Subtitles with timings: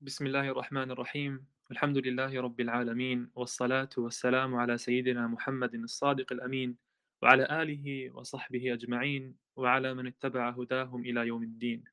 [0.00, 1.46] بسم الله الرحمن الرحيم.
[1.70, 6.76] الحمد لله رب العالمين والصلاة والسلام على سيدنا محمد الصادق الأمين
[7.22, 11.84] وعلى آله وصحبه أجمعين وعلى من اتبع هداهم إلى يوم الدين.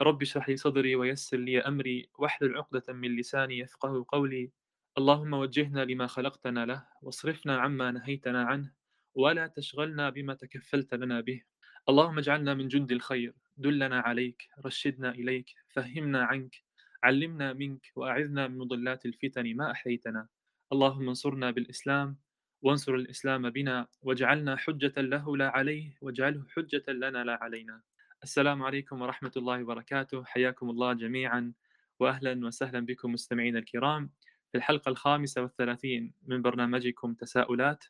[0.00, 4.50] رب اشرح لي صدري ويسر لي أمري واحلل عقدة من لساني يفقه قولي.
[4.98, 8.72] اللهم وجهنا لما خلقتنا له واصرفنا عما نهيتنا عنه
[9.14, 11.42] ولا تشغلنا بما تكفلت لنا به.
[11.88, 16.71] اللهم اجعلنا من جند الخير دلنا عليك رشدنا إليك فهمنا عنك
[17.02, 20.28] علمنا منك وأعذنا من مضلات الفتن ما أحييتنا.
[20.72, 22.18] اللهم انصرنا بالإسلام
[22.62, 27.82] وانصر الإسلام بنا واجعلنا حجة له لا عليه واجعله حجة لنا لا علينا.
[28.22, 30.24] السلام عليكم ورحمة الله وبركاته.
[30.24, 31.52] حياكم الله جميعا
[32.00, 34.10] وأهلا وسهلا بكم مستمعينا الكرام.
[34.52, 37.84] في الحلقة الخامسة والثلاثين من برنامجكم تساؤلات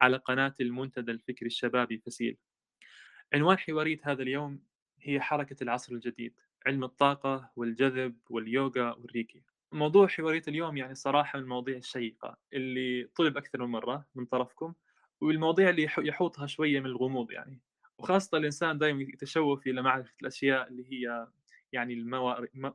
[0.00, 2.36] على قناة المنتدى الفكري الشبابي فسيل.
[3.34, 4.62] عنوان حوارية هذا اليوم
[5.00, 6.34] هي حركة العصر الجديد.
[6.66, 9.42] علم الطاقة والجذب واليوغا والريكي.
[9.72, 14.74] موضوع حوارية اليوم يعني صراحة من المواضيع الشيقة اللي طلب أكثر من مرة من طرفكم
[15.20, 17.60] والمواضيع اللي يحوطها شوية من الغموض يعني.
[17.98, 21.28] وخاصة الإنسان دائما يتشوف إلى معرفة الأشياء اللي هي
[21.72, 21.94] يعني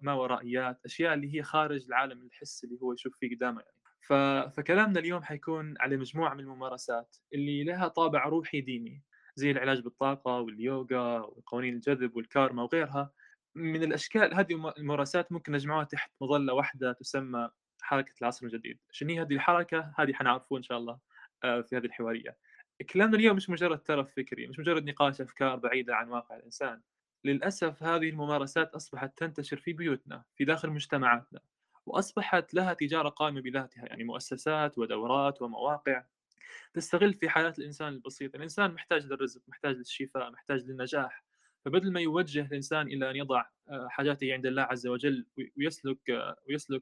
[0.02, 3.78] ما ورائيات أشياء اللي هي خارج العالم الحس اللي هو يشوف فيه قدامه يعني.
[4.02, 4.14] ف...
[4.58, 9.04] فكلامنا اليوم حيكون على مجموعة من الممارسات اللي لها طابع روحي ديني
[9.36, 13.12] زي العلاج بالطاقة واليوغا وقوانين الجذب والكارما وغيرها.
[13.58, 17.50] من الأشكال هذه الممارسات ممكن نجمعها تحت مظلة واحدة تسمى
[17.82, 21.00] حركة العصر الجديد، شنو هي هذه الحركة؟ هذه حنعرفوها إن شاء الله
[21.44, 22.38] آه، في هذه الحوارية.
[22.90, 26.82] كلامنا اليوم مش مجرد ترف فكري، مش مجرد نقاش أفكار بعيدة عن واقع الإنسان.
[27.26, 31.40] للأسف هذه الممارسات أصبحت تنتشر في بيوتنا، في داخل مجتمعاتنا،
[31.86, 36.04] وأصبحت لها تجارة قائمة بذاتها، يعني مؤسسات ودورات ومواقع
[36.74, 41.27] تستغل في حياة الإنسان البسيط، الإنسان محتاج للرزق، محتاج للشفاء، محتاج للنجاح،
[41.68, 45.26] فبدل ما يوجه الإنسان إلى أن يضع آه، حاجاته عند الله عز وجل
[45.58, 46.82] ويسلك آه، ويسلك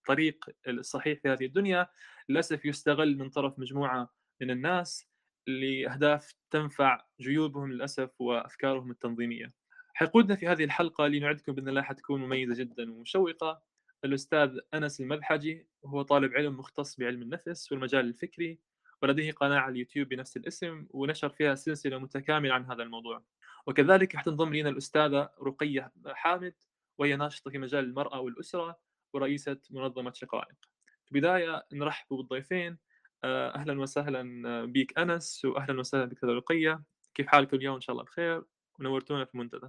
[0.00, 1.86] الطريق الصحيح في هذه الدنيا
[2.28, 5.06] للأسف يستغل من طرف مجموعة من الناس
[5.46, 9.52] لأهداف تنفع جيوبهم للأسف وأفكارهم التنظيمية.
[9.94, 13.62] حيقودنا في هذه الحلقة اللي نعدكم بإذن الله حتكون مميزة جدا ومشوقة
[14.04, 18.58] الأستاذ أنس المذحجي وهو طالب علم مختص بعلم النفس والمجال الفكري
[19.02, 23.22] ولديه قناة على اليوتيوب بنفس الاسم ونشر فيها سلسلة متكاملة عن هذا الموضوع.
[23.66, 26.54] وكذلك حتنضم لنا الأستاذة رقية حامد
[26.98, 28.78] وهي ناشطة في مجال المرأة والأسرة
[29.12, 30.56] ورئيسة منظمة شقائق.
[31.04, 32.78] في البداية نرحب بالضيفين.
[33.24, 36.82] آه، أهلا وسهلا بك أنس وأهلا وسهلا بك رقية.
[37.14, 38.44] كيف حالكم اليوم؟ إن شاء الله بخير.
[38.80, 39.68] ونورتونا في المنتدى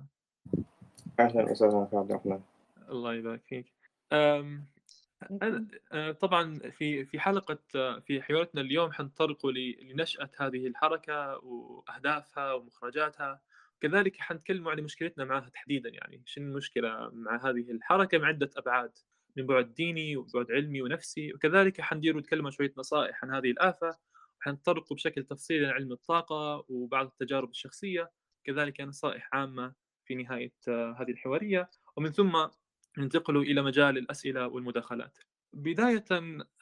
[1.19, 2.41] أهلا وسهلا عبد الرحمن
[2.90, 3.74] الله يبارك فيك.
[4.12, 4.62] آه،
[6.12, 7.58] طبعا في في حلقة
[8.00, 9.46] في حوارتنا اليوم حنطرق
[9.81, 13.41] لنشأة هذه الحركة وأهدافها ومخرجاتها.
[13.82, 18.92] كذلك حنتكلم عن مشكلتنا معها تحديدا يعني شنو المشكلة مع هذه الحركة من عدة أبعاد
[19.38, 23.98] من بعد ديني وبعد علمي ونفسي وكذلك حندير نتكلم شوية نصائح عن هذه الآفة
[24.42, 28.12] وحنتطرق بشكل تفصيلي عن علم الطاقة وبعض التجارب الشخصية
[28.44, 29.74] كذلك نصائح عامة
[30.06, 32.48] في نهاية هذه الحوارية ومن ثم
[32.98, 35.18] ننتقل إلى مجال الأسئلة والمداخلات.
[35.54, 36.06] بداية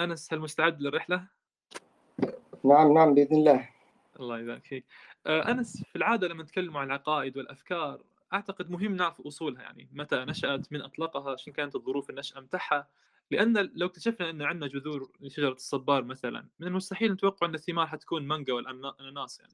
[0.01, 1.27] أنس هل مستعد للرحلة؟
[2.63, 3.69] نعم نعم بإذن الله.
[4.19, 8.03] الله يبارك فيك آه، أنس في العادة لما نتكلم عن العقائد والأفكار
[8.33, 12.87] أعتقد مهم نعرف أصولها يعني متى نشأت من أطلقها شنو كانت الظروف النشأة متاعها
[13.31, 18.27] لأن لو اكتشفنا إن عندنا جذور لشجرة الصبار مثلا من المستحيل نتوقع إن الثمار حتكون
[18.27, 19.53] مانجا والأناناس يعني.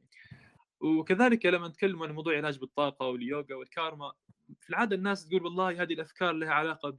[0.80, 4.14] وكذلك لما نتكلم عن موضوع العلاج بالطاقة واليوغا والكارما
[4.62, 6.96] في العادة الناس تقول والله هذه الأفكار لها علاقة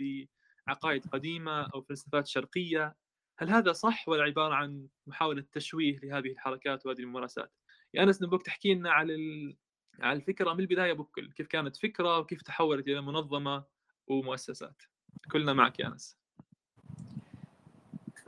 [0.67, 2.97] بعقائد قديمة أو فلسفات شرقية.
[3.39, 7.53] هل هذا صح ولا عبارة عن محاولة تشويه لهذه الحركات وهذه الممارسات؟
[7.95, 9.15] يا أنس نبغاك تحكي لنا على
[10.01, 13.65] على الفكرة من البداية بكل كيف كانت فكرة وكيف تحولت إلى منظمة
[14.09, 14.83] ومؤسسات.
[15.33, 16.17] كلنا معك يا أنس.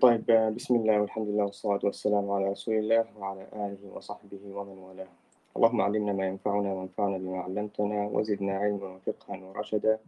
[0.00, 0.24] طيب
[0.56, 5.08] بسم الله والحمد لله والصلاة والسلام على رسول الله وعلى آله وصحبه ومن والاه.
[5.56, 9.98] اللهم علمنا ما ينفعنا وانفعنا بما علمتنا وزدنا علما وفقها ورشدا.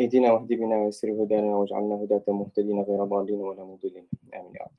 [0.00, 4.06] اهدنا واهد بنا ويسر هدانا واجعلنا هداة مهتدين غير ضالين ولا مضلين.
[4.34, 4.70] آمين يا رب.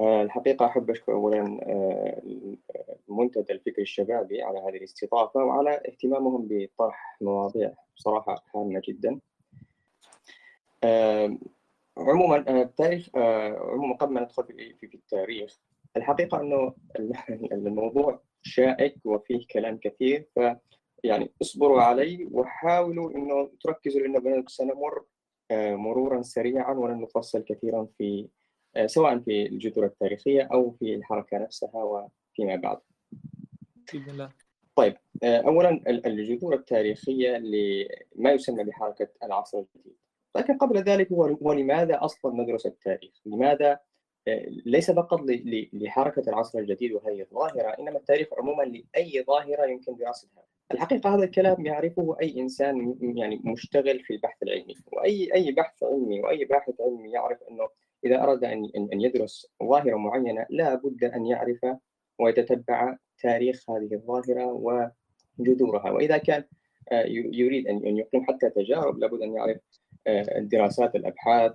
[0.00, 2.22] الحقيقة أحب أشكر أولا آه،
[3.08, 9.20] المنتدى الفكري الشبابي على هذه الاستضافة وعلى اهتمامهم بطرح مواضيع بصراحة هامة جدا.
[10.84, 11.38] آه،
[11.98, 14.44] عموما التاريخ عموما قبل ما ندخل
[14.80, 15.58] في, التاريخ
[15.96, 16.74] الحقيقة أنه
[17.52, 20.40] الموضوع شائك وفيه كلام كثير ف
[21.04, 25.04] يعني اصبروا علي وحاولوا إنه تركزوا لأنه سنمر
[25.52, 28.43] مرورا سريعا ولن نفصل كثيرا في آه،
[28.86, 32.78] سواء في الجذور التاريخية أو في الحركة نفسها وفيما بعد
[33.92, 34.30] بإذن الله
[34.76, 39.96] طيب آه، أولا الجذور التاريخية لما يسمى بحركة العصر الجديد
[40.36, 43.78] لكن قبل ذلك هو ولماذا أصلا ندرس التاريخ؟ لماذا
[44.66, 45.20] ليس فقط
[45.72, 50.44] لحركة العصر الجديد وهذه الظاهره إنما التاريخ عموما لأي ظاهرة يمكن دراستها.
[50.72, 56.20] الحقيقة هذا الكلام يعرفه أي إنسان يعني مشتغل في البحث العلمي واي أي بحث علمي
[56.20, 57.68] وأي باحث علمي يعرف أنه
[58.04, 61.58] إذا أراد ان ان يدرس ظاهرة معينة لا بد أن يعرف
[62.18, 64.46] ويتتبع تاريخ هذه الظاهرة
[65.38, 66.44] وجذورها وإذا كان
[66.92, 69.58] آه، يريد ان يقيم حتى تجارب لابد أن يعرف
[70.06, 71.52] آه، الدراسات الأبحاث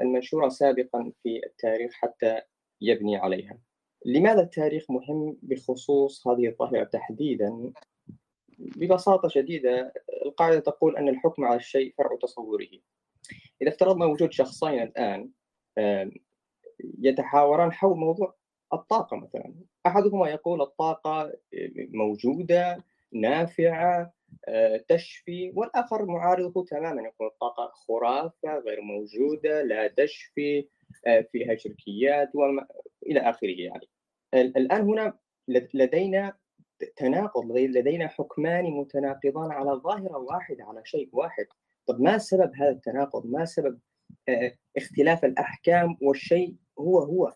[0.00, 2.40] المنشورة سابقا في التاريخ حتى
[2.80, 3.58] يبني عليها.
[4.06, 7.72] لماذا التاريخ مهم بخصوص هذه الظاهرة تحديدا؟
[8.58, 9.92] ببساطة شديدة
[10.26, 12.68] القاعدة تقول أن الحكم على الشيء فرع تصوره.
[13.62, 15.30] إذا افترضنا وجود شخصين الآن
[16.98, 18.34] يتحاوران حول موضوع
[18.72, 19.54] الطاقة مثلا،
[19.86, 21.32] أحدهما يقول الطاقة
[21.92, 24.12] موجودة نافعة
[24.48, 30.68] آه، تشفي والآخر معارضه تماما يقول الطاقة خرافة غير موجودة لا تشفي
[31.06, 32.66] آه، فيها شركيات وما
[33.06, 33.88] إلى آخره يعني.
[34.34, 35.18] الآن هنا
[35.74, 36.36] لدينا
[36.96, 41.46] تناقض لدينا حكمان متناقضان على ظاهرة واحدة على شيء واحد.
[41.86, 43.78] طب ما سبب هذا التناقض ما سبب
[44.28, 47.34] آه، اختلاف الأحكام والشيء هو هو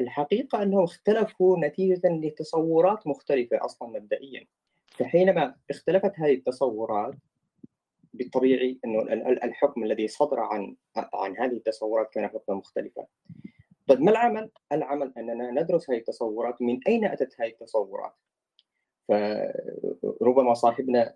[0.00, 4.46] الحقيقة أنهم اختلفوا نتيجة لتصورات مختلفة أصلا مبدئيا
[4.90, 7.14] فحينما اختلفت هذه التصورات
[8.14, 9.02] بالطبيعي إنه
[9.44, 13.06] الحكم الذي صدر عن عن هذه التصورات كان حكما مختلفا.
[13.86, 18.12] طيب ما العمل؟ العمل أننا ندرس هذه التصورات من أين أتت هذه التصورات؟
[19.10, 21.14] فربما صاحبنا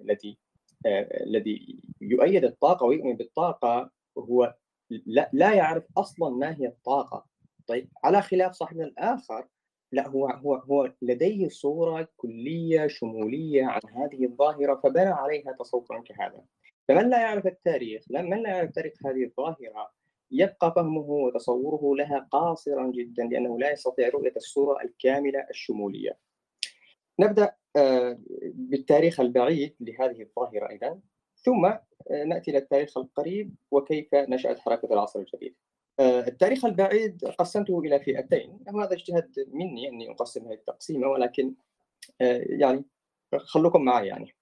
[0.00, 0.38] الذي
[1.26, 4.54] الذي يؤيد الطاقة ويؤمن بالطاقة هو
[4.90, 7.26] لا, لا يعرف أصلا ما هي الطاقة.
[7.66, 9.46] طيب على خلاف صاحبنا الآخر
[9.92, 16.44] لا هو هو هو لديه صورة كلية شمولية عن هذه الظاهرة فبنى عليها تصورا كهذا
[16.88, 19.90] فمن لا يعرف التاريخ من لا يعرف تاريخ هذه الظاهرة
[20.30, 26.18] يبقى فهمه وتصوره لها قاصرا جدا لأنه لا يستطيع رؤية الصورة الكاملة الشمولية
[27.18, 28.18] نبدأ آه،
[28.54, 30.98] بالتاريخ البعيد لهذه الظاهرة إذا
[31.36, 35.54] ثم آه، نأتي إلى التاريخ القريب وكيف نشأت حركة العصر الجديد.
[36.00, 38.58] آه، التاريخ البعيد قسمته إلى فئتين.
[38.72, 41.54] وهذا اجتهاد مني أني أقسم هذه التقسيمة ولكن
[42.20, 42.84] يعني
[43.36, 44.34] خلوكم معي يعني.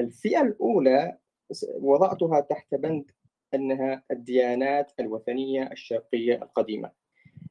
[0.00, 1.18] الفئة الأولى
[1.80, 3.10] وضعتها تحت بند
[3.54, 6.90] أنها الديانات الوثنية الشرقية القديمة.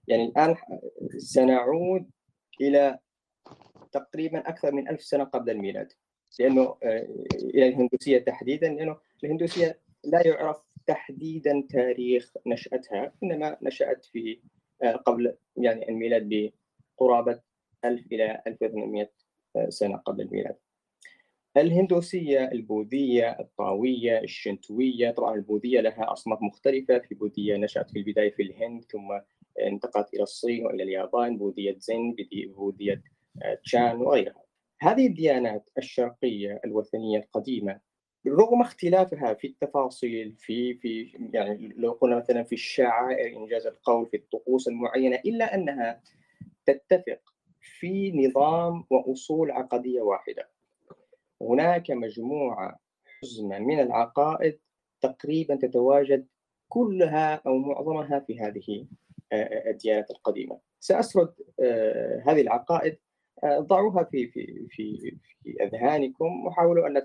[0.07, 0.55] يعني الآن
[1.17, 2.09] سنعود
[2.61, 2.99] إلى
[3.93, 5.93] تقريبا أكثر من ألف سنة قبل الميلاد
[6.39, 10.57] لأنه آه، إلى الهندوسية تحديدا لأنه الهندوسية لا يعرف
[10.87, 14.39] تحديدا تاريخ نشأتها إنما نشأت في
[14.83, 16.51] آه، قبل يعني الميلاد
[16.99, 17.41] بقرابة
[17.85, 19.11] 1000 إلى 1800
[19.55, 20.55] آه، سنة قبل الميلاد.
[21.57, 28.43] الهندوسية البوذية الطاوية الشنتوية طبعا البوذية لها أصناف مختلفة في بوذية نشأت في البداية في
[28.43, 29.19] الهند ثم
[29.61, 32.15] انتقلت إلى الصين وإلى اليابان بوذية زين
[32.55, 33.03] بوذية
[33.63, 34.43] تشان وغيرها
[34.81, 37.79] هذه الديانات الشرقية الوثنية القديمة
[38.27, 44.17] رغم اختلافها في التفاصيل في في يعني لو قلنا مثلا في الشعائر إنجاز القول في
[44.17, 46.01] الطقوس المعينة إلا أنها
[46.65, 47.19] تتفق
[47.61, 50.49] في نظام وأصول عقدية واحدة.
[51.41, 52.79] هناك مجموعة
[53.21, 54.59] حزمة من العقائد
[55.01, 56.27] تقريبا تتواجد
[56.69, 58.87] كلها أو معظمها في هذه
[59.67, 60.59] الديانات القديمة.
[60.79, 62.97] سأسرد آه، هذه العقائد
[63.45, 67.03] ضعوها في في في في أذهانكم وحاولوا أن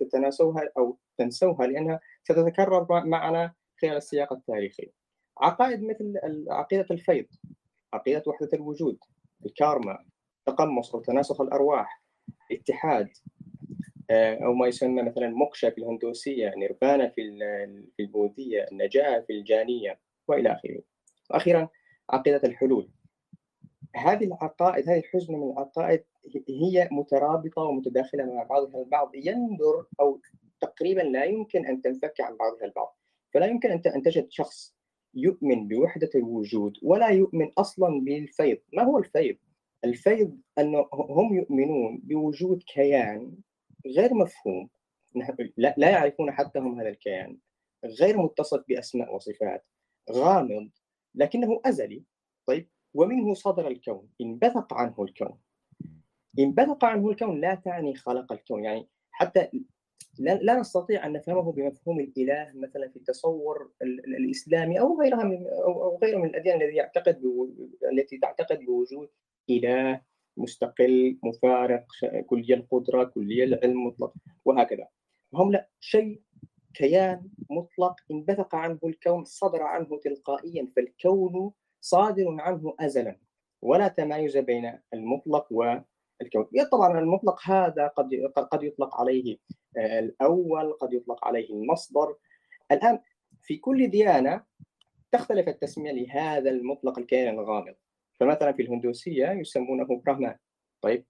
[0.00, 3.52] تتناسوها أو تنسوها لأنها ستتكرر معنا
[3.82, 4.92] خلال السياق التاريخي.
[5.38, 6.14] عقائد مثل
[6.50, 7.26] عقيدة الفيض،
[7.92, 8.98] عقيدة وحدة الوجود،
[9.46, 10.04] الكارما،
[10.46, 12.02] تقمص أو تناسخ الأرواح،
[12.50, 13.08] الاتحاد
[14.10, 17.38] آه، أو ما يسمى مثلا موكشا في الهندوسية، نيرفانا في
[17.96, 20.82] في البوذية، النجاة في الجانية وإلى آخره.
[21.30, 21.68] وأخيرا
[22.10, 22.90] عقيدة الحلول
[23.96, 26.04] هذه العقائد هذه الحزمه من العقائد
[26.48, 29.10] هي مترابطة ومتداخلة مع بعضها البعض.
[29.14, 30.20] يندر أو
[30.60, 32.96] تقريبا لا يمكن أن تنفك عن بعضها البعض.
[33.34, 34.74] فلا يمكن أن تجد شخص
[35.14, 38.58] يؤمن بوحدة الوجود ولا يؤمن أصلا بالفيض.
[38.72, 39.36] ما هو الفيض؟
[39.84, 43.36] الفيض أنه هم يؤمنون بوجود كيان
[43.86, 44.68] غير مفهوم.
[45.56, 47.38] لا يعرفون حتى هم هذا الكيان.
[47.84, 49.64] غير متصف بأسماء وصفات.
[50.10, 50.70] غامض
[51.14, 52.02] لكنه أزلي.
[52.46, 54.08] طيب؟ ومنه صدر الكون.
[54.20, 55.38] انبثق عنه الكون.
[56.38, 58.64] انبثق عنه الكون لا تعني خلق الكون.
[58.64, 59.48] يعني حتى
[60.18, 63.70] لا نستطيع أن نفهمه بمفهوم الإله مثلا في التصور
[64.06, 67.22] الإسلامي أو غيرها من أو غيره من الأديان التي يعتقد
[67.92, 69.08] التي تعتقد بوجود
[69.50, 70.00] إله
[70.36, 71.86] مستقل مفارق
[72.26, 74.88] كلية القدرة كلية العلم مطلق وهكذا.
[75.34, 76.20] هم لا شيء
[76.74, 77.96] كيان مطلق.
[78.10, 83.16] انبثق عنه الكون صدر عنه تلقائيا فالكون صادر عنه أزلا.
[83.62, 86.46] ولا تمايز بين المطلق والكون.
[86.72, 88.10] طبعا المطلق هذا قد
[88.50, 89.38] قد يطلق عليه
[89.76, 92.16] آه، الأول قد يطلق عليه المصدر.
[92.72, 92.98] الآن
[93.42, 94.44] في كل ديانة
[95.12, 97.74] تختلف التسمية لهذا المطلق الكائن الغامض.
[98.20, 100.36] فمثلا في الهندوسية يسمونه براهمان.
[100.80, 101.06] طيب.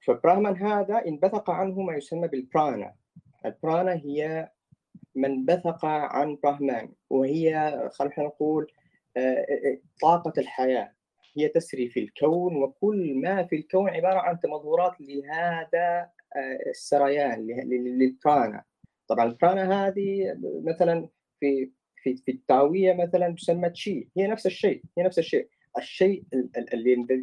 [0.00, 2.94] فبراهمان هذا انبثق عنه ما يسمى بالبرانا.
[3.46, 4.50] البرانا هي
[5.14, 8.72] من بثق عن براهمان وهي خلينا نقول
[10.02, 10.92] طاقة الحياة.
[11.36, 18.64] هي تسري في الكون وكل ما في الكون عبارة عن تمظهرات لهذا آه، السريان للبرانا.
[19.08, 21.08] طبعا البرانا هذه مثلا
[21.40, 24.08] في في في التاويه مثلا تسمى تشي.
[24.16, 25.48] هي نفس الشيء هي نفس الشيء.
[25.78, 26.24] الشيء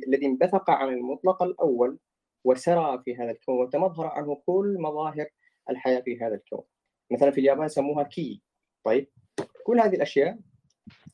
[0.08, 2.00] الذي انبثق عن المطلق الأول
[2.44, 5.26] وسرى في هذا الكون وتمظهر عنه كل مظاهر
[5.70, 6.64] الحياة في هذا الكون.
[7.12, 8.42] مثلا في اليابان يسموها كي.
[8.84, 9.08] طيب
[9.66, 10.40] كل هذه الأشياء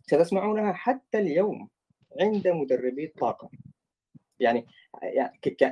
[0.10, 1.70] ستسمعونها حتى اليوم
[2.22, 3.50] عند مدربي الطاقه
[4.40, 4.66] يعني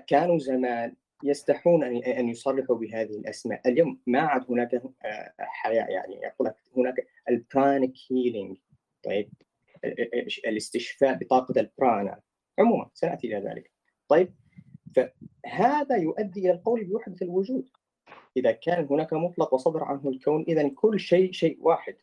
[0.08, 4.74] كانوا زمان يستحون أن يصرحوا بهذه الأسماء، اليوم ما عاد هناك
[5.06, 8.58] آه، حياة يعني يقول لك هناك البرانيك هيلينج
[9.04, 9.30] طيب
[10.48, 12.22] الاستشفاء بطاقة البرانا
[12.60, 13.72] عموما سنأتي إلى ذلك.
[14.08, 14.34] طيب
[14.96, 17.70] فهذا يؤدي إلى القول بوحدة الوجود.
[18.38, 21.96] إذا كان هناك مطلق وصدر عنه الكون اذا كل شيء شيء واحد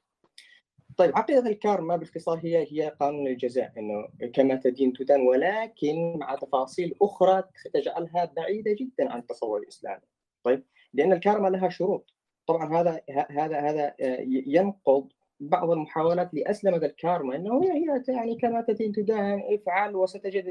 [0.96, 6.94] طيب عقيدة الكارما باختصار هي هي قانون الجزاء إنه كما تدين تدان ولكن مع تفاصيل
[7.02, 7.42] أخرى
[7.74, 10.02] تجعلها بعيدة جدا عن التصور الاسلامي.
[10.44, 12.10] طيب لأن الكارما لها شروط.
[12.46, 15.08] طبعا هذا هذا هذا آه، ينقض
[15.40, 20.44] بعض المحاولات لاسلمه الكارما إنه هي هي يعني كما تدين تدان افعل وستجد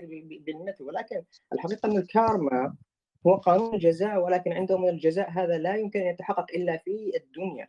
[0.45, 2.75] بالمثل ولكن الحقيقة أن الكارما
[3.27, 7.67] هو قانون الجزاء ولكن عندهم الجزاء هذا لا يمكن أن يتحقق إلا في الدنيا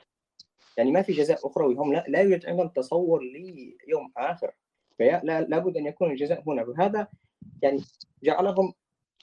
[0.79, 4.51] يعني ما في جزاء اخروي هم لا, لا يوجد عندهم تصور ليوم آخر.
[4.99, 6.63] فلا لابد أن يكون الجزاء هنا.
[6.65, 7.09] وهذا
[7.63, 7.81] يعني
[8.23, 8.73] جعلهم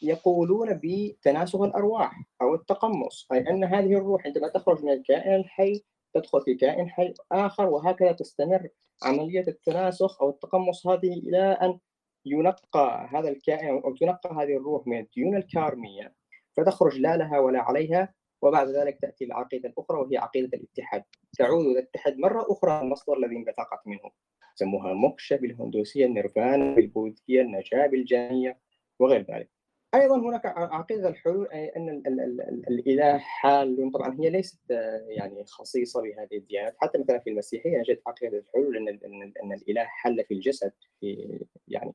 [0.01, 3.27] يقولون بتناسخ الأرواح أو التقمص.
[3.31, 8.11] أي أن هذه الروح عندما تخرج من الكائن الحي تدخل في كائن حي آخر وهكذا
[8.11, 8.67] تستمر
[9.03, 11.79] عملية التناسخ أو التقمص هذه إلى أن
[12.25, 16.13] ينقى هذا الكائن أو تنقى هذه الروح من الديون الكارمية.
[16.57, 18.13] فتخرج لا لها ولا عليها.
[18.41, 21.03] وبعد ذلك تأتي العقيدة الأخرى وهي عقيدة الاتحاد.
[21.37, 24.11] تعود تتحد مرة أخرى المصدر الذي انبثقت منه.
[24.55, 28.59] سموها موكشا بالهندوسية النيرفانا بالبوذية النجاة بالجانية
[28.99, 29.49] وغير ذلك.
[29.95, 33.91] أيضا هناك عقيدة الحلول أي أن ال ال ال الإله حال.
[33.93, 34.59] طبعا هي ليست
[35.07, 36.75] يعني خصيصة بهذه الديانات.
[36.77, 41.39] حتى مثلا في المسيحية نجد عقيدة الحلول أن أن, إن الإله حل في الجسد في
[41.67, 41.93] يعني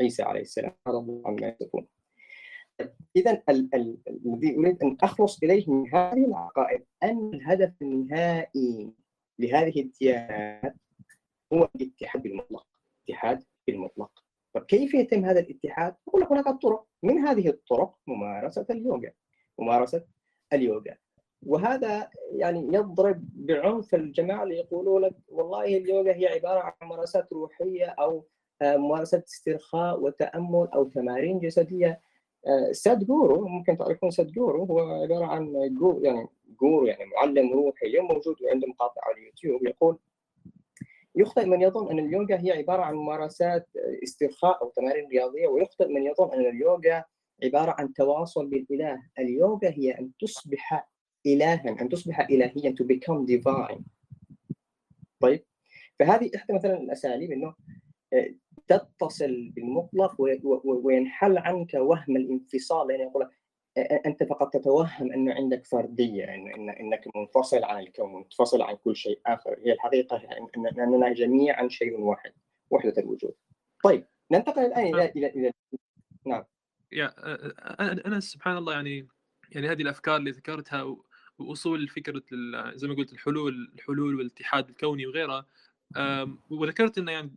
[0.00, 0.72] عيسى عليه السلام.
[0.88, 1.86] هذا الله عما يصفون.
[3.16, 8.92] اذا الذي أريد أن أخلص إليه من هذه العقائد أن الهدف النهائي
[9.38, 10.74] لهذه الديانات
[11.52, 12.66] هو الاتحاد بالمطلق
[13.08, 14.10] الاتحاد بالمطلق.
[14.54, 16.86] طيب كيف يتم هذا الاتحاد؟ أقول لك هناك طرق.
[17.02, 19.10] من هذه الطرق ممارسة اليوغا
[19.58, 20.04] ممارسة
[20.52, 20.96] اليوغا.
[21.46, 27.86] وهذا يعني يضرب بعنف الجماعة اللي يقولوا لك والله اليوغا هي عبارة عن ممارسات روحية
[27.86, 28.24] أو
[28.62, 32.00] آه، ممارسة استرخاء وتأمل أو تمارين جسدية.
[32.72, 36.26] ساد جورو ممكن تعرفون ساد جورو هو عبارة عن جو يعني
[36.60, 39.98] جورو يعني معلم روحي اليوم موجود عنده مقاطع على اليوتيوب يقول
[41.14, 43.68] يخطئ من يظن أن اليوغا هي عبارة عن ممارسات
[44.02, 47.04] استرخاء أو تمارين رياضية ويخطئ من يظن أن اليوغا
[47.44, 50.88] عبارة عن تواصل بالإله، اليوغا هي أن تصبح
[51.26, 53.80] الها أن تصبح الهيا to become divine.
[55.20, 55.44] طيب
[55.98, 57.54] فهذه إحدى مثلا الأساليب إنه
[58.68, 60.16] تتصل بالمطلق
[60.64, 63.30] وينحل عنك وهم الانفصال يعني يقول
[64.06, 69.20] أنت فقط تتوهم أنه عندك فردية انه إنك منفصل عن الكون منفصل عن كل شيء
[69.26, 69.58] آخر.
[69.64, 70.22] هي الحقيقة
[70.56, 72.32] إننا جميعا شيء واحد
[72.70, 73.34] وحدة الوجود.
[73.84, 75.52] طيب ننتقل الآن إلى إلى إلى
[76.26, 76.44] نعم.
[76.92, 77.12] يا
[78.06, 79.08] أنا سبحان الله يعني
[79.50, 80.96] يعني هذه الأفكار اللي ذكرتها
[81.38, 82.22] وأصول فكره
[82.74, 85.46] زي ما قلت الحلول الحلول والاتحاد الكوني وغيرها
[86.50, 87.32] وذكرت إن يعني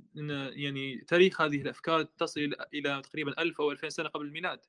[0.63, 4.60] يعني تاريخ هذه الأفكار تصل إلى تقريبا 1000 أو 2000 سنة قبل الميلاد.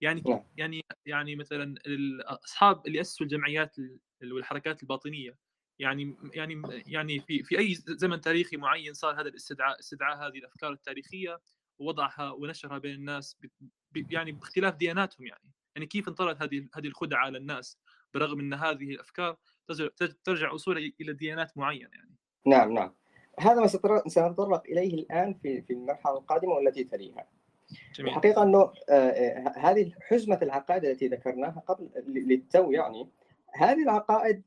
[0.00, 0.22] يعني.
[0.56, 3.76] يعني يعني مثلا الأصحاب اللي اسسوا الجمعيات
[4.22, 5.36] والحركات الباطنية.
[5.78, 10.72] يعني يعني يعني في في أي زمن تاريخي معين صار هذا الاستدعاء استدعاء هذه الأفكار
[10.72, 11.40] التاريخية
[11.78, 13.36] ووضعها ونشرها بين الناس
[14.10, 15.50] يعني باختلاف دياناتهم يعني.
[15.76, 17.78] يعني كيف انطرت هذه هذه الخدعة على الناس
[18.14, 19.36] برغم إن هذه الأفكار
[20.24, 22.16] ترجع اصولها إلى ديانات معينة يعني.
[22.46, 22.94] نعم نعم.
[23.40, 23.66] هذا ما
[24.06, 27.26] سنتطرق إليه الآن في في المرحلة القادمة والتي تليها.
[27.94, 28.10] جميل.
[28.10, 33.08] الحقيقة إنه آه، آه، هذه حزمة العقائد التي ذكرناها قبل للتو يعني
[33.54, 34.42] هذه العقائد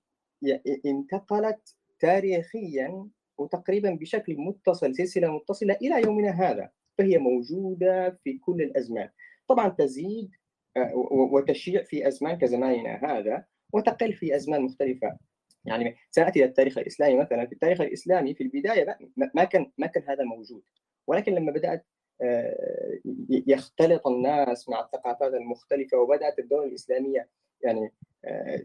[0.85, 3.07] انتقلت تاريخيا
[3.38, 9.09] وتقريبا بشكل متصل سلسلة متصلة إلى يومنا هذا فهي موجودة في كل الأزمان
[9.47, 10.31] طبعا تزيد
[10.77, 15.17] آه، وتشيع في أزمان كزماننا هذا وتقل في أزمان مختلفة
[15.65, 17.46] يعني سنأتي إلى التاريخ الإسلامي مثلا.
[17.46, 18.98] في التاريخ الإسلامي في البداية
[19.36, 20.63] ما كان ما كان هذا موجود.
[21.08, 21.86] ولكن لما بدأت
[22.22, 27.29] آه، يختلط الناس مع الثقافات المختلفة وبدأت الدولة الإسلامية
[27.62, 27.93] يعني
[28.25, 28.62] آه،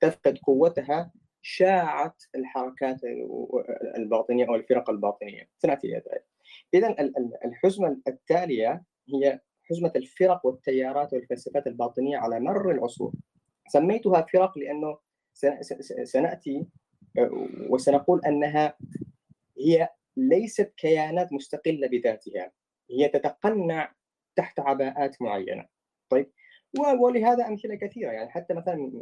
[0.00, 3.00] تفقد قوتها شاعت الحركات
[3.96, 5.48] الباطنية أو الفرق الباطنية.
[5.58, 6.24] سنأتي إلى ذلك.
[6.74, 6.96] اذا
[7.44, 8.82] الحزمة التالية
[9.14, 13.12] هي حزمة الفرق والتيارات والفلسفات الباطنية على مر العصور.
[13.68, 14.98] سميتها فرق لأنه
[16.04, 16.66] سنأتي
[17.68, 18.76] وسنقول أنها
[19.58, 22.52] هي ليست كيانات مستقلة بذاتها.
[22.90, 23.94] هي تتقنع
[24.36, 25.66] تحت عباءات معينة.
[26.08, 26.30] طيب
[27.00, 28.10] ولهذا أمثلة كثيرة.
[28.12, 28.92] يعني حتى مثلا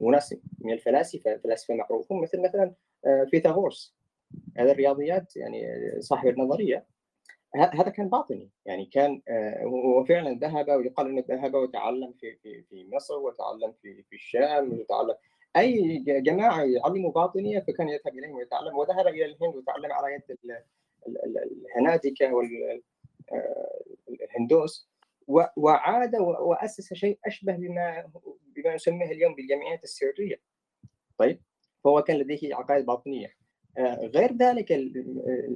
[0.00, 2.74] وناس من الفلاسفة فلاسفة معروفون مثل مثلا
[3.06, 3.96] آه، فيثاغورس.
[4.58, 5.62] هذا الرياضيات يعني
[6.00, 6.86] صاحب النظرية
[7.56, 8.50] هذا كان باطني.
[8.66, 13.72] يعني كان آه، هو فعلا ذهب ويقال إنه ذهب وتعلم في في في مصر وتعلم
[13.82, 15.14] في في الشام وتعلم
[15.56, 18.76] أي جماعة يعلموا باطنية فكان يذهب إليهم ويتعلم.
[18.76, 20.22] وذهب إلى الهند وتعلم على يد
[21.06, 22.34] الهنادكه
[24.10, 24.88] والهندوس
[25.28, 28.12] آه، وعاد وأسس شيء أشبه بما
[28.56, 30.40] بما نسميه اليوم بالجمعيات السرية.
[31.18, 31.40] طيب
[31.84, 33.34] فهو كان لديه عقائد باطنية.
[33.78, 34.72] آه، غير ذلك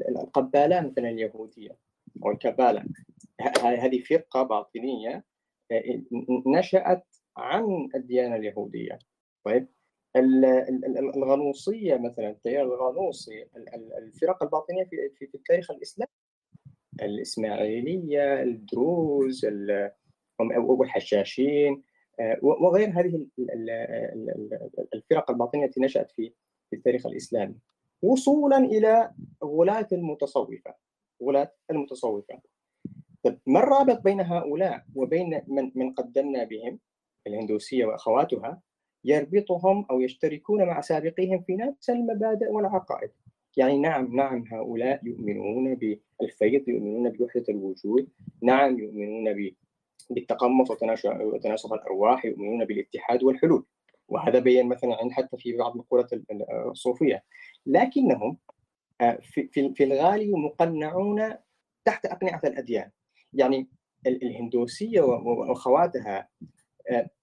[0.09, 1.77] القباله مثلا اليهودية
[2.25, 2.85] أو الكباله
[3.61, 5.25] هذه فرقة باطنية
[5.73, 6.03] آه،
[6.47, 7.05] نشأت
[7.37, 8.99] عن الديانة اليهودية.
[9.45, 9.69] طيب
[10.17, 13.47] الغنوصية مثلا التيار الغنوصي
[13.99, 16.11] الفرق الباطنية في في التاريخ الإسلامي.
[17.03, 19.47] الإسماعيلية الدروز
[20.41, 21.83] والحشاشين
[22.21, 23.27] آه، وغير هذه
[24.95, 26.33] الفرق الباطنية التي نشأت في
[26.73, 27.55] التاريخ الإسلامي.
[28.03, 29.13] وصولا إلى
[29.45, 30.75] غلاة المتصوفة
[31.23, 32.41] غلاة المتصوفة.
[33.25, 36.79] طيب ما الرابط بين هؤلاء وبين من من قدمنا بهم؟
[37.27, 38.63] الهندوسية وأخواتها.
[39.05, 43.11] يربطهم أو يشتركون مع سابقيهم في نفس المبادئ والعقائد.
[43.57, 48.09] يعني نعم نعم هؤلاء يؤمنون بالفيض يؤمنون بوحدة الوجود.
[48.43, 49.55] نعم يؤمنون
[50.11, 53.65] بالتقمص وتناسخ الأرواح يؤمنون بالاتحاد والحلول.
[54.09, 56.11] وهذا بين مثلا حتى في بعض مقولات
[56.71, 57.25] الصوفية.
[57.67, 58.39] لكنهم
[59.01, 59.19] آه،
[59.75, 61.35] في الغالب مقنعون
[61.85, 62.91] تحت أقنعة الأديان.
[63.33, 63.69] يعني
[64.07, 66.29] الهندوسية واخواتها آه،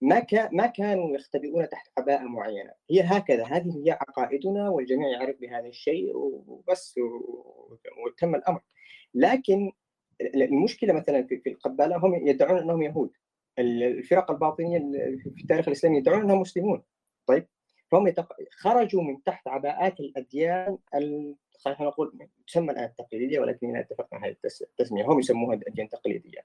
[0.02, 2.72] ما ما كانوا يختبئون تحت عباءه معينة.
[2.90, 6.96] هي هكذا هذه هي عقائدنا والجميع يعرف بهذا الشيء وبس
[8.06, 8.62] وتم الأمر.
[9.14, 9.72] لكن
[10.22, 13.12] المشكلة مثلا في القباله هم يدعون أنهم يهود.
[13.60, 14.80] الفرق الباطنية
[15.36, 16.84] في التاريخ الإسلامي يدعون أنهم مسلمون.
[17.26, 17.48] طيب
[17.92, 18.14] فهم
[18.52, 20.78] خرجوا من تحت عباءات الأديان
[21.60, 25.06] خلينا نقول تسمى الآن التقليدية ولكن لا اتفق مع هذه التسمية.
[25.06, 26.40] هم يسموها الأديان التقليدية.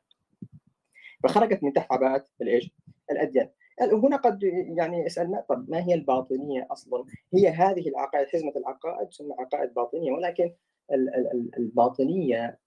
[1.22, 2.70] فخرجت من تحت عباءه الايش؟
[3.10, 3.48] الأديان
[3.80, 4.42] هنا قد
[4.76, 10.12] يعني يسالنا طب ما هي الباطنية أصلا؟ هي هذه العقائد حزمة العقائد تسمى عقائد باطنية
[10.12, 10.52] ولكن
[11.58, 12.58] الباطنية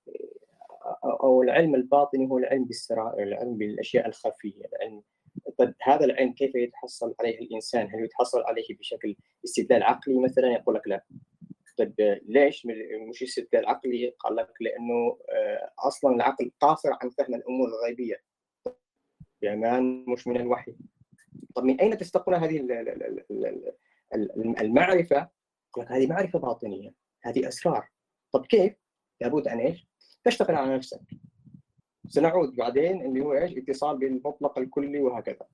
[1.04, 5.04] أو العلم الباطني هو العلم بالسرائر، العلم بالأشياء الخفية، العلم
[5.58, 10.76] طيب هذا العلم كيف يتحصل عليه الإنسان؟ هل يتحصل عليه بشكل استدلال عقلي مثلا؟ يقول
[10.76, 11.06] لك لا.
[11.78, 12.67] طيب ليش
[13.10, 18.15] مش استدلال عقلي؟ قال لك لأنه آه، أصلا العقل قاصر عن فهم الأمور الغيبية.
[19.41, 20.76] بأمان مش من الوحي.
[21.56, 22.67] طب من أين تستقون هذه
[24.12, 25.30] لك
[25.88, 27.89] هذه معرفة باطنية، هذه أسرار.
[28.32, 28.73] طب كيف؟
[29.21, 29.88] لابد أن إيش؟
[30.23, 31.02] تشتغل على نفسك
[32.10, 35.47] سنعود بعدين اللي هو إيش اتصال بالمطلق الكلي وهكذا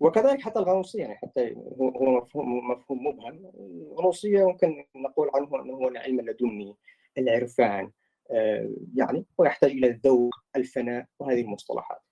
[0.00, 5.88] وكذلك حتى الغنوصية يعني حتى هو مفهوم مفهوم مبهم الغنوصية ممكن نقول عنه أنه هو
[5.88, 6.76] العلم اللدني
[7.18, 7.90] العرفان
[8.30, 12.02] آه، يعني ويحتاج إلى الذوق الفناء وهذه المصطلحات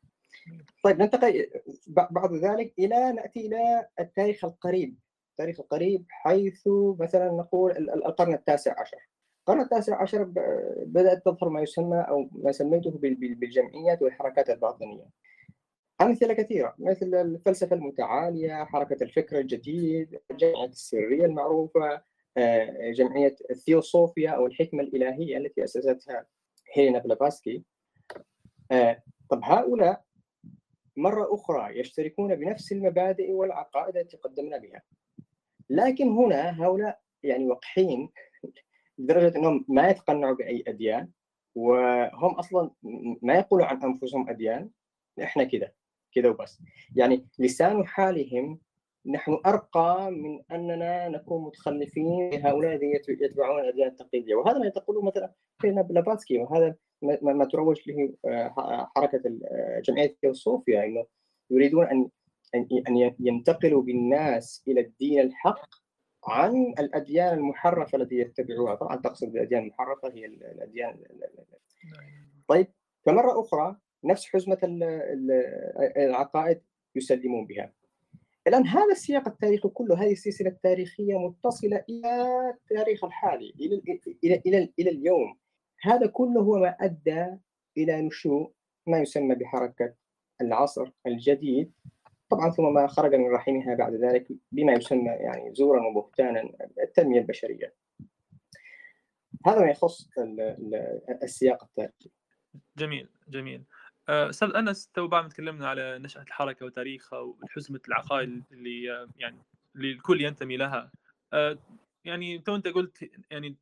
[0.84, 1.50] طيب ننتقل
[1.88, 4.96] بعد ذلك إلى نأتي إلى التاريخ القريب.
[5.30, 9.08] التاريخ القريب حيث مثلا نقول القرن التاسع عشر.
[9.40, 10.24] القرن التاسع عشر
[10.86, 15.04] بدأت تظهر ما يسمى أو ما سميته بالجمعيات والحركات الباطنية.
[16.00, 22.02] أمثلة كثيرة مثل الفلسفة المتعالية حركة الفكر الجديد الجمعية السرية المعروفة
[22.36, 26.26] آه، جمعية الثيوصوفيا أو الحكمة الإلهية التي أسستها
[26.74, 27.62] هيلينا بلافاسكي
[28.72, 30.04] آه، طب هؤلاء
[30.98, 34.82] مرة أخرى يشتركون بنفس المبادئ والعقائد التي قدمنا بها.
[35.70, 38.10] لكن هنا هؤلاء يعني وقحين
[38.98, 41.08] لدرجة أنهم ما يتقنعوا بأي أديان
[41.54, 42.70] وهم أصلا
[43.22, 44.70] ما يقولوا عن أنفسهم أديان.
[45.22, 45.72] إحنا كذا
[46.14, 46.62] كذا وبس.
[46.96, 48.60] يعني لسان حالهم
[49.06, 54.34] نحن أرقى من أننا نكون متخلفين هؤلاء الذين يتبعون الأديان التقليدية.
[54.34, 59.22] وهذا ما تقوله مثلا فينا بلافاتسكي وهذا ما, تروج له آه، حركة
[59.84, 61.06] جمعية الثيوسوفيا إنه
[61.50, 62.08] يريدون أن
[62.54, 65.68] أن ينتقلوا بالناس إلى الدين الحق
[66.24, 68.74] عن الأديان المحرفة التي يتبعوها.
[68.74, 70.98] طبعا تقصد الأديان المحرفة هي الأديان
[72.48, 72.66] طيب.
[73.06, 74.58] فمرة أخرى نفس حزمة
[75.96, 76.60] العقائد
[76.96, 77.72] يسلمون بها.
[78.46, 83.82] الآن هذا السياق التاريخي كله هذه السلسلة التاريخية متصلة إلى التاريخ الحالي إلى
[84.24, 85.38] إلى إلى, إلى اليوم.
[85.80, 87.26] هذا كله هو ما أدى
[87.76, 88.52] إلى نشوء
[88.86, 89.94] ما يسمى بحركة
[90.40, 91.72] العصر الجديد
[92.30, 96.50] طبعا ثم ما خرج من رحمها بعد ذلك بما يسمى يعني زورا وبهتانا
[96.82, 97.74] التنمية البشرية.
[99.46, 100.10] هذا ما يخص
[101.22, 102.10] السياق التاريخي.
[102.78, 103.64] جميل جميل.
[104.08, 109.08] آه، أستاذ أنس تو بعد ما تكلمنا على نشأة الحركة وتاريخها وحزمة العقائد اللي آه،
[109.16, 109.38] يعني
[109.76, 110.90] اللي الكل ينتمي لها
[111.32, 111.58] آه،
[112.08, 113.56] يعني تو أنت قلت يعني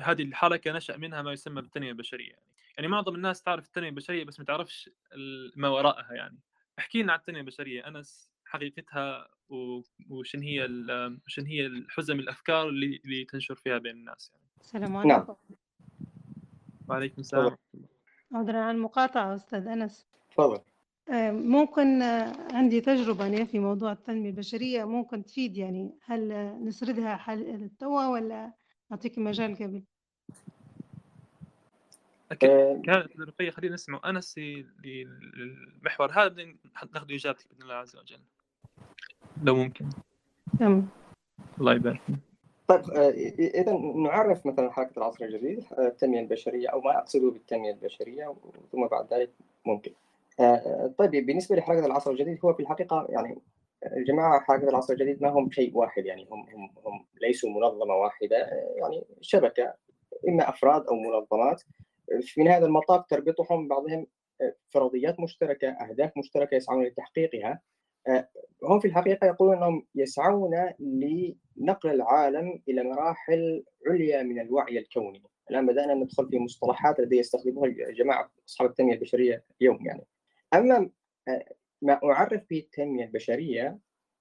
[0.00, 2.42] هذه الحركة نشأ منها ما يسمى بالتنمية البشرية يعني.
[2.76, 4.90] يعني معظم الناس تعرف التنمية البشرية بس ما تعرفش
[5.56, 6.38] ما وراءها يعني.
[6.78, 7.88] احكي لنا عن التنمية البشرية.
[7.88, 9.28] أنس حقيقتها
[10.10, 10.68] وشن هي
[11.26, 14.46] شن هي الحزم الأفكار اللي اللي تنشر فيها بين الناس يعني.
[14.60, 15.10] السلام نعم.
[15.10, 15.34] عليكم.
[16.88, 17.56] وعليكم السلام
[18.32, 20.06] عذرا عن المقاطعة أستاذ أنس.
[20.30, 20.60] تفضل.
[21.32, 26.28] ممكن آه، عندي تجربة أنا في موضوع التنمية البشرية ممكن تفيد يعني هل
[26.64, 28.52] نسردها حال توا ولا
[28.92, 29.82] أعطيك مجال قبل؟
[32.32, 32.50] أكيد.
[32.50, 34.40] آه، كانت الرقية خلينا نسمع أنس
[34.84, 36.46] للمحور هذا
[36.92, 38.20] ناخذ إجابتك بإذن الله عز وجل.
[39.42, 39.88] لو ممكن.
[40.58, 40.88] تمام.
[41.60, 42.00] الله يبارك
[42.68, 48.34] طيب آه، اذا نعرف مثلا حركة العصر الجديد التنمية البشرية أو ما أقصده بالتنمية البشرية
[48.72, 49.30] ثم بعد ذلك
[49.66, 49.92] ممكن.
[50.98, 53.42] طيب بالنسبة لحركة العصر الجديد هو في الحقيقة يعني
[53.96, 58.36] الجماعه حركة العصر الجديد ما هم شيء واحد يعني هم هم هم ليسوا منظمة واحدة
[58.76, 59.74] يعني شبكة
[60.28, 61.62] إما أفراد أو منظمات.
[62.20, 64.06] في نهايه المطاف تربطهم بعضهم
[64.40, 67.60] آه، فرضيات مشتركة أهداف مشتركة يسعون لتحقيقها.
[68.08, 68.28] آه،
[68.64, 75.22] هم في الحقيقة يقولون إنهم يسعون لنقل العالم إلى مراحل عليا من الوعي الكوني.
[75.50, 80.06] الآن بدأنا ندخل في مصطلحات التي يستخدموها الجماعة أصحاب التنمية البشرية اليوم يعني.
[80.54, 80.90] اما
[81.28, 81.44] آه،
[81.82, 83.78] ما أعرف به التنمية البشرية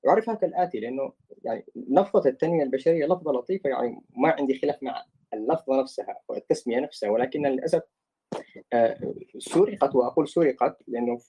[0.07, 1.13] اعرفها كالاتي لأنه
[1.43, 7.09] يعني لفظه التنمية البشرية لفظة لطيفة يعني ما عندي خلاف مع اللفظة نفسها والتسميه نفسها
[7.09, 7.83] ولكن للأسف
[8.73, 11.19] آه، سرقت وأقول سرقت لأنه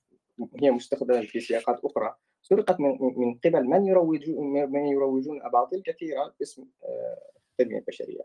[0.62, 6.34] هي مستخدمة في سياقات أخرى سرقت من من قبل من يروجون من يروجون أباطيل كثيرة
[6.38, 7.18] باسم آه،
[7.50, 8.22] التنمية البشرية.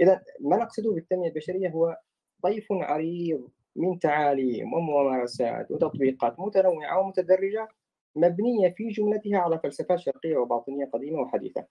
[0.00, 1.98] اذا ما نقصده بالتنمية البشرية هو
[2.42, 7.68] طيف عريض من تعاليم وممارسات وتطبيقات متنوعة ومتدرجة
[8.16, 11.66] مبنية في جملتها على فلسفات شرقية وباطنية قديمة وحديثة.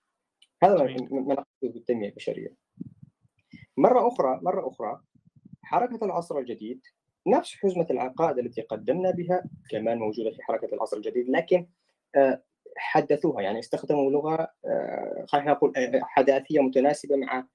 [0.63, 0.75] هذا
[1.11, 2.55] ما نقصده بالتنمية البشرية.
[3.77, 5.01] مرة أخرى مرة أخرى
[5.63, 6.81] حركة العصر الجديد
[7.27, 11.67] نفس حزمة العقائد التي قدمنا بها كمان موجودة في حركة العصر الجديد لكن
[12.15, 12.43] آه،
[12.77, 17.47] حدثوها يعني استخدموا لغة آه، خلينا نقول آه، حداثية متناسبة مع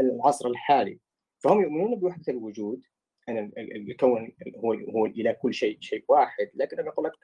[0.00, 0.98] العصر الحالي
[1.38, 2.82] فهم يؤمنون بوحدة الوجود
[3.28, 6.50] أن الكون هو هو إلى كل شيء شيء واحد.
[6.54, 7.18] لكن يقول لك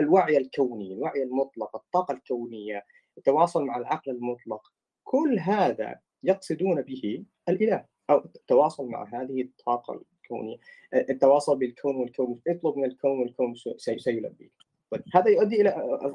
[0.00, 2.86] الوعي الكوني الوعي المطلق الطاقة الكونية
[3.18, 4.72] التواصل مع العقل المطلق
[5.04, 7.84] كل هذا يقصدون به الإله.
[8.10, 10.56] أو التواصل مع هذه الطاقة الكونية
[10.94, 14.52] التواصل بالكون والكون اطلب من الكون والكون سيلبيك
[14.90, 15.68] طيب هذا يؤدي إلى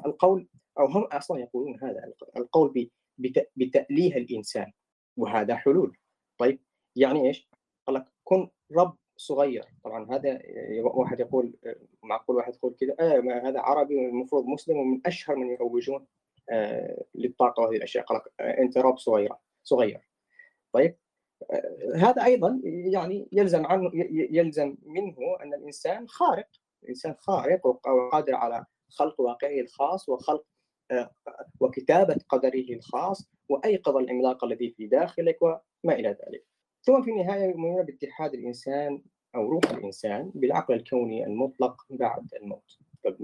[0.06, 2.88] القول أو هم أصلا يقولون هذا القول
[3.56, 4.72] بتأليه الإنسان
[5.16, 5.96] وهذا حلول.
[6.38, 6.60] طيب
[6.96, 7.48] يعني إيش؟
[7.88, 9.64] قال لك كن رب صغير.
[9.84, 10.42] طبعا هذا
[10.82, 11.54] واحد يقول
[12.02, 16.06] معقول واحد يقول كذا آه هذا عربي المفروض مسلم ومن أشهر من يروجون
[16.50, 18.04] آه للطاقة وهذه الأشياء.
[18.04, 20.08] قال لك آه أنت رب صغيرة صغير.
[20.72, 20.96] طيب
[21.52, 26.48] آه، هذا أيضا يعني يلزم عنه يلزم منه أن الإنسان خارق.
[26.82, 30.44] الإنسان خارق وقادر على خلق واقعه الخاص وخلق
[30.90, 31.10] آه،
[31.60, 36.57] وكتابة قدره الخاص وأيقظ العملاق الذي في داخلك وما إلى ذلك.
[36.82, 39.02] ثم في النهايه يؤمنون باتحاد الإنسان
[39.34, 42.78] أو روح الإنسان بالعقل الكوني المطلق بعد الموت.
[43.04, 43.16] طيب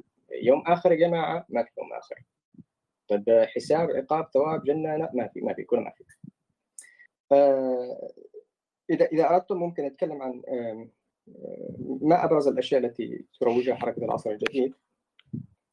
[0.43, 2.23] يوم آخر يا جماعة؟ ما في يوم آخر.
[3.09, 6.05] طيب حساب عقاب ثواب جنة لا ما في ما في كله ما في.
[8.91, 10.43] إذا إذا أردتم ممكن أتكلم عن
[12.01, 14.75] ما أبرز الأشياء التي تروجها حركة العصر الجديد.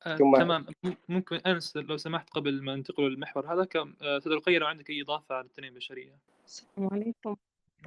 [0.06, 0.66] آه، ثم تمام.
[1.10, 3.68] ممكن أنس لو سمحت قبل ما ننتقل للمحور هذا
[4.02, 6.18] أستاذ رقيه لو عندك أي إضافة على التنمية البشرية.
[6.46, 7.36] السلام عليكم.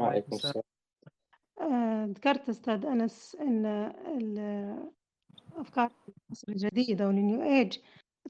[0.00, 0.62] وعليكم السلام
[1.60, 4.38] آآ ذكرت أستاذ أنس إن ال
[5.56, 5.90] أفكار
[6.28, 7.78] العصر الجديد أو الNew Age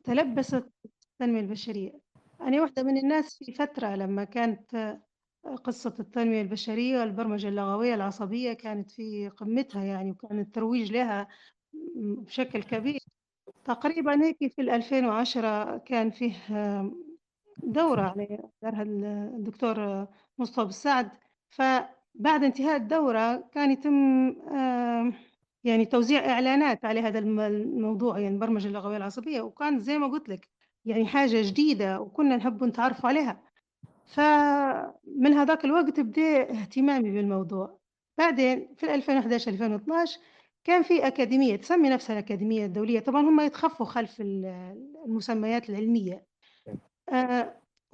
[0.05, 0.70] تلبّست
[1.12, 2.00] التنمية البشرية.
[2.40, 8.53] أنا واحدة من الناس في فترة لمّا كانت آه، قصة التنمية البشرية والبرمجة اللغوية العصبية
[8.53, 11.29] كانت في قمتها يعني، وكان الترويج لها
[11.96, 13.00] بشكل كبير.
[13.64, 16.94] تقريبًا هيك في ال2010 كان فيه آه،
[17.59, 19.05] دورة يعني دارها ال
[19.37, 20.07] الدكتور
[20.38, 21.11] مصطفى بالسعد،
[21.50, 24.35] فبعد انتهاء الدورة كان يتم
[25.64, 30.28] يعني توزيع إعلانات على هذا الم الموضوع يعني البرمجة اللغوية العصبية، وكان زي ما قُلت
[30.28, 30.48] لك
[30.85, 33.42] يعني حاجة جديدة وكنا نحب نتعرّف عليها،
[34.07, 37.78] فمن هذاك الوقت بدأ اهتمامي بالموضوع،
[38.18, 40.20] بعدين في ال2011 2012
[40.64, 44.46] كان في أكاديمية تسمي نفسها الأكاديمية الدولية، طبعًا هم يتخفوا خلف ال
[45.07, 46.26] المسميات العلمية.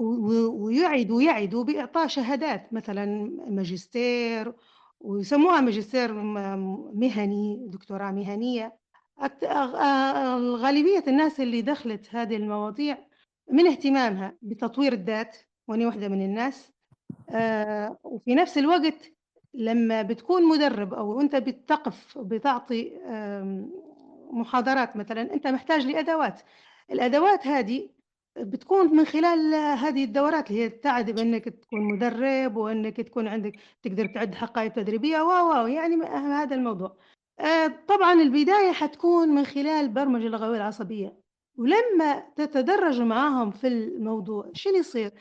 [0.00, 3.06] آآ و و ويعِد ويعِد بإعطاء شهادات مثلًا
[3.48, 4.52] ماجستير
[5.00, 6.12] ويسموها ماجستير
[6.94, 8.76] مهني، دكتوراه مهنية،
[10.36, 12.98] الغالبية الناس اللي دخلت هذه المواضيع
[13.50, 15.36] من اهتمامها بتطوير الذات،
[15.68, 16.72] وأنا واحدة من الناس،
[17.30, 19.12] آآ وفي نفس الوقت
[19.54, 22.92] لمّا بتكون مُدرِّب أو أنت بتقف بتعطي
[24.32, 26.40] محاضرات مثلًا، أنت محتاج لأدوات،
[26.90, 27.88] الأدوات هذه
[28.38, 34.06] بتكون من خلال هذه الدورات اللي هي تساعد بإنك تكون مدرب، وإنك تكون عندك تقدر
[34.06, 36.96] تعد حقائب تدريبية و، و، يعني هذا الموضوع.
[37.40, 41.20] آآ طبعًا البداية حتكون من خلال البرمجة اللغوية العصبية،
[41.58, 45.12] ولمّا تتدرج معاهم في الموضوع شنو يصير؟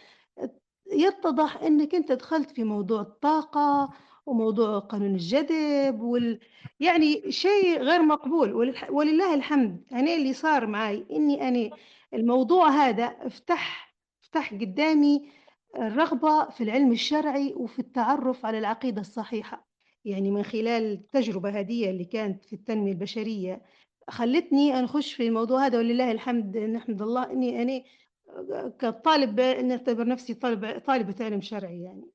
[0.94, 3.90] يتضح إنك أنت دخلت في موضوع الطاقة،
[4.26, 6.40] وموضوع قانون الجذب وال
[6.80, 8.54] يعني شيء غير مقبول
[8.90, 11.70] ولله الحمد، أنا اللي صار معاي إني أنا
[12.14, 15.30] الموضوع هذا فتح فتح قدّامي
[15.78, 19.68] الرغبة في العلم الشرعي وفي التعرُّف على العقيدة الصحيحة،
[20.06, 23.62] يعني من خلال التجربة هذية اللي كانت في التنمية البشرية،
[24.10, 25.78] خلّتني نخُش في الموضوع هذا.
[25.78, 27.84] ولله الحمد نحمد الله إني أنا
[28.80, 32.12] كطالب نعتبر نفسي طالبة طالبة علم شرعي يعني،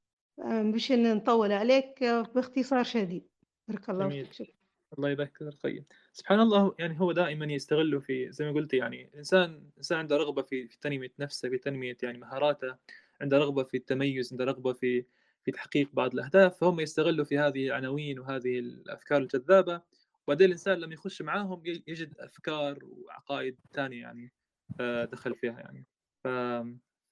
[0.73, 3.29] مش نطوّل عليك باختصار شديد،
[3.69, 4.09] بارك الله.
[4.09, 4.64] فيك، شكرًا.
[4.99, 5.85] الله يبارك فيك طيب.
[6.13, 10.43] سبحان الله يعني هو دائمًا يستغلّوا في زي ما قُلتِ يعني الإنسان الإنسان عنده رغبة
[10.43, 12.77] في في تنمية نفسه، في تنمية يعني مهاراته،
[13.21, 15.05] عنده رغبة في التميُّز، عنده رغبة في
[15.45, 19.83] في تحقيق بعض الأهداف، فهم يستغلّوا في هذه العناوين وهذه الأفكار الجذابة،
[20.27, 24.33] وبعدين الإنسان لمّا يخُش معاهم يجد أفكار وعقائد تانية يعني
[24.81, 25.87] آآ دخل فيها يعني.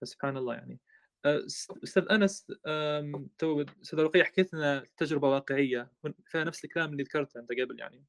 [0.03, 0.81] فسبحان الله يعني.
[1.27, 7.03] أستاذ أنس آمم تو أستاذة رقية حكيت لنا تجربة واقعية ون فيها نفس الكلام اللي
[7.03, 8.05] ذكرته أنت قبل يعني،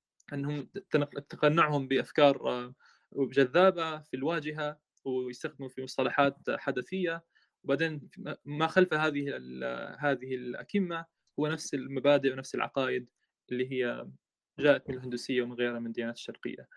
[0.91, 2.73] تنق تقنعهم بأفكار آه،
[3.15, 7.23] جذابة في الواجهة ويستخدموا في مصطلحات حدثية،
[7.63, 8.10] وبعدين
[8.45, 9.38] ما خلف هذه
[9.99, 11.06] هذه الأكمة
[11.39, 13.10] هو نفس المبادئ ونفس العقائد
[13.52, 14.08] اللي هي
[14.60, 16.67] جاءت من الهندوسية ومن غيرها من الديانات الشرقية.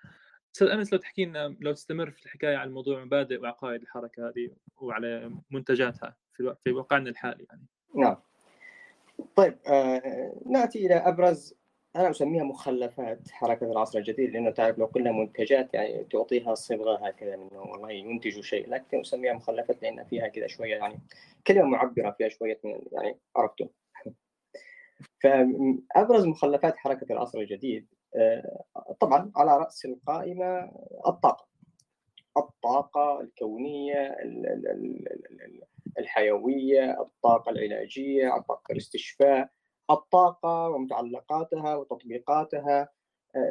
[0.55, 4.51] أستاذ أنس لو تحكي لنا لو تستمر في الحكاية عن موضوع مبادئ وعقائد الحركة هذه
[4.77, 7.67] وعلى منتجاتها في في واقعنا الحالي يعني.
[7.95, 8.17] نعم.
[9.37, 11.55] طيب آه نأتي إلى أبرز
[11.97, 17.35] أنا أسميها مخلفات حركة العصر الجديد لأنه تعرف لو قلنا منتجات يعني تعطيها صبغة هكذا
[17.35, 21.01] انه والله ينتجوا شيء لكن أسميها مخلفات لأن فيها كذا شوية يعني
[21.47, 23.69] كلمة معبرة فيها شوية من يعني عرفتم
[25.23, 28.65] فابرز مخلفات حركة العصر الجديد آه
[29.01, 30.71] طبعا على رأس القائمة
[31.07, 31.47] الطاقة.
[32.37, 35.09] الطاقة الكونية ال ال ال
[35.43, 35.63] ال
[35.99, 39.51] الحيوية، الطاقة العلاجية، الطاقة الاستشفاء،
[39.91, 42.89] الطاقة ومتعلقاتها وتطبيقاتها.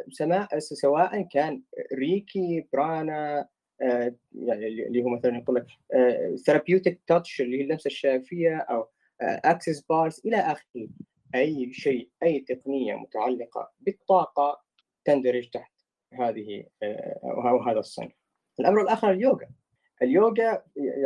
[0.09, 1.61] سماء سواء كان
[1.93, 3.47] ريكي برانا
[3.79, 5.65] يعني اللي هو مثلا يقول لك
[6.45, 8.87] therapeutic touch اللي هي اللمسة الشافيه أو
[9.21, 10.87] Access Bars إلى آخره.
[11.35, 14.61] أي شيء أي تقنية متعلقة بالطاقة
[15.05, 15.73] تندرج تحت
[16.13, 16.63] هذه
[17.23, 18.11] أو هذا الصنف.
[18.59, 19.49] الأمر الآخر اليوغا.
[20.01, 20.63] اليوغا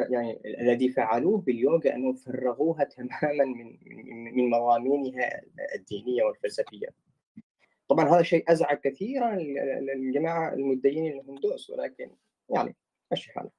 [0.10, 3.78] يعني الذي فعلوه باليوغا انهم فرغوها تماما من
[4.36, 5.41] من مضامينها
[5.75, 6.88] الدينية والفلسفية.
[7.88, 9.38] طبعا هذا شيء أزعج كثيرا
[9.95, 12.12] الجماعه المدينين الهندوس ولكن
[12.56, 12.75] يعني
[13.12, 13.52] مشي حالك.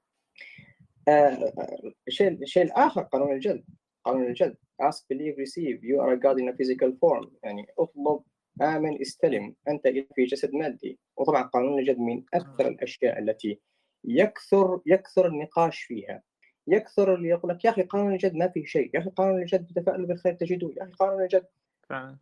[2.08, 3.64] الشيء آه الشيء الآخر قانون الجذب
[4.04, 5.84] قانون الجذب ask believe receive.
[5.84, 7.28] You are a god in a physical form.
[7.44, 8.22] يعني اطلب
[8.62, 9.54] آمن استلم.
[9.68, 10.98] أنت في جسد مادي.
[11.16, 13.60] وطبعا قانون الجذب من أكثر الأشياء التي
[14.04, 16.22] يكثر يكثر النقاش فيها.
[16.66, 19.72] يكثر اللي يقول لك يا أخي قانون الجد ما فيه شيء يا أخي قانون الجد
[19.76, 21.46] تفاءلوا بالخير تجدوه يا أخي قانون الجد
[21.88, 22.18] فعلا.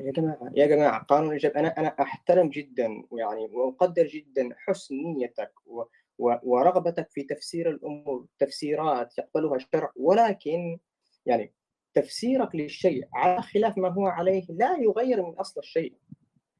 [0.00, 5.52] يا جماعة يا جماعة قانون الجد أنا أنا أحترم جدا ويعني وأقدر جدا حسن نيتك
[5.66, 5.84] و
[6.18, 10.78] ورغبتك في تفسير الأمور تفسيرات يقبلها الشرع ولكن
[11.26, 11.52] يعني
[11.94, 15.94] تفسيرك للشيء على خلاف ما هو عليه لا يغير من أصل الشيء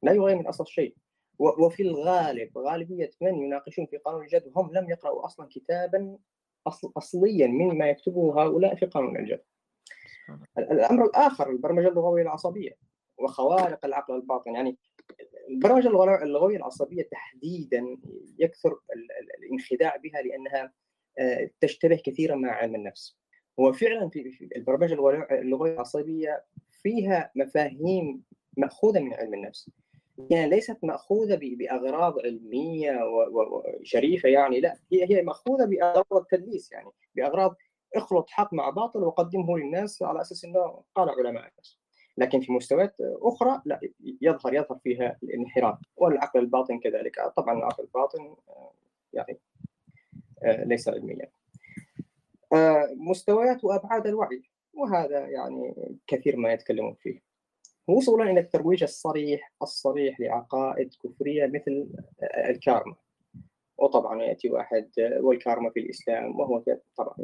[0.03, 0.95] لا يغير من أصل الشيء.
[1.39, 6.17] وفي الغالب غالبية من يناقشون في قانون الجد هم لم يقرأوا أصلا كتابا
[6.67, 9.43] أصل اصليا مما يكتبه هؤلاء في قانون الجد.
[10.57, 12.71] الأمر الآخر البرمجة اللغوية العصبية
[13.17, 14.77] وخوارق العقل الباطن يعني
[15.49, 15.87] البرمجة
[16.23, 17.97] اللغوية العصبية تحديدا
[18.39, 18.79] يكثر
[19.39, 20.73] الانخداع بها لأنها
[21.19, 23.17] آه، تشتبه كثيرا مع علم النفس.
[23.59, 24.93] هو فعلا في البرمجة
[25.31, 28.23] اللغوية العصبية فيها مفاهيم
[28.57, 29.69] مأخوذة من علم النفس
[30.29, 37.55] يعني ليست مأخوذة بأغراض علمية وشريفه يعني لا هي هي مأخوذة بأغراض التدليس يعني بأغراض
[37.95, 41.79] اخلط حق مع باطل وقدمه للناس على أساس إنه قال علماء الناس.
[42.17, 43.79] لكن في مستويات أخرى لا
[44.21, 47.15] يظهر يظهر فيها الانحراف والعقل الباطن كذلك.
[47.37, 48.35] طبعا العقل الباطن
[49.13, 49.39] يعني
[50.43, 51.31] آه، ليس علميا.
[52.53, 55.75] آه، مستويات وأبعاد الوعي وهذا يعني
[56.07, 57.28] كثير ما يتكلمون فيه.
[57.89, 61.89] وصولا إلى الترويج الصريح الصريح لعقائد كفرية مثل
[62.49, 62.95] الكارما.
[63.77, 66.63] وطبعا يأتي واحد والكارما في الإسلام وهو
[66.97, 67.15] طبعا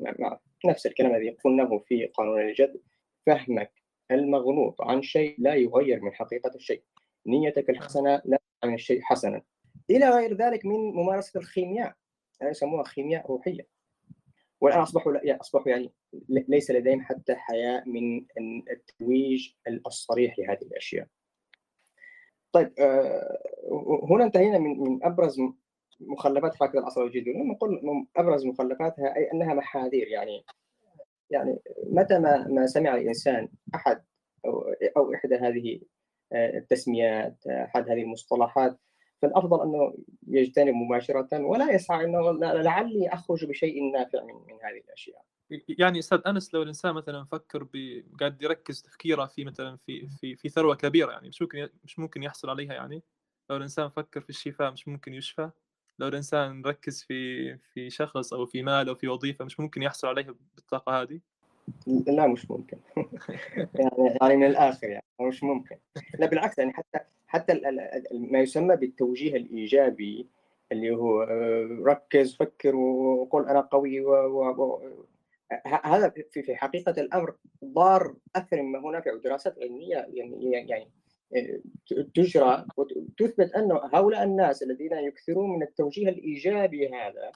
[0.65, 2.81] نفس الكلام الذي قلناه في قانون الجد.
[3.25, 3.71] فهمك
[4.11, 6.83] المغلوط عن شيء لا يغير من حقيقة الشيء.
[7.27, 9.41] نيتك الحسنة لا عن الشيء حسنا.
[9.89, 11.93] إلى غير ذلك من ممارسة الخيمياء.
[12.43, 13.74] يسموها خيمياء روحية.
[14.65, 15.91] والآن أصبحوا لا أصبحوا يعني
[16.29, 18.25] ليس لديهم حتى حياء من
[18.71, 19.49] الترويج
[19.87, 21.07] الصريح لهذه الأشياء.
[22.51, 23.39] طيب آه،
[24.09, 25.41] هنا انتهينا من من أبرز
[25.99, 27.81] مخلفات حركه العصر الجديد نقول
[28.15, 30.45] أبرز مخلفاتها أي أنها محاذير يعني
[31.29, 34.03] يعني متى ما ما سمع الإنسان أحد
[34.97, 35.79] أو إحدى هذه
[36.33, 38.79] آه، التسميات أحد هذه المصطلحات
[39.21, 39.93] فالأفضل أنه
[40.27, 45.25] يجتنب مباشرة ولا يسعى إنه لعلي أخرج بشيء نافع من من هذه الأشياء.
[45.67, 48.03] يعني أستاذ أنس لو الإنسان مثلا فكر ب...
[48.19, 52.23] قاعد يركز تفكيره في مثلا في في في ثروة كبيرة يعني مش ممكن مش ممكن
[52.23, 53.03] يحصل عليها يعني؟
[53.49, 55.49] لو الإنسان فكر في الشفاء مش ممكن يشفى؟
[55.99, 60.07] لو الإنسان ركز في في شخص أو في مال أو في وظيفة مش ممكن يحصل
[60.07, 61.19] عليها بالطاقة هذه؟
[62.07, 62.77] لا مش ممكن.
[63.79, 65.77] يعني يعني من الآخر يعني مش ممكن.
[66.19, 66.99] لا بالعكس يعني حتى
[67.35, 67.61] حتى
[68.11, 70.29] ما يسمى بالتوجيه الإيجابي
[70.71, 74.11] اللي هو آه، ركز فكر وقل أنا قوي و...
[74.11, 74.81] و...
[75.83, 80.91] هذا في في حقيقة الأمر ضار أكثر مما هو نافع ودراسات علمية يعني يعني
[81.35, 81.59] آه،
[82.15, 87.31] تجرى وتثبت أن هؤلاء الناس الذين يكثرون من التوجيه الإيجابي هذا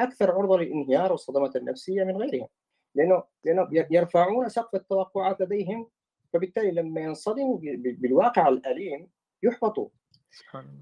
[0.00, 2.48] أكثر عرضة للانهيار والصدمات النفسية من غيرهم.
[2.94, 5.88] لأنه لأنه يرفعون سقف التوقعات لديهم
[6.32, 9.08] فبالتالي لما ينصدموا بالواقع الأليم
[9.42, 9.88] يحبطوا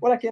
[0.03, 0.31] ولكن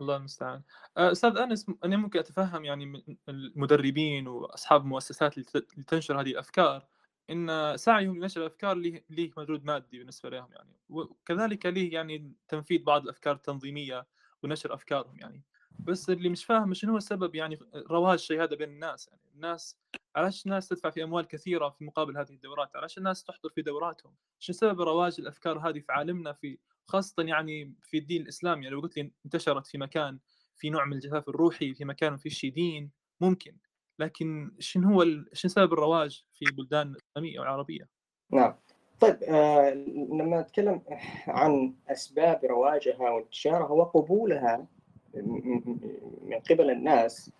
[0.00, 0.62] الله المستعان.
[0.96, 6.86] آه، أستاذ أنس أنا ممكن أتفهم يعني المدربين وأصحاب المؤسسات اللي تنشر هذه الأفكار
[7.30, 12.82] إن سعيهم لنشر الافكار ليه ليه مردود مادي بالنسبة لهم يعني وكذلك ليه يعني تنفيذ
[12.82, 14.06] بعض الأفكار التنظيمية
[14.42, 15.42] ونشر أفكارهم يعني.
[15.78, 17.58] بس اللي مش فاهم شنو هو السبب يعني
[17.90, 19.76] رواج الشيء هذا بين الناس يعني الناس
[20.16, 24.14] علاش الناس تدفع في أموال كثيرة في مقابل هذه الدورات؟ علاش الناس تحضر في دوراتهم؟
[24.38, 28.80] شو سبب رواج الأفكار هذه في عالمنا في خاصة يعني في الدين الإسلامي؟ يعني لو
[28.80, 30.18] قلت لي انتشرت في مكان
[30.56, 33.56] في نوع من الجفاف الروحي في مكان في شيء دين ممكن.
[33.98, 35.28] لكن شنو هو ال...
[35.32, 37.88] سبب الرواج في بلدان الاسلاميه والعربيه
[38.32, 38.54] نعم.
[39.00, 39.70] طيب آه
[40.10, 40.82] لما نتكلم
[41.26, 44.66] عن أسباب رواجها وانتشارها وقبولها
[45.14, 47.30] من قبل الناس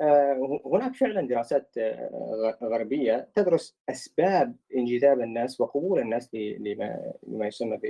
[0.00, 7.80] آه، هناك فعلا دراسات آه، غربية تدرس أسباب انجذاب الناس وقبول الناس لما يسمى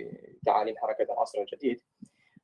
[0.42, 1.80] بتعاليم حركة العصر الجديد.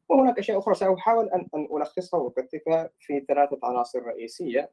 [0.08, 4.70] وهناك أشياء أخرى سأحاول أن ألخصها واكثفها في ثلاثة عناصر رئيسية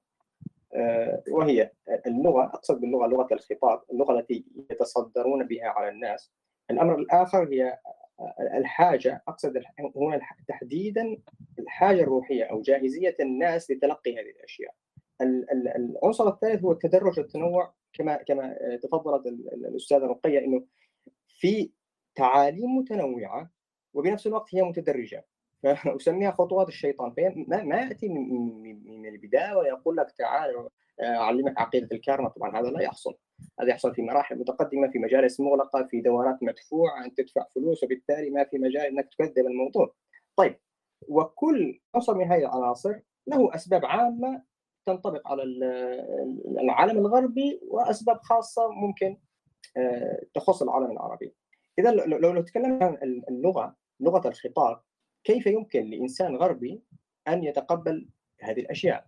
[0.76, 1.72] آه، وهي
[2.08, 6.32] اللغة أقصد باللغة لغة الخطاب اللغة التي يتصدرون بها على الناس.
[6.72, 7.80] الأمر الآخر هي
[8.40, 9.64] الحاجة أقصد
[9.96, 11.18] هنا تحديدا
[11.60, 14.74] الحاجة الروحية أو جاهزية الناس لتلقي هذه الأشياء.
[15.76, 20.66] العنصر الثالث هو التدرج والتنوع كما كما تفضلت الأستاذة رقية إنه
[21.28, 21.72] في
[22.16, 23.52] تعاليم متنوعة
[23.94, 25.26] وبنفس الوقت هي متدرجة
[25.64, 30.70] فأسميها خطوات الشيطان فهي ما, يأتي من البداية ويقول لك تعال
[31.02, 33.18] اعلمك عقيدة الكارما طبعا هذا لا يحصل
[33.60, 38.30] هذا يحصل في مراحل متقدمة في مجالس مغلقة في دورات مدفوعة أن تدفع فلوس وبالتالي
[38.30, 39.94] ما في مجال أنك تكذب الموضوع.
[40.36, 40.60] طيب
[41.08, 44.44] وكل عنصر من هذه العناصر له أسباب عامة
[44.86, 45.44] تنطبق على
[46.62, 49.18] العالم الغربي وأسباب خاصة ممكن
[49.78, 51.36] آه، تخص العالم العربي.
[51.80, 52.98] إذا لو نتكلم عن
[53.30, 54.82] اللغة لغة الخطاب
[55.24, 56.84] كيف يمكن لإنسان غربي
[57.28, 58.10] أن يتقبل
[58.42, 59.08] هذه الأشياء؟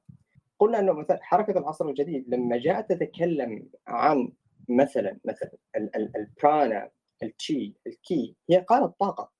[0.59, 4.31] قلنا أنه مثلا حركة العصر الجديد لما جاءت تتكلم عن
[4.69, 5.51] مثلا مثلا
[5.95, 6.91] البرانا
[7.23, 9.31] التشي الكي هي قالت طاقة.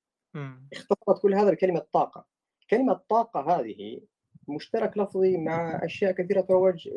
[0.74, 2.26] اختصرت كل هذا بكلمة طاقة.
[2.70, 4.02] كلمة طاقة هذه
[4.48, 6.90] مشترك لفظي مع أشياء كثيرة تروج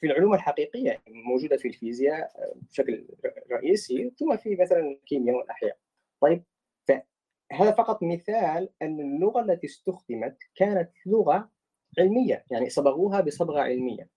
[0.00, 2.32] في العلوم الحقيقية موجودة في الفيزياء
[2.70, 3.06] بشكل
[3.52, 5.78] رئيسي ثم في مثلا الكيمياء والأحياء.
[6.20, 6.44] طيب
[6.88, 11.50] فهذا فقط مثال أن اللغة التي استخدمت كانت لغة
[11.98, 14.08] علمية يعني صبغوها بصبغة علمية.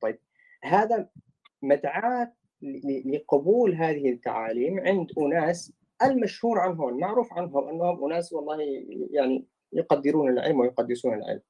[0.00, 0.18] طيب
[0.64, 1.08] هذا
[1.62, 2.32] مدعاه
[3.06, 8.58] لقبول هذه التعاليم عند أناس المشهور عنهم المعروف عنهم أنهم أناس والله
[9.10, 11.40] يعني يقدرون العلم ويقدسون العلم.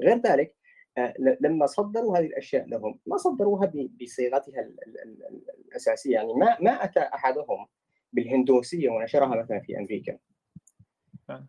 [0.00, 0.56] غير ذلك
[0.98, 3.72] آه، لما صدروا هذه الأشياء لهم ما صدروها
[4.02, 4.70] بصيغتها
[5.66, 7.66] الأساسية يعني ما ما أتى أحدهم
[8.12, 10.18] بالهندوسية ونشرها مثلا في أمريكا
[11.28, 11.46] نعم.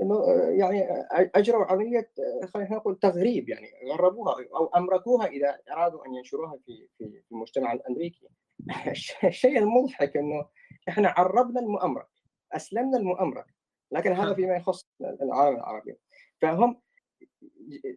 [0.00, 2.10] لا يعني اجروا عملية
[2.54, 8.28] خلينا نقول تغريب يعني غربوها أو أمركوها إذا أرادوا أن ينشروها في في المجتمع الأمريكي.
[9.24, 10.46] الشيء المضحك إنه
[10.88, 12.08] إحنا عربنا المؤامرة
[12.52, 13.44] أسلمنا المؤامرة
[13.92, 14.34] لكن هذا نعم.
[14.34, 15.96] فيما يخص العالم العربي.
[16.40, 16.80] فهم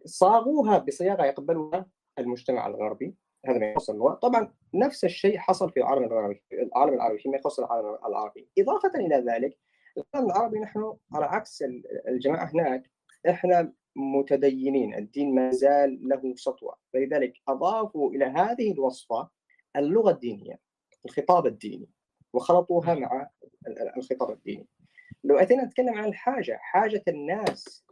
[0.04, 1.86] صاغوها بصياغة يقبلها
[2.18, 3.14] المجتمع الغربي
[3.46, 4.14] هذا ما يخص اللغة.
[4.14, 8.48] طبعا نفس الشيء حصل في العالم العربي العالم العربي فيما يخص العالم العربي.
[8.58, 9.58] إضافة إلى ذلك
[9.98, 11.64] العالم العربي نحن على عكس
[12.08, 12.90] الجماعة هناك
[13.28, 16.76] إحنا متدينين الدين ما زال له سطوة.
[16.92, 19.28] فلذلك أضافوا إلى هذه الوصفة
[19.76, 20.58] اللغة الدينية
[21.04, 21.88] الخطاب الديني
[22.32, 23.30] وخلطوها مع
[23.96, 24.68] الخطاب الديني.
[25.24, 27.84] لو أتينا نتكلم عن الحاجة حاجة الناس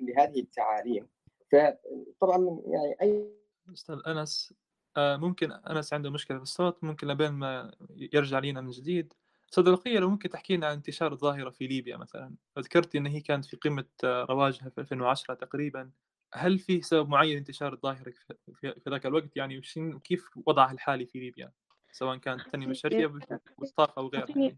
[0.00, 1.08] لهذه التعاليم
[1.52, 3.32] فطبعا يعني اي
[3.72, 4.54] أستاذ أنس
[4.96, 7.74] آه، ممكن أنس عنده مشكلة في الصوت ممكن لبين ما
[8.12, 9.12] يرجع لينا من جديد.
[9.50, 13.44] صدقية لو ممكن تحكي لنا عن انتشار الظاهرة في ليبيا مثلا؟ ذكرت أن هي كانت
[13.44, 15.90] في قمة رواجها في 2010 تقريبا.
[16.34, 18.12] هل في سبب معين انتشار الظاهرة
[18.54, 21.52] في ذاك الوقت؟ يعني وكيف وضعها الحالي في ليبيا؟
[21.92, 23.12] سواء كانت تنمية بشرية
[23.58, 24.56] والطاقة أو غيرها.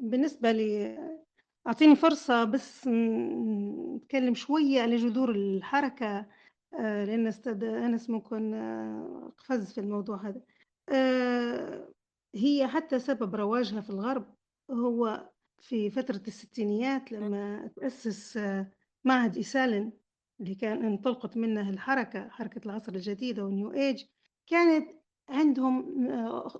[0.00, 0.98] بالنسبة لي
[1.66, 2.88] أعطيني فرصة بس
[3.96, 6.26] نتكلم شوية على جذور الحركة
[6.80, 10.40] آه، لأن أستاذ أنس ممكن آه، قفز في الموضوع هذا.
[10.88, 11.88] آه،
[12.36, 14.34] هي حتى سبب رواجها في الغرب
[14.70, 15.30] هو
[15.60, 18.38] في فترة الستينيات لما تأسس
[19.04, 19.92] معهد إيسالن
[20.40, 24.04] اللي كان انطلقت منه الحركة حركة العصر الجديد أو نيو إيج.
[24.46, 24.90] كانت
[25.28, 26.06] عندهم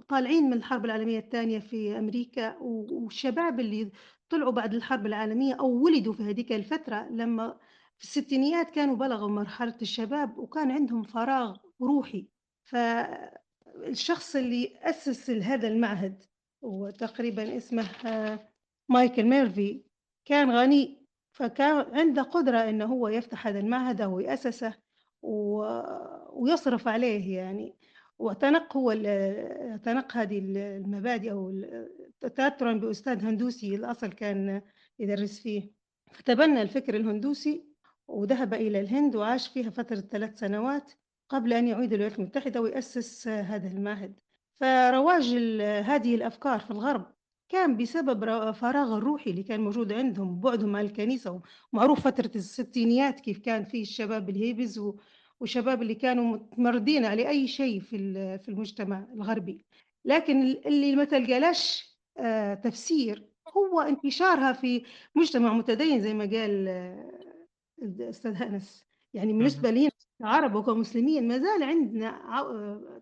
[0.08, 3.90] طالعين من الحرب العالمية الثانية في أمريكا والشباب اللي
[4.28, 7.58] طلعوا بعد الحرب العالمية أو ولدوا في هذيك الفترة لما
[7.98, 12.28] في الستينيات كانوا بلغوا مرحلة الشباب وكان عندهم فراغ روحي.
[13.76, 16.22] فالشخص اللي أسس هذا المعهد
[16.62, 17.88] وتقريبا اسمه
[18.88, 19.82] مايكل ميرفي
[20.24, 24.74] كان غني فكان عنده قدرة إنه هو يفتح هذا المعهد أو يأسسه
[26.32, 27.76] ويصرف عليه يعني.
[28.18, 28.92] وتنق هو
[29.84, 31.64] تنق هذه المبادئ أو
[32.20, 34.62] تأثرا بأستاذ هندوسي الأصل كان
[34.98, 35.70] يدرس فيه.
[36.12, 37.64] فتبنى الفكر الهندوسي
[38.08, 40.92] وذهب إلى الهند وعاش فيها فترة ثلاث سنوات.
[41.28, 44.20] قبل أن يعود الولايات المتحدة ويأسس هذا المعهد.
[44.60, 45.36] فرواج
[45.84, 47.16] هذه الأفكار في الغرب
[47.48, 51.40] كان بسبب فراغ الروحي اللي كان موجود عندهم بعدهم عن الكنيسة
[51.72, 54.80] ومعروف فترة الستينيات كيف كان في الشباب الهيبز
[55.40, 57.98] وشباب اللي كانوا متمردين على أي شيء في
[58.38, 59.66] في المجتمع الغربي.
[60.04, 67.10] لكن اللي ما تلقالاش آه، تفسير هو انتشارها في مجتمع متدين زي ما قال آه،
[67.82, 68.86] الأستاذ أنس.
[69.14, 69.88] يعني بالنسبة لي
[70.18, 72.20] كعرب وكمسلمين ما زال عندنا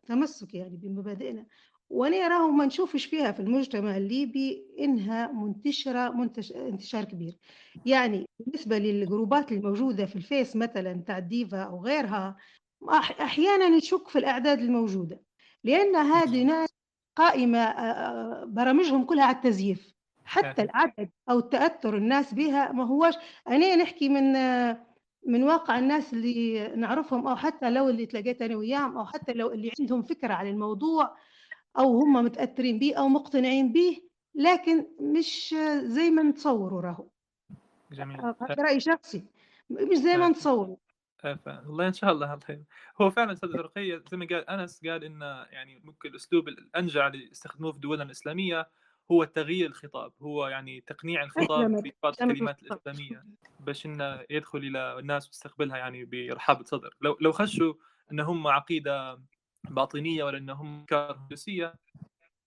[0.06, 1.46] تمسك يعني بمبادئنا.
[1.90, 6.52] وأنا أراه ما نشوفش فيها في المجتمع الليبي إنها منتشرة منتش...
[6.52, 7.38] انتشار كبير.
[7.86, 12.36] يعني بالنسبة للجروبات الموجودة في الفيس مثلا تاع ديفا أو غيرها
[13.20, 15.20] أحيانا نشك في الأعداد الموجودة
[15.64, 16.68] لأن هذه ناس
[17.16, 17.74] قائمة
[18.44, 19.94] برامجهم كلها على التزييف.
[20.24, 23.14] حتى العدد أو التأثر الناس بها ما هوش
[23.48, 24.32] أنا نحكي من
[25.26, 29.52] من واقع الناس اللي نعرفهم أو حتى لو اللي تلاقيت أنا وياهم أو حتى لو
[29.52, 31.16] اللي عندهم فكرة عن الموضوع
[31.78, 34.00] أو هم متأثرين به أو مقتنعين به
[34.34, 37.08] لكن مش زي ما نتصوروا راهو.
[37.92, 38.20] جميل.
[38.20, 39.24] هذا رأي شخصي.
[39.70, 40.76] مش زي ما نتصور
[41.46, 42.38] والله إن شاء الله
[43.00, 45.20] هو فعلا أستاذ الرقيه زي ما قال أنس قال إن
[45.50, 48.68] يعني ممكن الاسلوب الأنجع اللي يستخدموه في دولنا الإسلامية
[49.10, 53.24] هو تغيير الخطاب هو يعني تقنيع الخطاب ببعض الكلمات الإسلامية
[53.60, 56.96] باش إنه يدخل إلى الناس ويستقبلها يعني برحابة صدر.
[57.00, 57.74] لو لو خشوا
[58.12, 59.22] إن هم عقيدة
[59.70, 61.74] باطنية ولا إن هم أفكار هندسية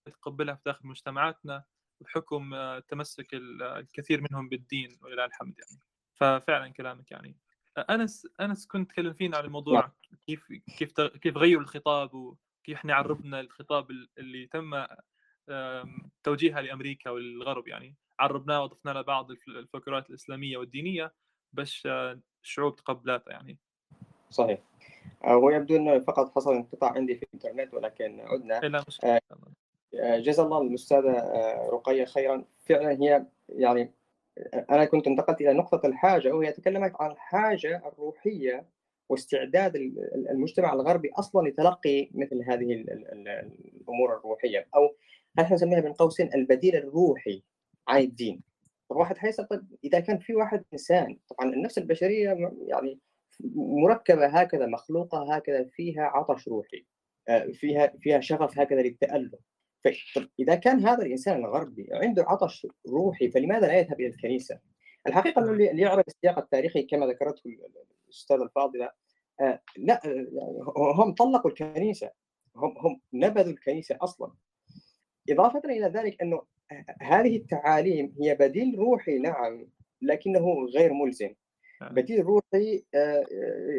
[0.04, 1.64] تقبلها في داخل مجتمعاتنا
[2.00, 2.54] بحكم
[2.88, 5.80] تمسك الكثير منهم بالدين ولله الحمد يعني.
[6.14, 7.36] ففعلا كلامك يعني.
[7.90, 9.92] أنس أنس كنت تكلم فينا عن الموضوع
[10.26, 14.86] كيف كيف كيف غيروا الخطاب كيف إحنا عربنا الخطاب اللي تم
[16.22, 17.96] توجيهها لأمريكا والغرب يعني.
[18.20, 21.12] عربناه وضفنا له بعض الفكرات الإسلامية والدينية
[21.52, 21.88] بس
[22.42, 23.58] الشعوب تقبلاتها يعني.
[24.30, 24.58] صحيح.
[25.24, 28.54] هو يبدو إنه فقط حصل انقطاع عندي في الإنترنت ولكن عدنا.
[28.54, 29.20] لا آه،
[29.94, 32.44] آه، جزا الله الأستاذة آه، رقية خيرا.
[32.66, 33.92] فعلا هي يعني
[34.70, 38.66] أنا كنت انتقلت إلى نقطة الحاجة وهي تكلمت عن الحاجة الروحية
[39.08, 39.76] واستعداد
[40.30, 42.84] المجتمع الغربي أصلا لتلقي مثل هذه
[43.82, 44.96] الأمور الروحية أو
[45.38, 47.42] نحن نسميها بين قوسين؟ البديل الروحي.
[47.88, 48.42] عن الدين.
[48.90, 53.00] طب واحد حيسال طيب إذا كان في واحد إنسان طبعا النفس البشرية يعني
[53.54, 56.86] مركبة هكذا مخلوقة هكذا فيها عطش روحي
[57.28, 59.34] آه، فيها فيها شغف هكذا للتالف
[60.40, 64.58] إذا كان هذا الإنسان الغربي عنده عطش روحي فلماذا لا يذهب إلى الكنيسة؟
[65.06, 67.42] الحقيقة أنه اللي يعرف السياق التاريخي كما ذكرته
[68.06, 68.90] الأستاذة الفاضلة
[69.40, 72.10] آه لا يعني هم طلقوا الكنيسة.
[72.56, 74.32] هم هم نبذوا الكنيسة أصلا.
[75.28, 76.42] إضافة إلى ذلك أنه
[77.00, 79.66] هذه التعاليم هي بديل روحي نعم
[80.02, 81.34] لكنه غير ملزم.
[81.80, 81.94] نعم.
[81.94, 83.24] بديل روحي آه، آه،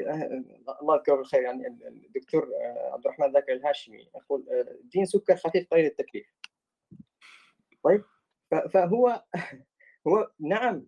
[0.07, 0.43] آه،
[0.81, 2.47] الله يذكره بالخير يعني الدكتور
[2.93, 4.45] عبد الرحمن ذاكر الهاشمي يقول
[4.83, 6.27] دين سكر خفيف قليل التكليف
[7.83, 8.03] طيب
[8.73, 9.23] فهو
[10.07, 10.85] هو نعم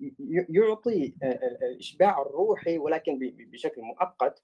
[0.49, 4.43] يعطي الاشباع الروحي ولكن بشكل مؤقت.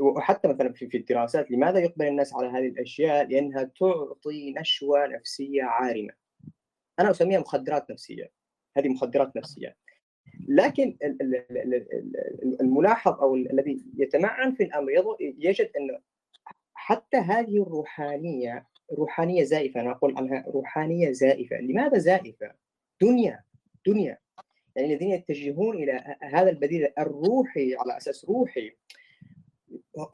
[0.00, 6.12] وحتى مثلا في الدراسات لماذا يقبل الناس على هذه الأشياء؟ لأنها تعطي نشوة نفسية عارمة.
[6.98, 8.30] أنا أسميها مخدرات نفسية.
[8.76, 9.76] هذه مخدرات نفسية.
[10.48, 10.96] لكن
[12.60, 14.90] الملاحظ أو الذي يتمعن في الأمر
[15.20, 15.98] يجد أن
[16.74, 22.52] حتى هذه الروحانية روحانية زائفة أنا أقول عنها روحانية زائفة، لماذا زائفة؟
[23.00, 23.42] دنيا
[23.86, 24.18] دنيا
[24.76, 28.72] يعني الذين يتجهون إلى هذا البديل الروحي على أساس روحي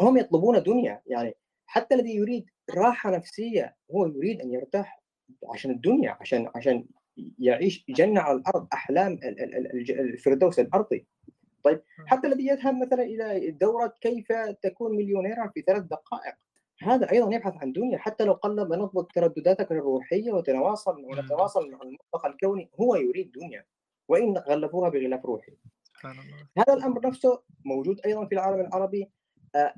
[0.01, 1.35] هم يطلبون دنيا يعني
[1.67, 5.03] حتى الذي يريد راحة نفسية هو يريد أن يرتاح
[5.53, 6.87] عشان الدنيا عشان عشان
[7.39, 9.19] يعيش جنة على الأرض أحلام
[9.91, 11.07] الفردوس الأرضي.
[11.65, 14.33] طيب حتى الذي يذهب مثلا إلى دورة كيف
[14.63, 16.35] تكون مليونيرا في ثلاث دقائق
[16.83, 22.27] هذا أيضا يبحث عن دنيا حتى لو قلب نضبط تردداتك الروحية وتواصل ونتواصل مع المطلق
[22.27, 23.65] الكوني هو يريد دنيا.
[24.09, 25.53] وإن غلفوها بغلاف روحي.
[26.59, 29.11] هذا الأمر نفسه موجود أيضا في العالم العربي.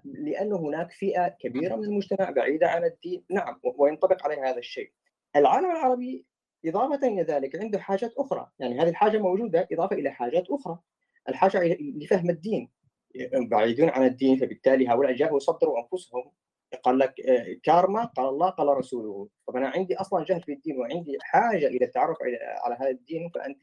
[0.04, 3.24] لأن هناك فئة كبيرة من المجتمع بعيدة عن الدين.
[3.30, 4.92] نعم وينطبق عليها هذا الشيء.
[5.36, 6.26] العالم العربي
[6.66, 8.50] إضافة إلى ذلك عنده حاجات أخرى.
[8.58, 10.78] يعني هذه الحاجة موجودة إضافة إلى حاجات أخرى.
[11.28, 12.70] الحاجة لفهم الدين.
[13.50, 16.30] بعيدون عن الدين فبالتالي هؤلاء جاءوا يصدروا أنفسهم.
[16.82, 19.28] قال لك آه، كارما قال الله قال رسوله.
[19.46, 22.16] طب أنا عندي أصلا جهل في الدين وعندي حاجة إلى التعرف
[22.64, 23.30] على هذا الدين.
[23.34, 23.58] فأنت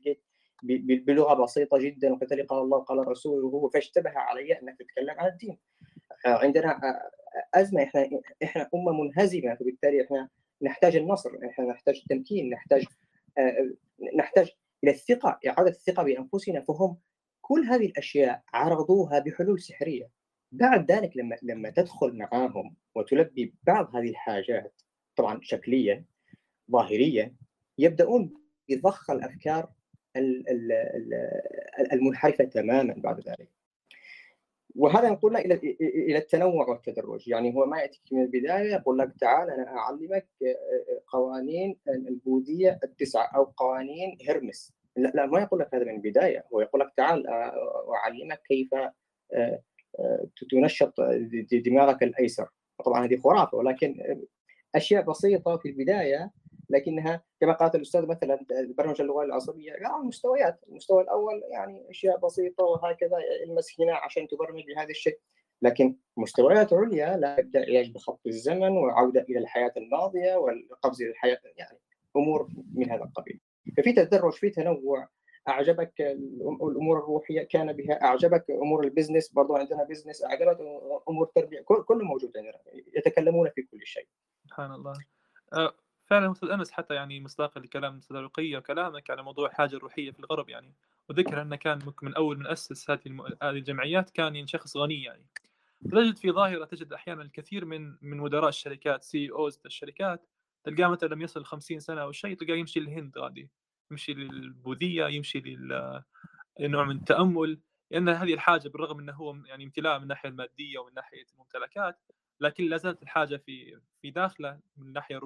[0.65, 5.57] جيت بلغة بسيطة جدا لي قال الله قال رسوله فاشتبه علي أنك تتكلم عن الدين.
[6.25, 6.99] عندنا
[7.53, 7.83] أزمة.
[7.83, 8.09] إحنا
[8.43, 9.55] إحنا أمة منهزمة.
[9.55, 10.29] فبالتالي إحنا
[10.61, 12.85] نحتاج النصر إحنا نحتاج التمكين نحتاج
[14.17, 14.51] نحتاج
[14.83, 16.61] إلى الثقة إعادة الثقة بأنفسنا.
[16.61, 16.97] فهم
[17.41, 20.09] كل هذه الأشياء عرضوها بحلول سحرية.
[20.51, 24.81] بعد ذلك لما لما تدخل معاهم وتلبي بعض هذه الحاجات
[25.15, 26.05] طبعا شكليا
[26.71, 27.35] ظاهريا
[27.77, 28.33] يبدأون
[28.69, 29.69] بضخ الأفكار
[31.93, 33.49] المنحرفة تماما بعد ذلك.
[34.75, 37.27] وهذا ينقلنا إلى إلى التنوع والتدرج.
[37.27, 42.79] يعني هو ما يأتيك من البداية يقول لك تعال أنا أعلمك آه، آه، قوانين البوذية
[42.83, 44.73] التسعة أو قوانين هرمس.
[44.95, 46.45] لا, لا ما يقول لك هذا من البداية.
[46.53, 48.69] هو يقول لك تعال آه، أعلمك كيف
[50.51, 50.93] تنشط
[51.53, 52.47] دماغك الأيسر.
[52.85, 54.17] طبعا هذه خرافة ولكن
[54.75, 56.31] أشياء بسيطة في البداية
[56.69, 58.45] لكنها كما قالت الأستاذ مثلا
[58.77, 64.63] برمجه اللغة العصبية قال مستويات المستوى الأول يعني أشياء بسيطة وهكذا المس هنا عشان تبرمج
[64.67, 65.19] لهذا الشيء
[65.61, 71.39] لكن مستويات عليا لا يبدا علاج بخط الزمن وعودة إلى الحياة الماضية والقفز إلى الحياة
[71.57, 71.79] يعني
[72.15, 73.39] أمور من هذا القبيل.
[73.77, 75.07] ففي تدرج في تنوع.
[75.47, 80.23] أعجبك الأمور الروحية كان بها أعجبك أمور ال business؟ برضو عندنا business.
[80.23, 80.59] أعجبك
[81.09, 82.61] أمور التربيه كله موجود عندنا
[82.95, 84.07] يتكلمون في كل شيء.
[84.45, 84.93] سبحان الله.
[86.05, 90.19] فعلا أستاذ انس حتى يعني مصداقا لكلام أستاذ رقيه وكلامك على موضوع الحاجة الروحية في
[90.19, 90.73] الغرب يعني.
[91.09, 93.01] وذكر أنه كان من أول من أسس هذه
[93.43, 95.27] هذه الجمعيات كان يعني شخص غني يعني.
[95.91, 100.27] تجد في ظاهرة تجد أحيانا الكثير من من مدراء الشركات سي أوز الشركات
[100.63, 103.49] تلقاه مثلا لم يصل 50 سنة أو شيء تلقاه يمشي للهند غادي.
[103.91, 106.03] يمشي للبوذية يمشي لل
[106.59, 107.59] نوع من التأمل.
[107.91, 111.99] لأن هذه الحاجة بالرغم إنه هو يعني امتلاء من الناحيه المادية ومن ناحية الممتلكات
[112.39, 115.17] لكن لا زالت الحاجة في في داخله من الناحية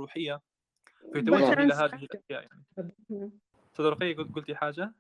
[1.06, 3.32] الروحيه فيتوجه إلى هذه الأشياء يعني.
[3.72, 4.94] أستاذ رقيه قلتي حاجة؟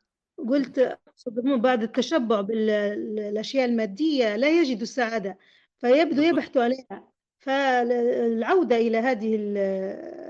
[0.50, 1.00] قلت
[1.38, 5.38] بعد التشبع بالأشياء المادية لا يجدوا السعادة
[5.78, 7.08] فيبدو يبحثوا عليها.
[7.40, 9.36] فالعودة إلى هذه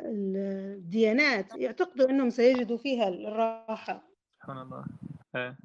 [0.05, 4.09] الديانات يعتقدوا أنهم سيجدوا فيها الراحة.
[4.41, 4.85] سبحان الله.
[5.35, 5.57] إيه.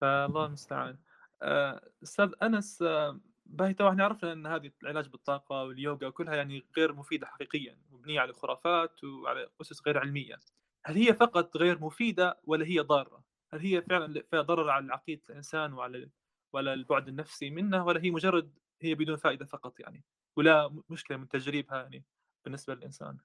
[0.00, 0.96] فالله المستعان.
[1.42, 6.92] آه، أستاذ أنس آه، باهي إحنا عرفنا إن هذه العلاج بالطاقة واليوغا كلها يعني غير
[6.92, 7.76] مفيدة حقيقيا.
[8.08, 10.38] مبنية على خرافات وعلى أسس غير علمية.
[10.86, 15.22] هل هي فقط غير مفيدة ولا هي ضارة؟ هل هي فعلا فيها ضرر على عقيده
[15.30, 16.08] الإنسان وعلى
[16.52, 18.50] ولا البعد النفسي منه ولا هي مجرد
[18.82, 20.04] هي بدون فائدة فقط يعني؟
[20.36, 22.04] ولا مشكلة من تجريبها يعني
[22.44, 23.16] بالنسبة للإنسان؟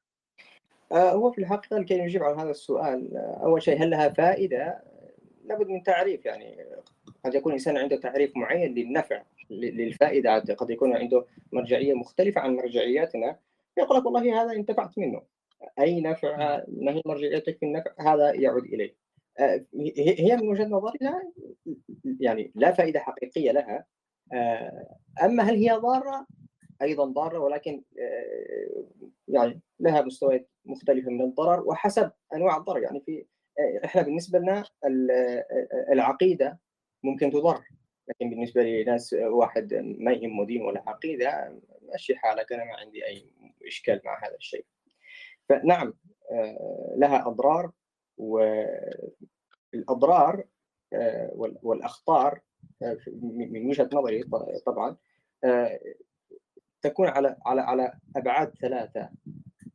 [0.91, 4.83] آه، هو في الحقيقة لكي نجيب على هذا السؤال أول شيء هل لها فائدة؟
[5.45, 6.57] لابد من تعريف يعني
[7.25, 13.39] قد يكون الإنسان عنده تعريف معين للنفع للفائدة قد يكون عنده مرجعية مختلفة عن مرجعياتنا.
[13.77, 15.21] يقول لك والله هذا انتفعت منه.
[15.79, 18.97] أي نفع؟ ما هي مرجعيتك في النفع؟ هذا يعود اليك
[19.39, 19.65] آه،
[19.97, 21.31] هي من وجهة نظرنا
[22.19, 23.85] يعني لا فائدة حقيقية لها.
[24.33, 26.27] آه، أما هل هي ضارة؟
[26.81, 28.85] أيضا ضارة ولكن آه،
[29.27, 32.83] يعني لها مستويات مختلفة من الضرر وحسب أنواع الضرر.
[32.83, 33.25] يعني في
[33.85, 34.63] إحنا بالنسبة لنا
[35.91, 36.59] العقيدة
[37.03, 37.63] ممكن تضر.
[38.07, 41.59] لكن بالنسبة لناس واحد ما يهمه دين ولا عقيدة
[41.93, 43.25] مشي حالك أنا ما عندي أي
[43.67, 44.65] اشكال مع هذا الشيء.
[45.49, 45.93] فنعم
[46.31, 47.71] آه، لها أضرار
[49.73, 50.43] والأضرار
[50.93, 51.31] آه،
[51.63, 52.41] والأخطار
[52.83, 52.97] آه،
[53.33, 54.23] من وجهة نظري
[54.65, 54.97] طبعا
[56.81, 59.09] تكون على على على أبعاد ثلاثة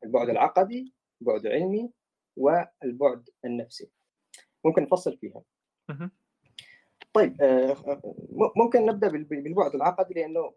[0.05, 1.93] البعد العقدي البعد العلمي
[2.36, 3.91] والبعد النفسي.
[4.64, 5.43] ممكن نفصل فيها.
[7.12, 7.36] طيب
[8.57, 10.55] ممكن نبدأ بالبعد العقدي لأنه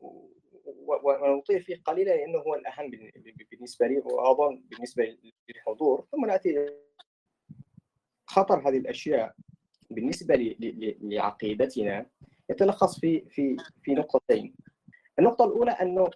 [1.04, 2.92] ونطيل فيه قليلا لأنه هو الأهم
[3.52, 5.18] بالنسبة لي واظن بالنسبة
[5.50, 6.06] للحضور.
[6.12, 6.70] ثم نأتي
[8.26, 9.36] خطر هذه الأشياء.
[9.90, 10.36] بالنسبة
[11.02, 12.06] لعقيدتنا
[12.50, 14.56] يتلخص في في في نقطتين.
[15.20, 16.10] النقطة الأولى أنه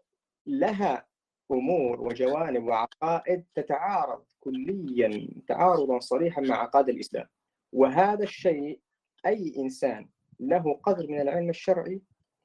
[0.45, 1.05] لها
[1.51, 7.28] أمور وجوانب وعقائد تتعارض كليا تعارضا صريحا مع عقائد الإسلام.
[7.73, 8.80] وهذا الشيء
[9.26, 10.09] أي إنسان
[10.39, 12.01] له قدر من العلم الشرعي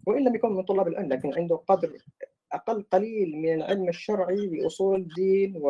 [0.07, 1.99] وإن لم يكن من طلاب العلم لكن عنده قدر
[2.53, 5.63] أقل قليل من العلم الشرعي بأصول الدين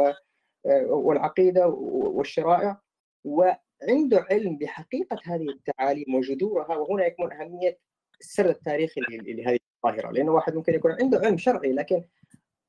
[0.90, 2.80] والعقيدة والشرائع.
[3.24, 7.78] وعنده علم بحقيقة هذه التعاليم وجذورها وهنا يكمن أهمية
[8.20, 10.10] السرد التاريخي لهذه الظاهرة.
[10.10, 12.04] لأنه واحد ممكن يكون عنده علم شرعي لكن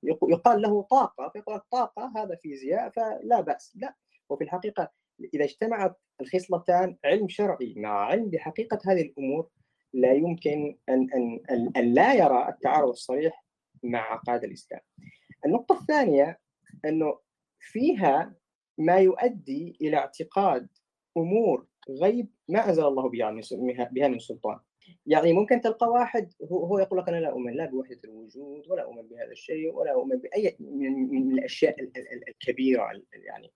[0.03, 3.73] يقال له طاقة فيقول طاقة هذا فيزياء فلا بأس.
[3.75, 3.95] لا.
[4.29, 4.91] وفي الحقيقة
[5.33, 9.47] إذا اجتمعت الخصلتان علم شرعي مع علم بحقيقة هذه الأمور
[9.93, 13.45] لا يمكن ان ان ان لا يرى التعارض الصريح
[13.83, 14.81] مع عقائد الإسلام.
[15.45, 16.39] النقطة الثانية
[16.85, 17.19] أنه
[17.59, 18.35] فيها
[18.77, 20.67] ما يؤدي إلى اعتقاد
[21.17, 24.59] أمور غيب ما أنزل الله بها من سلطان.
[25.05, 28.83] يعني ممكن تلقى واحد هو, هو يقول لك أنا لا أؤمن لا بوحدة الوجود ولا
[28.83, 31.75] أؤمن بهذا الشيء ولا أؤمن باي من الأشياء
[32.27, 33.51] الكبيرة يعني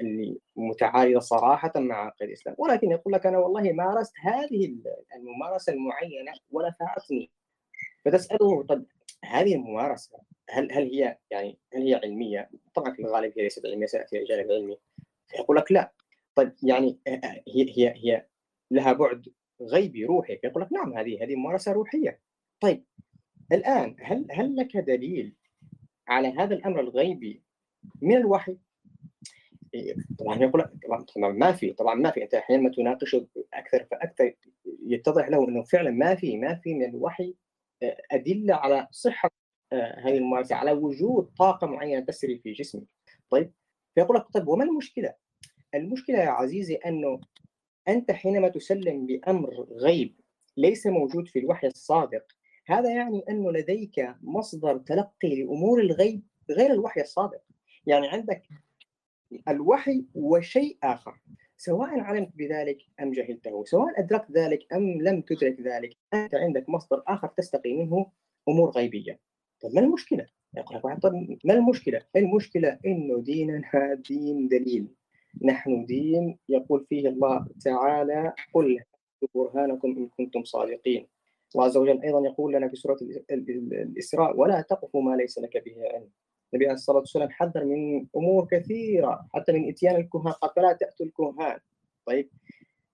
[0.00, 2.56] اللي متعارضه صراحة مع عقيده الإسلام.
[2.58, 4.76] ولكن يقول لك أنا والله مارست هذه
[5.16, 7.30] الممارسة المعينة ونفعتني
[8.04, 8.84] فتسأله طب
[9.24, 10.18] هذه الممارسة
[10.50, 14.50] هل هل هي يعني هل هي علمية؟ طبعا في الغالب هي ليست علمية سيأتي الجانب
[14.50, 14.76] العلمي
[15.28, 15.92] فيقول لك لا.
[16.34, 16.98] طيب يعني
[17.48, 18.26] هي هي هي
[18.70, 19.28] لها بعد
[19.62, 22.20] غيبي روحي فيقول لك نعم هذه هذه ممارسة روحية.
[22.60, 22.84] طيب
[23.52, 25.34] الآن هل هل لك دليل
[26.08, 27.42] على هذا الأمر الغيبي
[28.02, 28.58] من الوحي؟
[30.18, 32.22] طبعا يقول طبعا طبعا ما في طبعا ما في.
[32.22, 34.34] أنت حينما تناقشه أكثر فأكثر
[34.86, 37.34] يتضح له إنه فعلا ما في ما في من الوحي
[37.82, 39.30] آه، أدلة على صحة
[39.72, 42.84] آه، هذه الممارسه على وجود طاقة معينة تسري في جسمك.
[43.30, 43.52] طيب
[43.94, 45.14] فيقول لك طيب وما المشكلة؟
[45.74, 47.20] المشكلة يا عزيزي أنه
[47.88, 50.20] أنت حينما تسلم بأمر غيب
[50.56, 52.24] ليس موجود في الوحي الصادق
[52.66, 57.40] هذا يعني أنه لديك مصدر تلقي لأمور الغيب غير الوحي الصادق.
[57.86, 58.42] يعني عندك
[59.48, 61.14] الوحي وشيء آخر.
[61.56, 67.02] سواء علمت بذلك أم جهلته سواء أدركت ذلك أم لم تدرك ذلك أنت عندك مصدر
[67.06, 68.06] آخر تستقي منه
[68.48, 69.18] أمور غيبية.
[69.60, 70.26] طيب ما المشكلة؟
[70.56, 74.86] يقول لك طيب ما المشكلة؟ المشكلة إنه ديننا دين دليل.
[75.42, 78.80] نحن دين يقول فيه الله تعالى قل
[79.34, 81.06] برهانكم إن كنتم صادقين
[81.54, 82.98] الله عز وجل أيضا يقول لنا في سورة
[83.30, 86.08] الإسراء ولا تقف ما ليس لك به علم
[86.54, 90.32] النبي عليه الصلاة والسلام حذر من أمور كثيرة حتى من إتيان الكهان.
[90.32, 91.58] قال فلا تأتوا الكهان.
[92.06, 92.30] طيب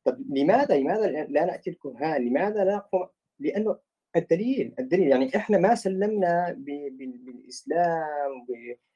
[0.04, 3.08] طب لماذا لماذا لا نأتي الكهان؟ لماذا لا نقوم
[3.38, 3.78] لأنه
[4.16, 8.46] الدليل الدليل يعني إحنا ما سلمنا بالإسلام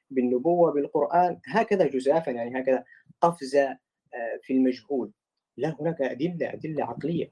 [0.09, 1.39] بالنبوة بالقرآن.
[1.47, 2.83] هكذا جزافا يعني هكذا
[3.21, 3.69] قفزة
[4.13, 5.11] آه، في المجهول.
[5.57, 7.31] لا هناك أدلة أدلة عقلية.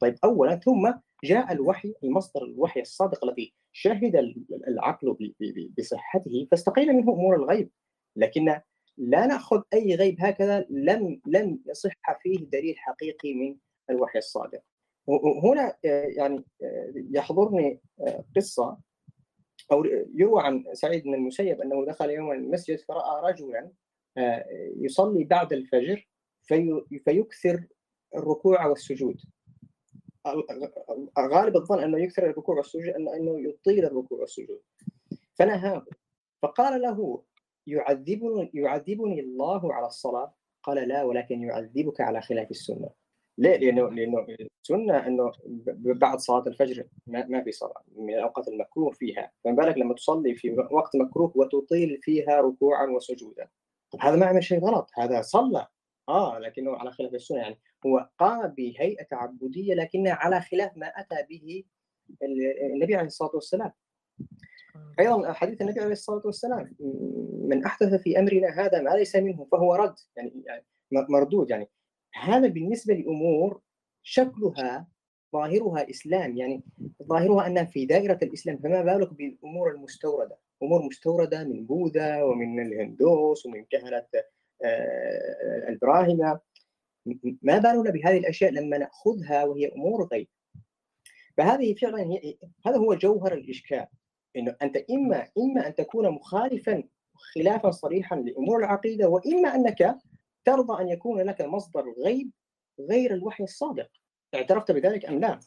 [0.00, 0.92] طيب اولا ثم
[1.24, 4.34] جاء الوحي المصدر الوحي الصادق الذي شهد
[4.68, 5.34] العقل
[5.78, 7.70] بصحته فاستقيل منه أمور الغيب.
[8.16, 8.60] لكن
[8.96, 13.56] لا نأخذ أي غيب هكذا لم لم يصح فيه دليل حقيقي من
[13.90, 14.62] الوحي الصادق.
[15.44, 15.76] هنا
[16.16, 16.44] يعني
[16.94, 17.80] يحضرني
[18.36, 18.78] قصة
[19.72, 23.70] أو يروى عن سعيد بن المسيب أنه دخل يوما المسجد فرأى رجلا
[24.76, 26.08] يصلي بعد الفجر
[26.42, 27.66] في فيكثر
[28.16, 29.20] الركوع والسجود.
[31.18, 34.60] غالب الظن أنه يكثر الركوع والسجود أنه يطيل الركوع والسجود
[35.34, 35.86] فنهاه
[36.42, 37.22] فقال له
[37.66, 42.90] يعذبني يعذبني الله على الصلاة؟ قال لا ولكن يعذبك على خلاف السنة.
[43.38, 44.26] ليه؟ لأنه لأنه
[44.62, 45.32] السنة أنه
[45.76, 49.32] بعد صلاة الفجر ما, ما في صلاة من الأوقات المكروه فيها.
[49.44, 53.48] فما بالك لما تصلي في وقت مكروه وتطيل فيها ركوعا وسجودا.
[54.00, 54.90] هذا ما عمل شيء غلط.
[54.94, 55.66] هذا صلى.
[56.08, 57.60] آه لكنه على خلاف السنة يعني.
[57.86, 61.64] هو قام بهيئة تعبديه لكنها على خلاف ما أتى به
[62.74, 63.72] النبي عليه الصلاة والسلام.
[65.00, 66.76] أيضا حديث النبي عليه الصلاة والسلام
[67.48, 71.68] من أحدث في أمرنا هذا ما ليس منه فهو رد يعني, يعني مردود يعني.
[72.14, 73.60] هذا بالنسبة لأمور
[74.02, 74.86] شكلها
[75.32, 76.62] ظاهرها إسلام يعني
[77.02, 83.46] ظاهرها أنها في دائرة الإسلام فما بالك بالأمور المستوردة؟ أمور مستوردة من بوذا ومن الهندوس
[83.46, 84.06] ومن كهنة
[84.64, 86.40] آه، البراهمه
[87.42, 90.28] ما بالنا بهذه الأشياء لما نأخذها وهي أمور غيب
[91.36, 92.36] فهذه فعلا هي
[92.66, 93.86] هذا هو جوهر الإشكال
[94.36, 96.82] إنه أنت إما إما أن تكون مخالفا
[97.34, 99.96] خلافا صريحا لأمور العقيدة وإما أنك
[100.44, 102.30] ترضى أن يكون لك مصدر غيب
[102.80, 103.88] غير الوحي الصادق
[104.34, 105.40] اعترفت بذلك أم لا؟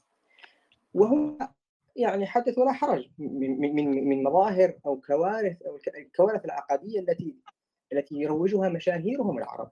[0.94, 1.38] وهو
[1.96, 7.36] يعني حدث ولا حرج من من من مظاهر أو كوارث أو الكوارث العقدية التي
[7.94, 9.72] التي يروجها مشاهيرهم العرب.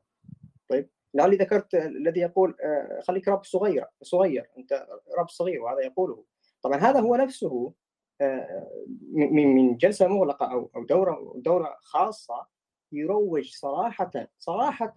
[0.70, 4.88] طيب لعلي ذكرت الذي يقول آه، خليك رب صغير صغير أنت
[5.18, 6.24] رب صغير وهذا يقوله.
[6.62, 7.74] طبعا هذا هو نفسه
[8.22, 8.68] آه،
[9.14, 12.48] من من جلسة مغلقة أو أو دورة دورة خاصة
[12.92, 14.94] يروج صراحة صراحة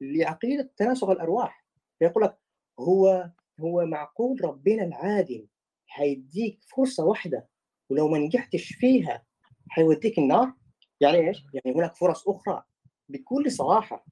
[0.00, 1.64] لعقيدة تناسخ الأرواح
[1.98, 2.38] فيقول لك
[2.80, 5.46] هو هو معقول ربنا العادل
[5.86, 7.48] حيديك فرصة واحدة
[7.90, 9.24] ولو ما نجحتش فيها
[9.68, 10.52] حيوديك النار
[11.00, 12.62] يعني إيش؟ يعني هناك فرص أخرى
[13.08, 14.04] بكل صراحة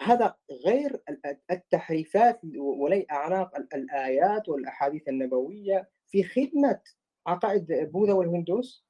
[0.00, 0.34] هذا
[0.66, 1.02] غير
[1.50, 6.80] التحريفات ولي اعناق الآيات والأحاديث النبوية في خدمة
[7.26, 8.88] عقائد بوذا والهندوس؟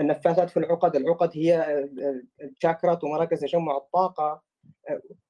[0.00, 1.84] النفاثات في العقد العقد هي
[2.42, 4.42] الشاكرات ومراكز تجمع الطاقه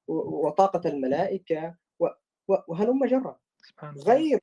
[0.07, 1.75] وطاقة الملائكة
[2.67, 3.39] وهلم جرا
[4.07, 4.39] غير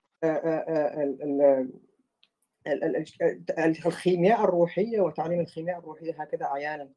[3.87, 6.91] الخيمياء الروحية وتعليم الخيمياء الروحية هكذا عيانا.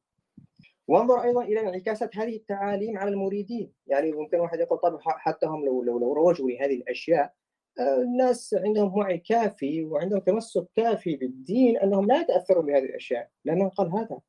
[0.88, 3.72] وانظر أيضا إلى انعكاسات هذه التعاليم على المريدين.
[3.88, 7.34] يعني ممكن واحد يقول طب حتى هم لو لو, لو روجوا لهذه الأشياء
[7.80, 13.30] الناس عندهم وعي كافي وعندهم تمسك كافي بالدين أنهم لا يتاثروا بهذه الأشياء.
[13.46, 14.20] لأنه قال هذا؟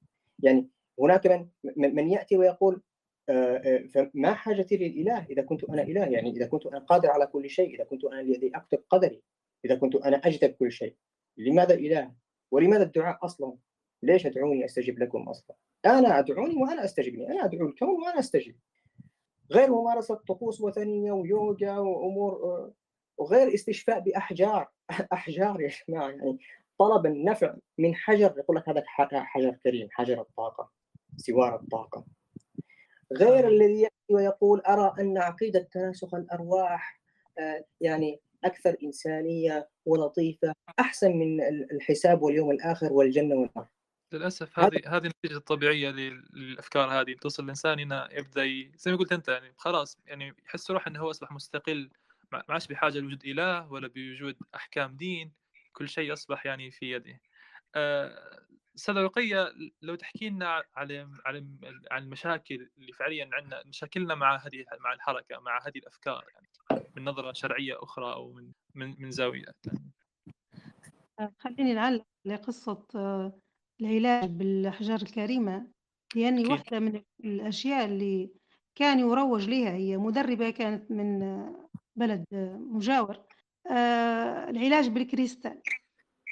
[0.43, 0.69] يعني
[1.01, 1.27] هناك
[1.77, 2.83] من من يأتي ويقول
[3.29, 7.27] آه، آه، فما حاجتي للإله؟ إذا كنت أنا إله يعني إذا كنت أنا قادر على
[7.27, 9.23] كل شيء إذا كنت أنا الذي أكتب قدري
[9.65, 10.95] إذا كنت أنا اجذب كل شيء.
[11.37, 12.13] لماذا الاله
[12.51, 13.57] ولماذا الدعاء أصلا؟
[14.07, 17.27] ليش أدعوني أستجب لكم أصلا؟ أنا أدعوني وأنا أستجب لي.
[17.27, 18.55] أنا أدعو الكون وأنا أستجب.
[19.53, 22.73] غير ممارسة طقوس وثنية ويوجا وأمور
[23.19, 24.69] وغير استشفاء بأحجار.
[25.13, 26.39] أحجار يا جماعة يعني
[26.79, 28.35] طلب النفع من حجر.
[28.39, 30.71] يقول لك هذا حجر كريم حجر الطاقة
[31.17, 32.05] سوار الطاقة.
[33.13, 37.01] غير الذي يأتي ويقول أرى أن عقيدة تناسخ الأرواح
[37.39, 41.41] آه، يعني أكثر إنسانية ولطيفة أحسن من
[41.73, 43.67] الحساب واليوم الآخر والجنة والنار.
[44.13, 49.29] للأسف هذه هذه النتيجة الطبيعية للأفكار هذه توصل الإنسان انه يبدأ زي ما قلت أنت
[49.29, 51.91] يعني خلاص يعني يحس روحه إنه هو أصبح مستقل
[52.33, 55.33] ما عادش بحاجة لوجود إله ولا بوجود أحكام دين
[55.73, 57.21] كل شيء أصبح يعني في يده
[58.77, 59.53] أستاذ رقية
[59.83, 61.47] لو تحكي لنا على على
[61.91, 66.49] عن المشاكل اللي فعليا عندنا مشاكلنا مع هذه مع الحركة مع هذه الأفكار يعني
[66.97, 69.97] من نظرة شرعية أخرى أو من من من زاوية ثانية.
[71.39, 73.41] خليني نعلق لقصة آه،
[73.81, 75.67] العلاج بالاحجار الكريمة
[76.15, 76.53] لأني أكيد.
[76.53, 78.31] واحدة من الأشياء اللي
[78.75, 81.21] كان يروج لها هي مدربة كانت من
[81.97, 82.25] بلد
[82.71, 83.19] مجاور
[83.71, 85.61] آه، العلاج بالكريستال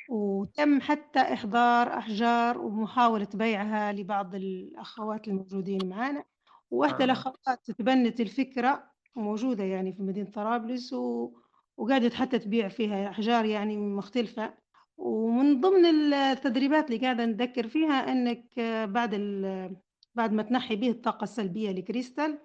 [0.09, 6.25] وتم حتى إحضار أحجار ومحاولة بيعها لبعض الأخوات الموجودين معنا
[6.71, 7.05] وواحدة آه.
[7.05, 11.33] الأخوات تبنت الفكرة وموجودة يعني في مدينة طرابلس و...
[11.77, 14.55] وقعدت حتى تبيع فيها أحجار يعني مختلفة
[14.97, 19.77] ومن ضمن التدريبات اللي قاعدة نذكر فيها إنك بعد ال...
[20.15, 22.39] بعد ما تنحي به الطاقة السلبية لكريستال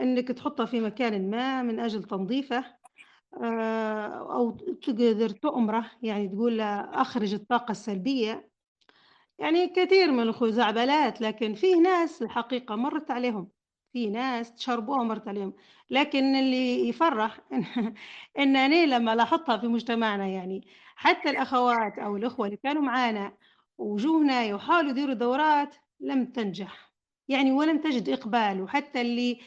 [0.00, 2.64] إنك تحطها في مكان ما من أجل تنظيفه
[3.34, 4.50] أو
[4.82, 8.50] تقدر تؤمره يعني تقول له أخرج الطاقة السلبية.
[9.38, 13.50] يعني كثير من الخزعبلات لكن فيه ناس الحقيقة مرت عليهم.
[13.94, 15.52] في ناس تشربوها مرت عليهم
[15.90, 17.40] لكن اللي يفرح
[18.38, 20.66] إن أنا لما لاحظتها في مجتمعنا يعني
[20.96, 23.32] حتى الأخوات أو الأخوة اللي كانوا معانا
[23.78, 26.92] وجوهنا يحاولوا يديروا دورات لم تنجح.
[27.28, 29.40] يعني ولم تجد إقبال وحتى اللي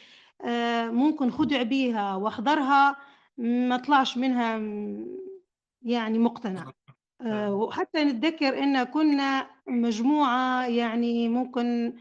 [0.44, 2.96] آه، ممكن خدع بيها وأحضرها
[3.38, 4.58] ما طلعش منها
[5.82, 6.72] يعني مقتنع.
[7.20, 11.92] آه، وحتى نتذكر إن كنا مجموعة يعني ممكن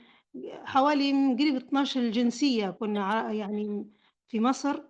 [0.66, 3.88] حوالي قريب 12 جنسية كنا يعني
[4.28, 4.82] في مصر.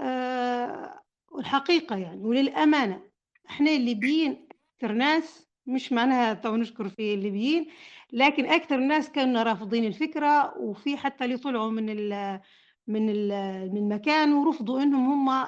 [0.00, 3.02] آه، والحقيقة يعني وللأمانة
[3.50, 7.66] إحنا الليبيين أكثر ناس مش معناها تو نشكر في الليبيين
[8.12, 12.40] لكن أكثر الناس كانوا رافضين الفكرة وفي حتى اللي طلعوا من ال
[12.86, 13.28] من ال
[13.74, 15.46] من مكان ورفضوا إنهم هم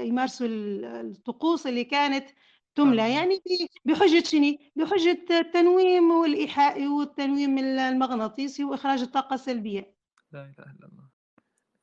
[0.00, 2.26] يمارسوا الطقوس اللي كانت
[2.74, 3.40] تملى يعني
[3.84, 9.94] بحجة شنو؟ بحجة التنويم والإيحائي والتنويم المغناطيسي وإخراج الطاقة السلبية.
[10.32, 11.04] لا إله إلا الله.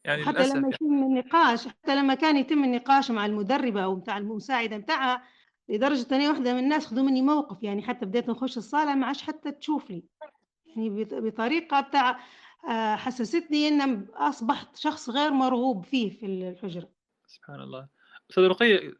[0.03, 0.67] يعني حتى لما يعني.
[0.73, 5.23] يتم النقاش حتى لما كان يتم النقاش مع المدربة أو متاع المساعدة متاعها
[5.69, 9.21] لدرجة أني واحدة من الناس خذوا مني موقف يعني حتى بديت نخش الصالة ما عادش
[9.21, 10.03] حتى تشوف لي
[10.65, 12.19] يعني بطريقة بتاع
[12.69, 16.89] آه، حسستني أن أصبحت شخص غير مرغوب فيه في الحجرة.
[17.27, 17.87] سبحان الله.
[18.32, 18.93] أستاذ رقية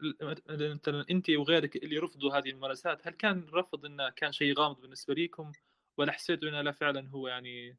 [1.10, 5.52] أنت وغيرك اللي رفضوا هذه الممارسات هل كان الرفض إنه كان شيء غامض بالنسبة لكم
[5.98, 7.76] ولا حسيتوا إنه لا فعلا هو يعني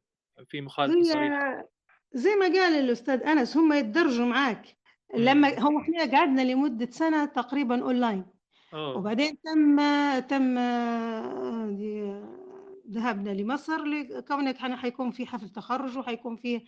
[0.48, 1.68] في مخالفة صريحة؟
[2.12, 4.76] زي ما قال الأستاذ أنس هم يتدرجوا معاك
[5.14, 8.26] لما هو إحنا قعدنا لمدة سنة تقريبا اونلاين
[8.74, 8.96] أوه.
[8.96, 9.78] وبعدين تم
[10.18, 10.58] تم
[12.90, 16.64] ذهبنا لمصر لكونك حيكون في حفل تخرج وحيكون فيه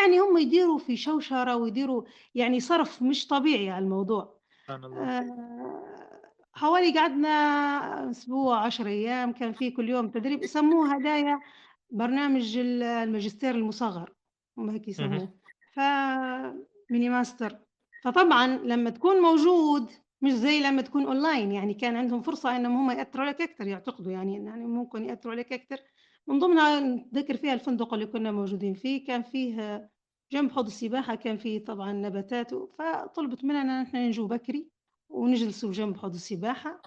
[0.00, 2.02] يعني هم يديروا في شوشرة ويديروا
[2.34, 4.36] يعني صرف مش طبيعي على الموضوع.
[4.70, 5.82] آه
[6.52, 7.30] حوالي قعدنا
[8.10, 11.40] أسبوع عشر أيام كان في كل يوم تدريب يسموه هدايا
[11.90, 14.12] برنامج الماجستير المصغر
[14.58, 15.28] هم هيك يسموه.
[15.74, 15.80] ف
[16.90, 17.58] mini master.
[18.04, 19.90] فطبعا لما تكون موجود
[20.22, 24.12] مش زي لما تكون أونلاين يعني كان عندهم فرصة إنهم هم يأثروا عليك أكثر يعتقدوا
[24.12, 25.78] يعني يعني ممكن يأثروا عليك أكثر
[26.26, 29.90] من ضمنها نذكر فيها الفندق اللي كنا موجودين فيه كان فيه
[30.32, 34.70] جنب حوض السباحة كان فيه طبعا نباتات فطلبت مننا نحن نجوا بكري
[35.08, 36.82] ونجلسوا جنب حوض السباحة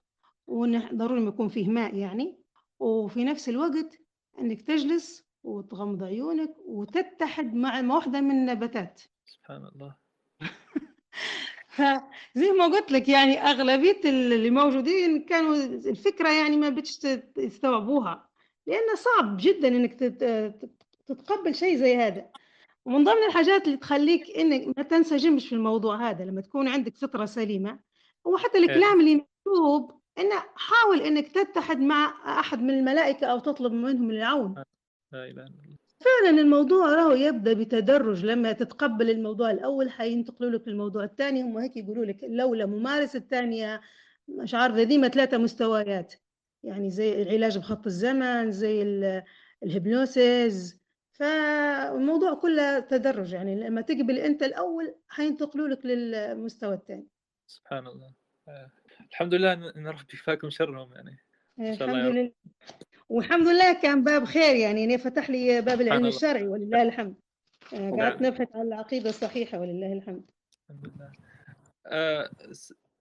[0.47, 2.39] وضروري ما يكون فيه ماء يعني.
[2.79, 3.97] وفي نفس الوقت
[4.39, 9.01] إنك تجلس وتغمض عيونك وتتحد مع واحدة من النباتات.
[9.25, 9.95] سبحان الله.
[12.35, 16.97] فزي ما قلت لك يعني أغلبية اللي موجودين كانوا الفكرة يعني ما بدش
[17.35, 18.29] تستوعبوها
[18.67, 19.93] لأنه صعب جدا إنك
[21.07, 22.29] تتقبل شيء زي هذا.
[22.85, 27.25] ومن ضمن الحاجات اللي تخليك إنك ما تنسجمش في الموضوع هذا لما تكون عندك فطرة
[27.25, 27.79] سليمة
[28.27, 28.63] هو حتى إيه.
[28.63, 34.63] الكلام اللي مكتوب إنه حاول إنك تتحد مع أحد من الملائكة أو تطلب منهم العون.
[35.99, 38.25] فعلا الموضوع راهو يبدأ بتدرج.
[38.25, 43.81] لما تتقبل الموضوع الأول حينتقلوا لك للموضوع الثاني هم هيك يقولوا لك لولا ممارسة الثانية
[44.27, 46.13] مش عارفة ذي ثلاثة مستويات.
[46.63, 48.81] يعني زي العلاج بخط الزمن زي
[49.63, 50.79] الهيبنوسيس.
[51.11, 53.33] فالموضوع كله تدرج.
[53.33, 57.07] يعني لما تقبل انت الأول حينتقلوا لك للمستوى الثاني.
[57.47, 58.13] سبحان الله.
[58.47, 58.71] آه.
[59.11, 61.17] الحمد لله ان ربي فاكم شرهم يعني.
[61.77, 62.31] شاء الحمد لله.
[63.09, 67.15] والحمد لله كان باب خير يعني فتح لي باب العلم الشرعي ولله الحمد.
[67.73, 70.29] آه، قعدت نبحث عن العقيدة الصحيحة ولله الحمد.
[70.69, 71.11] الحمد لله.
[71.87, 72.29] آه،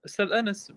[0.05, 0.73] أستاذ أنس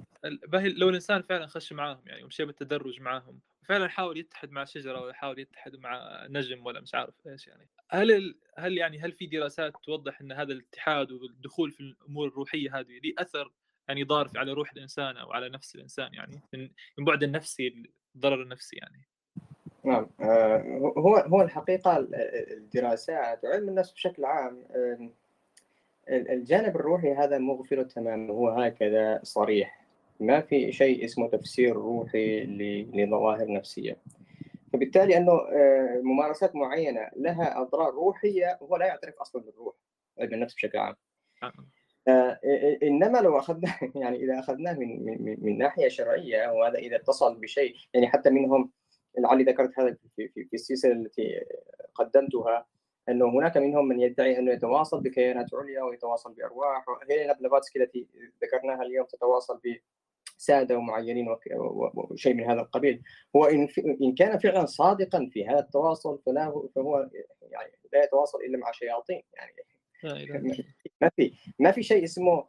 [0.54, 5.12] لو الإنسان فعلا خش معاهم يعني ومشي بالتدرج معاهم وفعلا حاول يتحد مع شجرة ولا
[5.12, 7.68] حاول يتحد مع نجم ولا مش عارف إيش يعني.
[7.90, 8.38] هل ال...
[8.58, 13.14] هل يعني هل في دراسات توضح إن هذا الاتحاد والدخول في الأمور الروحية هذه لي
[13.18, 13.52] أثر
[13.88, 16.42] يعني ضار على روح الإنسان أو على نفس الإنسان يعني
[16.98, 17.82] من بعد النفسي
[18.14, 19.06] الضرر النفسي يعني؟
[19.84, 20.06] نعم.
[20.20, 20.62] آه،
[20.98, 22.06] هو هو الحقيقة
[22.56, 24.64] الدراسات وعلم النفس بشكل عام
[26.08, 29.82] الجانب الروحي هذا مغفل تماما هو هكذا صريح.
[30.20, 32.44] ما في شيء اسمه تفسير روحي
[32.94, 33.96] لظواهر نفسية.
[34.72, 39.74] فبالتالي أنه آه، ممارسات معينة لها أضرار روحية هو لا يعترف أصلا بالروح
[40.20, 40.94] علم النفس بشكل عام.
[42.08, 42.40] آه،
[42.82, 43.72] إنما لو أخذنا
[44.02, 48.70] يعني إذا أخذناه من من من ناحية شرعية وهذا إذا اتصل بشيء يعني حتى منهم
[49.18, 51.44] لعلي ذكرت هذا في في, في السلسلة التي
[51.94, 52.66] قدمتها
[53.08, 56.88] أنه هناك منهم من يدعي أنه يتواصل بكيانات عليا ويتواصل بأرواح.
[56.88, 58.06] وهيلينا بلافاتسكي التي
[58.42, 59.60] ذكرناها اليوم تتواصل
[60.38, 61.36] بسادة ومعينين
[61.94, 63.02] وشيء من هذا القبيل.
[63.36, 63.68] هو إن
[64.02, 67.10] إن كان فعلا صادقا في هذا التواصل فلا فهو
[67.42, 69.22] يعني لا يتواصل إلا مع شياطين.
[69.34, 69.52] يعني
[71.00, 72.46] ما في ما في شيء اسمه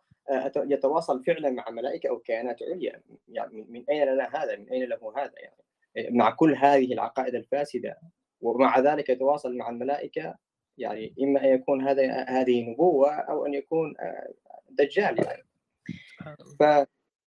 [0.55, 3.01] يتواصل فعلا مع ملائكة أو كائنات عليا.
[3.27, 5.63] يعني من أين لنا هذا؟ من أين له هذا؟ يعني؟
[5.97, 7.99] مع كل هذه العقائد الفاسدة
[8.41, 10.35] ومع ذلك يتواصل مع الملائكة
[10.77, 13.93] يعني إما أن يكون هذا هذه نبوة أو أن يكون
[14.69, 15.43] دجال يعني.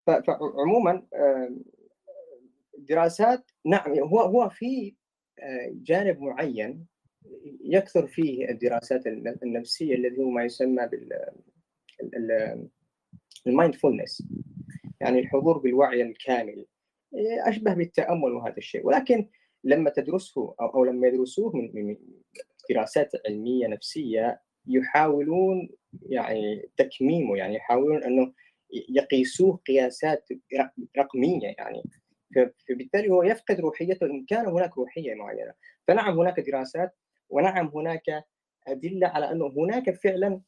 [0.06, 1.06] فعموما
[2.78, 4.94] دراسات نعم هو هو في
[5.68, 6.86] جانب معين
[7.64, 9.06] يكثر فيه الدراسات
[9.42, 11.30] النفسية الذي هو ما يسمى بال
[13.46, 14.22] المايندفولنس
[15.00, 16.66] يعني الحضور بالوعي الكامل.
[17.46, 18.86] أشبه بالتأمل وهذا الشيء.
[18.86, 19.28] ولكن
[19.64, 21.96] لما تدرسه أو, أو لما يدرسوه من,
[22.70, 25.68] دراسات علمية نفسية يحاولون
[26.02, 28.32] يعني تكميمه يعني يحاولون أنه
[28.88, 30.28] يقيسوه قياسات
[30.98, 31.82] رقمية يعني.
[32.68, 35.52] فبالتالي هو يفقد روحيته إن كان هناك روحية معينة.
[35.88, 36.96] فنعم هناك دراسات
[37.28, 38.24] ونعم هناك
[38.68, 40.40] أدلة على أنه هناك فعلا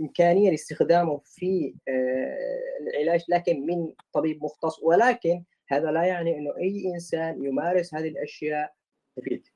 [0.00, 4.82] إمكانية لاستخدامه في آه، العلاج لكن من طبيب مختص.
[4.82, 8.72] ولكن هذا لا يعني إنه أي إنسان يمارس هذه الأشياء
[9.16, 9.46] تفيد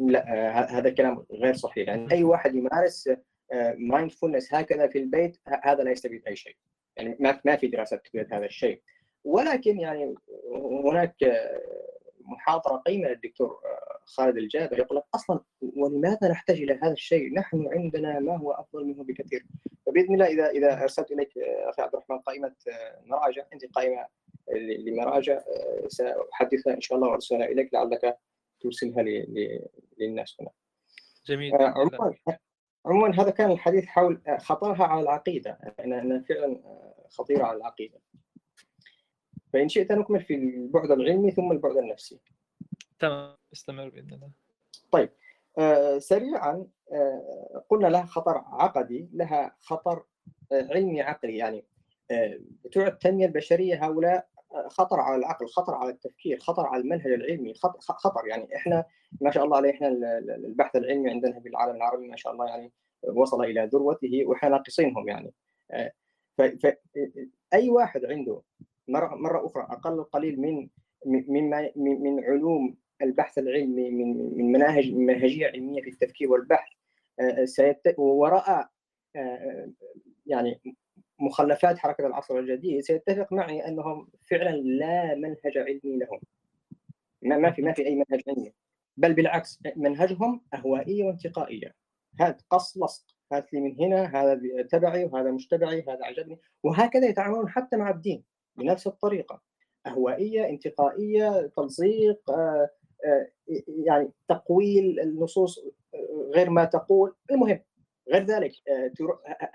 [0.00, 1.88] لا آه، هذا الكلام غير صحيح.
[1.88, 3.10] يعني أي واحد يمارس
[3.76, 6.56] مايندفولنس هكذا في البيت هذا لا يستفيد أي شيء.
[6.96, 8.82] يعني ما في دراسات تثبت هذا الشيء.
[9.24, 10.14] ولكن يعني
[10.84, 11.14] هناك
[12.30, 13.60] محاضرة قيمة للدكتور
[14.04, 15.40] خالد الجابر يقول لك أصلا
[15.76, 19.46] ولماذا نحتاج إلى هذا الشيء؟ نحن عندنا ما هو أفضل منه بكثير.
[19.86, 22.54] فبإذن الله إذا إذا أرسلت إليك أخي عبد الرحمن قائمة
[23.04, 24.06] مراجع عندي قائمة
[24.86, 25.40] لمراجع
[25.88, 28.18] سأحدثها إن شاء الله وأرسلها إليك لعلك
[28.60, 29.02] ترسلها
[29.98, 30.50] للناس هنا.
[31.26, 31.54] جميل.
[31.54, 32.14] عموما
[32.86, 36.60] عموما هذا كان الحديث حول خطرها على العقيدة انها فعلا
[37.08, 37.98] خطيرة على العقيدة.
[39.52, 42.20] فإن شئت نكمل في البعد العلمي ثم البعد النفسي.
[42.98, 44.30] تمام استمر بإذن الله.
[44.92, 45.10] طيب
[45.58, 50.04] آه سريعا آه قلنا لها خطر عقدي لها خطر
[50.52, 51.64] آه علمي عقلي يعني
[52.10, 57.12] آه بتوع التنمية البشرية هؤلاء آه، خطر على العقل خطر على التفكير خطر على المنهج
[57.12, 57.54] العلمي
[57.88, 58.84] خطر يعني إحنا
[59.20, 59.88] ما شاء الله عليه إحنا
[60.18, 62.72] البحث العلمي عندنا في العالم العربي ما شاء الله يعني
[63.02, 65.32] وصل إلى ذروته وإحنا ناقصينهم يعني.
[65.70, 65.92] آه،
[66.38, 68.42] فأي واحد عنده
[68.88, 70.68] مرة, أخرى أقل قليل من
[71.06, 76.72] مما من علوم البحث العلمي من من مناهج من منهجية علمية في التفكير والبحث.
[77.20, 78.64] آه، سيت ورأى
[79.16, 79.70] آه،
[80.26, 80.60] يعني
[81.18, 86.20] مخلفات حركة العصر الجديد سيتفق معي أنهم فعلا لا منهج علمي لهم.
[87.22, 88.52] ما في ما في أي منهج علمي.
[88.96, 91.74] بل بالعكس منهجهم أهوائية وانتقائية
[92.20, 93.04] هذا قص لصق.
[93.32, 97.90] هات لي من هنا هذا تبعي وهذا مش تبعي هذا عجبني وهكذا يتعاملون حتى مع
[97.90, 98.24] الدين.
[98.56, 99.40] بنفس الطريقة
[99.86, 102.70] أهوائية انتقائية تلصيق آه،
[103.06, 103.28] آه،
[103.68, 105.58] يعني تقويل النصوص
[105.94, 107.14] آه، غير ما تقول.
[107.30, 107.60] المهم
[108.12, 108.52] غير ذلك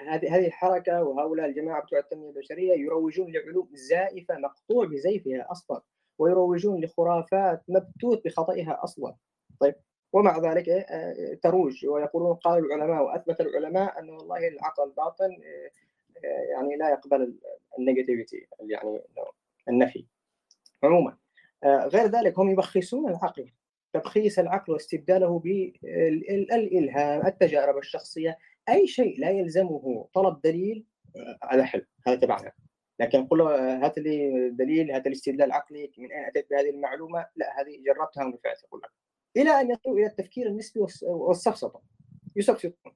[0.08, 5.82] هذه هذه الحركة وهؤلاء الجماعة بتوع التنمية البشرية يروجون لعلوم زائفة مقطوع بزيفها أصلا
[6.20, 9.16] ويروجون لخرافات مبتوت بخطئها أصلا.
[9.60, 9.76] طيب
[10.14, 10.86] ومع ذلك
[11.44, 15.30] تروج ويقولون قال العلماء وأثبت العلماء أن والله العقل الباطن
[16.24, 17.36] يعني لا يقبل
[17.80, 19.02] ال negativity يعني
[19.70, 20.06] النفي
[20.84, 21.18] عموما.
[21.64, 23.52] آه، غير ذلك هم يبخسون العقل.
[23.94, 28.38] تبخيس العقل واستبداله بالالهام التجارب الشخصية.
[28.70, 30.86] أي شيء لا يلزمه طلب دليل
[31.16, 32.52] آه، هذا حلو هذا تبعنا.
[33.00, 37.62] لكن قل هات لي دليل هات لي استدلال عقلي من أين أتيت بهذه المعلومة؟ لا
[37.62, 38.90] هذه جربتها ونفعت أقول لك.
[39.38, 41.82] إلى أن يصلوا إلى التفكير النسبي والسفسطه
[42.36, 42.94] يسفسطون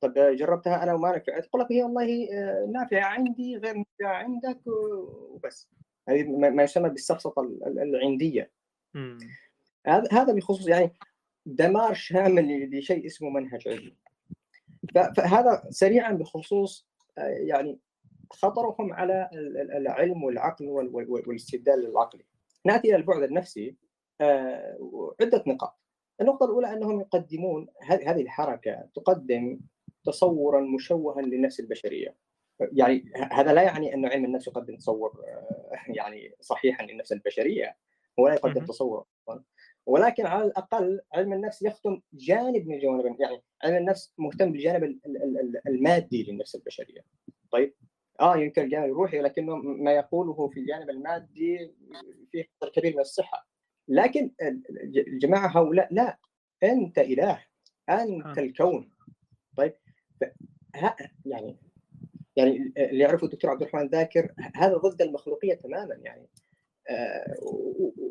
[0.00, 4.60] طب جربتها أنا وما نفعت تقول لك هي والله آه، نافعة عندي غير نافعة عندك
[4.66, 5.68] وبس.
[6.08, 8.50] هذه ما يسمى بالسفسطه العندية.
[9.86, 10.92] هذا هذا بخصوص يعني
[11.46, 13.96] دمار شامل لشيء اسمه منهج علمي.
[15.16, 16.88] فهذا سريعا بخصوص
[17.18, 17.78] آه، يعني
[18.32, 19.30] خطرهم على
[19.76, 20.68] العلم والعقل
[21.26, 22.24] والاستدلال العقلي.
[22.66, 23.76] نأتي إلى البعد النفسي
[24.20, 25.80] آه، عده نقاط.
[26.20, 29.60] النقطة الأولى أنهم يقدمون هذه الحركة تقدم
[30.04, 32.16] تصورا مشوها للنفس البشرية.
[32.72, 37.76] يعني هذا لا يعني انه علم النفس يقدم تصور آه، يعني صحيحا للنفس البشرية
[38.20, 39.04] هو لا يقدم تصور
[39.86, 45.00] ولكن على الأقل علم النفس يخدم جانب من الجوانب يعني علم النفس مهتم بالجانب
[45.66, 47.04] المادي للنفس البشرية.
[47.50, 47.74] طيب
[48.20, 51.74] آه يمكن الجانب الروحي لكنه ما يقوله في الجانب المادي
[52.32, 53.48] فيه قدر كبير من الصحة.
[53.88, 54.32] لكن
[54.96, 56.18] الجماعه هؤلاء لا
[56.62, 57.44] أنت إله
[57.88, 58.42] أنت آه.
[58.42, 58.90] الكون.
[61.26, 61.56] يعني
[62.36, 66.28] يعني اللي يعرفه الدكتور عبد الرحمن ذاكر هذا ضد المخلوقية تماما يعني.
[66.88, 67.36] آه،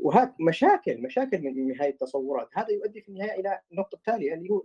[0.03, 2.49] وهذا مشاكل مشاكل من هذه التصورات.
[2.53, 4.63] هذا يؤدي في النهاية إلى النقطه التاليه اللي هو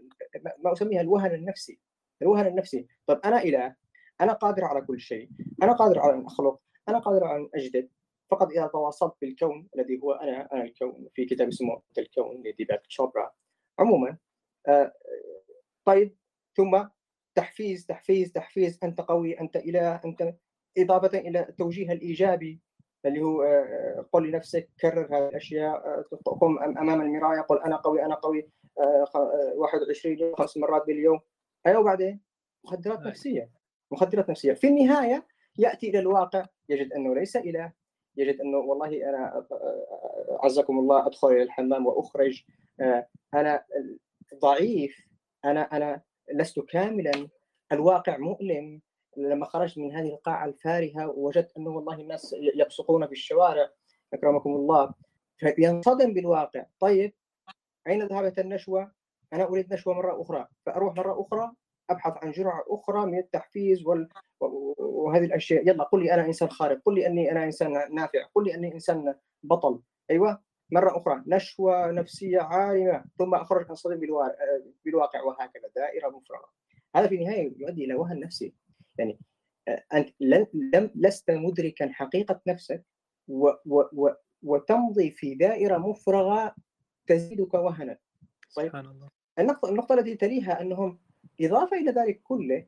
[0.65, 1.79] ما أسميها الوهن النفسي.
[2.23, 2.87] الوهن النفسي.
[3.07, 3.77] طب أنا إله
[4.21, 5.31] أنا قادر على كل شيء
[5.63, 7.89] أنا قادر على أن أخلق أنا قادر على أن أجدد.
[8.31, 11.09] فقط إذا تواصلت بالكون الذي هو أنا أنا الكون.
[11.15, 13.31] في كتاب اسمه الكون لديباك تشوبرا.
[13.79, 14.17] عموما
[14.69, 14.93] آه،
[15.85, 16.17] طيب
[16.57, 16.85] ثم
[17.35, 20.35] تحفيز تحفيز تحفيز أنت قوي أنت إله أنت
[20.79, 22.61] إضافة إلى التوجيه الإيجابي
[23.07, 28.15] اللي هو آه، قل لنفسك كرر هذه الأشياء قم أمام المراية قل أنا قوي أنا
[28.15, 28.49] قوي
[29.55, 31.21] 21 يوم خمس مرات باليوم.
[31.67, 32.21] أيوه وبعدين؟
[32.65, 33.51] مخدرات نفسية
[33.91, 34.53] مخدرات نفسية.
[34.53, 35.27] في النهاية
[35.59, 37.73] يأتي إلى الواقع يجد أنه ليس إله
[38.17, 39.47] يجد أنه والله أنا
[40.43, 42.45] عزكم الله أدخل إلى الحمام وأخرج
[43.35, 43.65] أنا
[44.43, 45.07] ضعيف
[45.45, 47.29] أنا أنا لست كاملا.
[47.73, 48.81] الواقع مؤلم.
[49.17, 53.71] لما خرجت من هذه القاعة الفارهة ووجدت أنه والله الناس يبصقون في الشوارع
[54.15, 54.95] أكرمكم الله
[55.39, 56.65] فينصدم بالواقع.
[56.81, 57.15] طيب
[57.87, 58.93] أين ذهبت النشوة؟
[59.33, 60.47] أنا أريد نشوة مرة أخرى.
[60.67, 61.53] فأروح مرة أخرى
[61.91, 64.09] أبحث عن جرعة أخرى من التحفيز وال...
[64.41, 65.69] وهذه الأشياء.
[65.69, 66.81] يلا قل لي أنا إنسان خارق.
[66.85, 68.27] قل لي أني أنا إنسان نافع.
[68.35, 69.81] قل لي أني إنسان بطل.
[70.11, 70.43] أيوه.
[70.71, 74.01] مرة أخرى نشوة نفسية عارمة ثم أخرج انصدم
[74.85, 76.49] بالواقع وهكذا دائرة مفرغة.
[76.97, 78.55] هذا في النهاية يؤدي إلى وهن نفسي.
[78.99, 79.19] يعني
[79.95, 82.85] أنت لم لست مدركا حقيقة نفسك
[83.29, 84.11] و و و
[84.43, 86.55] وتمضي في دائرة مفرغة
[87.07, 87.99] تزيدك وهنا.
[88.57, 89.09] طيب سبحان الله.
[89.39, 90.99] النقطة النقطة التي تليها أنهم
[91.41, 92.67] إضافة إلى ذلك كله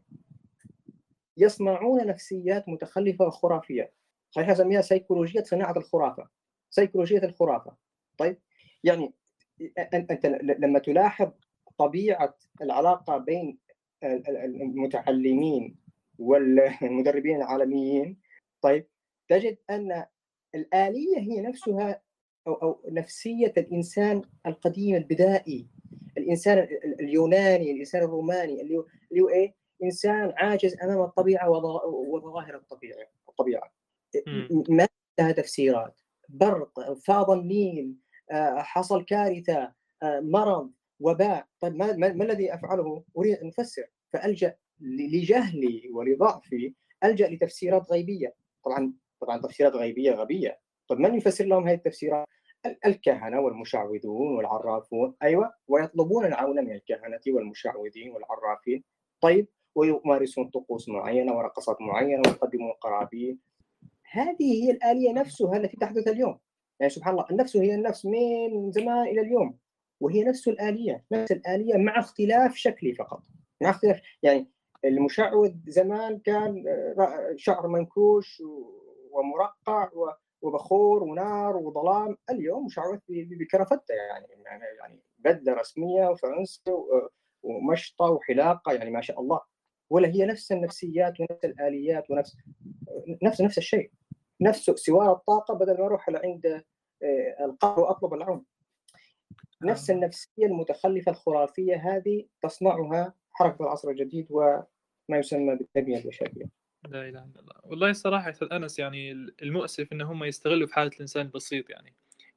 [1.36, 3.92] يصنعون نفسيات متخلفة وخرافية.
[4.30, 6.28] صحيح اسميها سيكولوجية صناعة الخرافة.
[6.70, 7.85] سيكولوجية الخرافة.
[8.18, 8.38] طيب
[8.84, 9.12] يعني
[9.94, 10.26] أنت
[10.58, 11.30] لما تلاحظ
[11.78, 13.58] طبيعة العلاقة بين
[14.02, 15.76] المتعلمين
[16.18, 18.16] والمدربين العالميين
[18.62, 18.86] طيب
[19.28, 20.06] تجد أن
[20.54, 22.02] الآلية هي نفسها
[22.46, 25.66] أو أو نفسية الإنسان القديم البدائي
[26.18, 26.58] الإنسان
[27.00, 31.50] اليوناني الإنسان الروماني اللي هو اللي هو إيه؟ إنسان عاجز أمام الطبيعة
[31.88, 33.72] وظواهر الطبيعة الطبيعة.
[34.68, 34.88] ما
[35.18, 37.94] لها تفسيرات؟ برق فاض النيل
[38.58, 39.72] حصل كارثة
[40.02, 40.70] آه، مرض
[41.00, 41.46] وباء.
[41.60, 43.86] طيب ما, ما الذي أفعله؟ أريد أن أفسر.
[44.12, 46.74] فألجأ لجهلي ولضعفي
[47.04, 48.34] ألجأ لتفسيرات غيبية.
[48.64, 50.60] طبعا طبعا تفسيرات غيبية غبية.
[50.88, 52.26] طيب من يفسر لهم هذه التفسيرات؟
[52.86, 55.14] الكهنة والمشعوذون والعرافون.
[55.22, 58.84] أيوه ويطلبون العون من الكهنة والمشعوذين والعرافين.
[59.20, 63.38] طيب ويمارسون طقوس معينة ورقصات معينة ويقدمون قرابين.
[64.10, 66.38] هذه هي الآلية نفسها التي تحدث اليوم.
[66.80, 69.58] يعني سبحان الله النفس هي النفس من زمان إلى اليوم
[70.00, 73.22] وهي نفس الآلية نفس الآلية مع اختلاف شكلي فقط.
[73.62, 74.50] مع اختلاف يعني
[74.84, 76.64] المشعوذ زمان كان
[77.36, 78.42] شعر منكوش
[79.10, 79.90] ومرقع
[80.42, 84.26] وبخور ونار وظلام اليوم مشعوذ بكرافتة يعني
[84.80, 86.64] يعني بدلة رسمية وفانس
[87.42, 89.40] ومشطة وحلاقة يعني ما شاء الله.
[89.90, 92.36] ولا هي نفس النفسيات ونفس الآليات ونفس
[93.22, 93.90] نفس نفس الشيء.
[94.40, 96.46] نفس سوار الطاقة بدل ما أروح لعند
[97.02, 98.44] آه، القهر وأطلب العون
[99.62, 99.98] نفس نعم.
[99.98, 104.66] النفسية المتخلفة الخرافية هذه تصنعها حركة العصر الجديد وما
[105.10, 106.50] يسمى بالتنميه البشرية.
[106.88, 109.12] لا إله إلا الله، والله الصراحه أستاذ أنس يعني
[109.42, 111.94] المؤسف إن هم يستغلوا في حالة الإنسان البسيط يعني.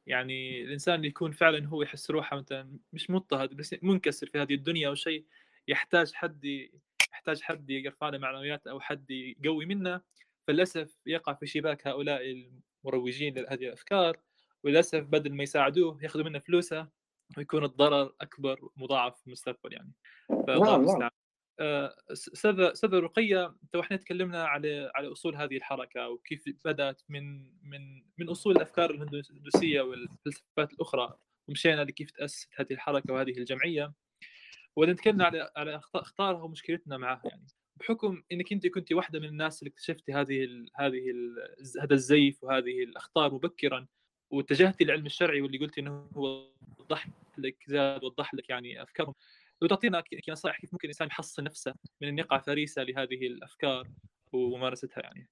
[0.07, 4.53] يعني الإنسان اللي يكون فعلا هو يحس روحه مثلا مش مضطهد بس منكسر في هذه
[4.53, 5.25] الدنيا أو شيء
[5.67, 6.69] يحتاج حد
[7.11, 10.01] يحتاج حد يرفع له معنوياته أو حد يقوي منه
[10.49, 12.49] فللأسف يقع في شباك هؤلاء
[12.85, 14.17] المروجين لهذه الأفكار
[14.63, 16.87] وللأسف بدل ما يساعدوه ياخذوا منه فلوسه
[17.37, 19.91] ويكون الضرر أكبر مضاعف في المستقبل يعني.
[20.29, 20.79] فالله نعم، نعم.
[20.79, 21.09] المستعان.
[22.11, 28.03] أستاذ أستاذ رقية تو إحنا تكلمنا على على أصول هذه الحركة وكيف بدأت من من
[28.17, 31.17] من أصول الأفكار الهندوسية والفلسفات الأخرى
[31.47, 33.93] ومشينا لكيف تأسست هذه الحركة وهذه الجمعية.
[34.75, 37.47] وبعدين تكلمنا على على أخطارها ومشكلتنا معها يعني.
[37.79, 41.35] بحكم إنك أنت كنت واحدة من الناس اللي اكتشفتي هذه ال هذه ال
[41.81, 43.87] هذا الزيف وهذه الأخطار مبكرا
[44.31, 47.07] واتجهتي للعلم الشرعي واللي قلتي إنه هو وضح
[47.37, 49.13] لك زاد وضح لك يعني أفكارهم.
[49.61, 53.87] لو تعطينا نصائح كيف ممكن الإنسان يحصن نفسه من ان يقع فريسه لهذه الأفكار
[54.33, 55.29] وممارستها يعني؟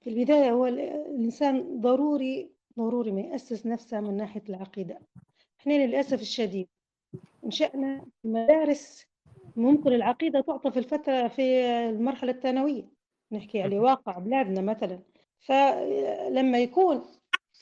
[0.00, 4.98] في البداية هو الإنسان ضروري ضروري ما يأسس نفسه من ناحية العقيدة.
[5.60, 6.68] إحنا للأسف الشديد
[7.44, 9.09] إنشأنا مدارس
[9.56, 12.88] ممكن العقيدة تعطى في الفترة في المرحلة الثانوية.
[13.32, 14.98] نحكي على واقع بلادنا مثلا.
[15.40, 17.02] فلما يكون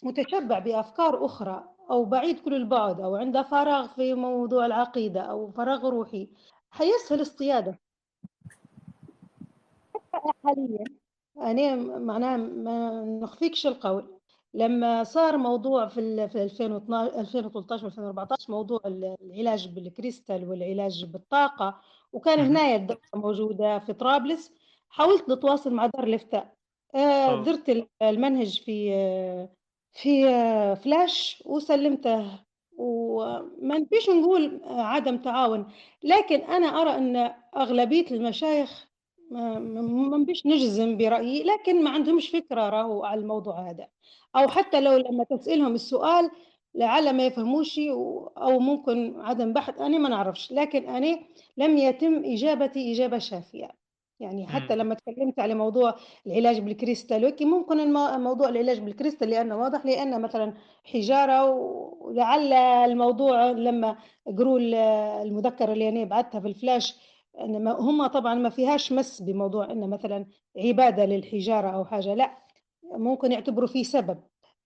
[0.02, 5.88] متشبع بأفكار أخرى أو بعيد كل البعد أو عنده فراغ في موضوع العقيدة أو فراغ
[5.88, 6.28] روحي
[6.70, 7.78] حيسهل اصطياده.
[10.44, 10.84] حاليا.
[11.36, 14.17] أنا معناها ما نخفيكش القول.
[14.54, 21.80] لما صار موضوع في في 2012 2013 و2014 موضوع ال العلاج بالكريستال والعلاج بالطاقة،
[22.12, 22.38] وكان.
[22.40, 24.52] هنايا الدورة موجودة في طرابلس،
[24.88, 26.54] حاولت نتواصل مع دار الإفتاء،
[26.94, 27.00] آآ
[27.30, 27.42] آه.
[27.42, 28.90] درت ال المنهج في
[29.92, 30.22] في
[30.76, 32.44] فلاش وسلّمته،
[32.78, 35.66] وما نبيش نقول عدم تعاون،
[36.02, 38.87] لكن أنا أرى أن أغلبية المشايخ
[39.30, 43.88] ما نبيش نجزم برأيي، لكن ما عندهمش فكرة راهو على الموضوع هذا،
[44.36, 46.30] أو حتى لو لمّا تسألهم السؤال
[46.74, 51.18] لعل ما يفهموش أو ممكن عدم بحث، أنا ما نعرفش، لكن أنا
[51.56, 53.68] لم يتم إجابتي إجابة شافية،
[54.20, 54.76] يعني حتى.
[54.76, 55.94] لمّا اتكلمت على موضوع
[56.26, 57.92] العلاج بالكريستال ممكن
[58.22, 61.44] موضوع العلاج بالكريستال لأنه واضح لأن مثلًا حجارة
[62.00, 62.52] ولعل
[62.90, 63.96] الموضوع لمّا
[64.38, 64.74] قروا ال
[65.26, 70.26] المذكرة اللي أنا بعتها في الفلاش ما هم طبعًا ما فيهاش مَس بموضوع إن مثلًا
[70.56, 72.38] عبادة للحجارة أو حاجة، لأ،
[72.92, 74.18] ممكن يعتبروا فيه سبب،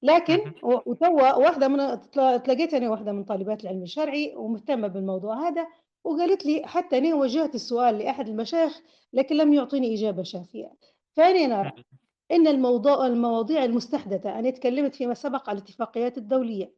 [0.03, 5.67] لكن وتوا واحدة من تلا تلاقيت أنا واحدة من طالبات العلم الشرعي ومهتمة بالموضوع هذا،
[6.05, 8.81] وقالت لي حتى أنا وجّهت السؤال لأحد المشايخ
[9.13, 10.73] لكن لم يعطيني إجابة شافية،
[11.17, 11.73] فأنا نرى.
[12.31, 16.75] إن الموضوع المواضيع المستحدثة أنا أتكلمت فيما سبق على الاتفاقيات الدولية،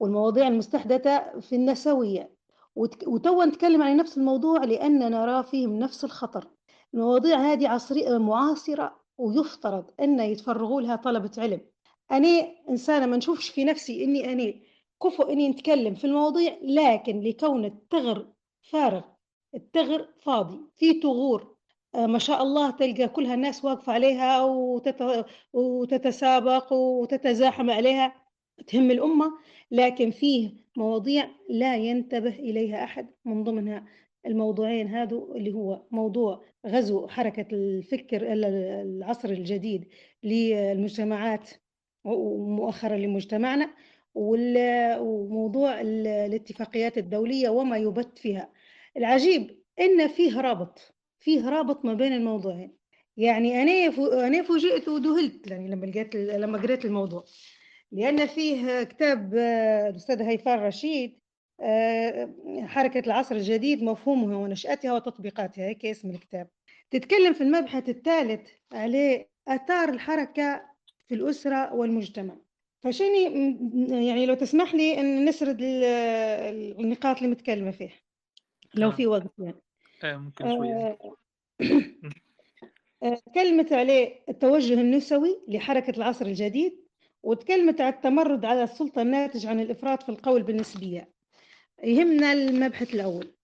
[0.00, 2.37] والمواضيع المستحدثة في النسوية، وتك
[2.76, 6.48] وتوا نتكلم عن نفس الموضوع لأن نرى فيهم نفس الخطر،
[6.94, 11.60] المواضيع هذه عصري معاصرة ويفترض أن يتفرغوا لها طلبة علم،
[12.12, 12.28] أنا
[12.68, 14.54] إنسانة ما نشوفش في نفسي إني أنا
[15.02, 18.26] كفؤ إني نتكلم في المواضيع، لكن لكون الثغر
[18.70, 19.02] فارغ،
[19.54, 21.56] الثغر فاضي، في ثغور
[21.94, 28.27] آآ ما شاء الله تلقى كلها الناس واقفة عليها وتت وتتسابق وتتزاحم عليها،
[28.66, 29.32] تهم الأمة،
[29.70, 33.84] لكن فيه مواضيع لا ينتبه إليها أحد، من ضمنها
[34.26, 39.88] الموضوعين هادو اللي هو موضوع غزو حركة الفكر ال العصر الجديد
[40.22, 41.50] للمجتمعات
[42.04, 43.70] ومؤخرًا لمجتمعنا،
[44.14, 48.52] وموضوع ال الاتفاقيات الدولية وما يُبَث فيها،
[48.96, 52.76] العجيب إن فيه رابط، فيه رابط ما بين الموضوعين،
[53.16, 53.62] يعني
[54.26, 57.24] أنا فوجئت وذهلت يعني لمّا لقيت لمّا قريت الموضوع،
[57.92, 59.34] لأن فيه كتاب
[59.90, 61.18] الأستاذة هيفاء رشيد
[61.60, 62.34] آآ
[62.66, 66.50] حركة العصر الجديد مفهومها ونشأتها وتطبيقاتها، هيك اسم الكتاب،
[66.90, 70.66] تتكلم في المبحث الثالث عليه آثار الحركة
[71.08, 72.36] في الأسرة والمجتمع،
[72.84, 75.84] فشني م يعني لو تسمح لي إن نسرد ال
[76.80, 78.00] النقاط اللي متكلمة فيها،
[78.74, 78.92] لو تمام.
[78.92, 79.62] في وقت يعني.
[80.04, 80.98] آآ ممكن شوية.
[83.02, 86.87] اتكلمت عليه التوجه النسوي لحركة العصر الجديد،
[87.22, 91.08] واتكلمت على التمرد على السلطة الناتج عن الإفراط في القول بالنسبية،
[91.84, 93.34] يهمنا المبحث الأول،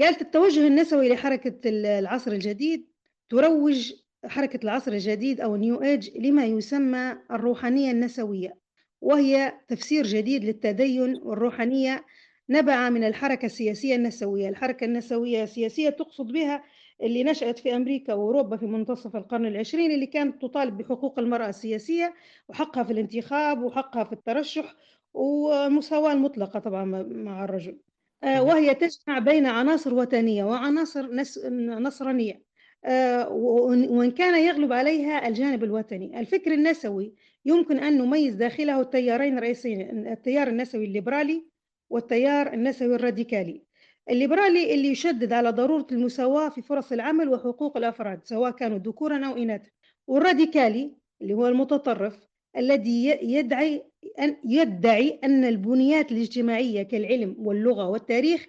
[0.00, 2.88] قالت التوجه النسوي لحركة ال العصر الجديد
[3.28, 3.92] تروج
[4.26, 8.58] حركة العصر الجديد أو الNew Age لما يسمى الروحانية النسوية،
[9.00, 12.04] وهي تفسير جديد للتدين والروحانية
[12.50, 16.64] نبع من الحركة السياسية النسوية، الحركة النسوية السياسية تقصد بها
[17.02, 22.14] اللي نشأت في أمريكا وأوروبا في منتصف القرن العشرين اللي كانت تطالب بحقوق المرأة السياسية
[22.48, 24.74] وحقها في الانتخاب وحقها في الترشح
[25.14, 27.78] والمساواة المطلقة طبعًا مع الرجل،
[28.22, 28.46] اهم.
[28.46, 32.42] وهي تجمع بين عناصر وثنية وعناصر نس نصرانية،
[32.84, 37.14] آآ وإن كان يغلب عليها الجانب الوثني، الفكر النسوي
[37.44, 41.44] يمكن أن نميز داخله التيارين الرئيسيين، التيار النسوي الليبرالي
[41.90, 43.67] والتيار النسوي الراديكالي،
[44.10, 49.36] الليبرالي اللي يشدد على ضرورة المساواة في فرص العمل وحقوق الأفراد سواء كانوا ذكورًا أو
[49.36, 49.70] إناثًا،
[50.06, 52.18] والراديكالي اللي هو المتطرف
[52.56, 53.84] الذي يدعي
[54.18, 58.46] أن يدعي أن البنيات الاجتماعية كالعلم واللغة والتاريخ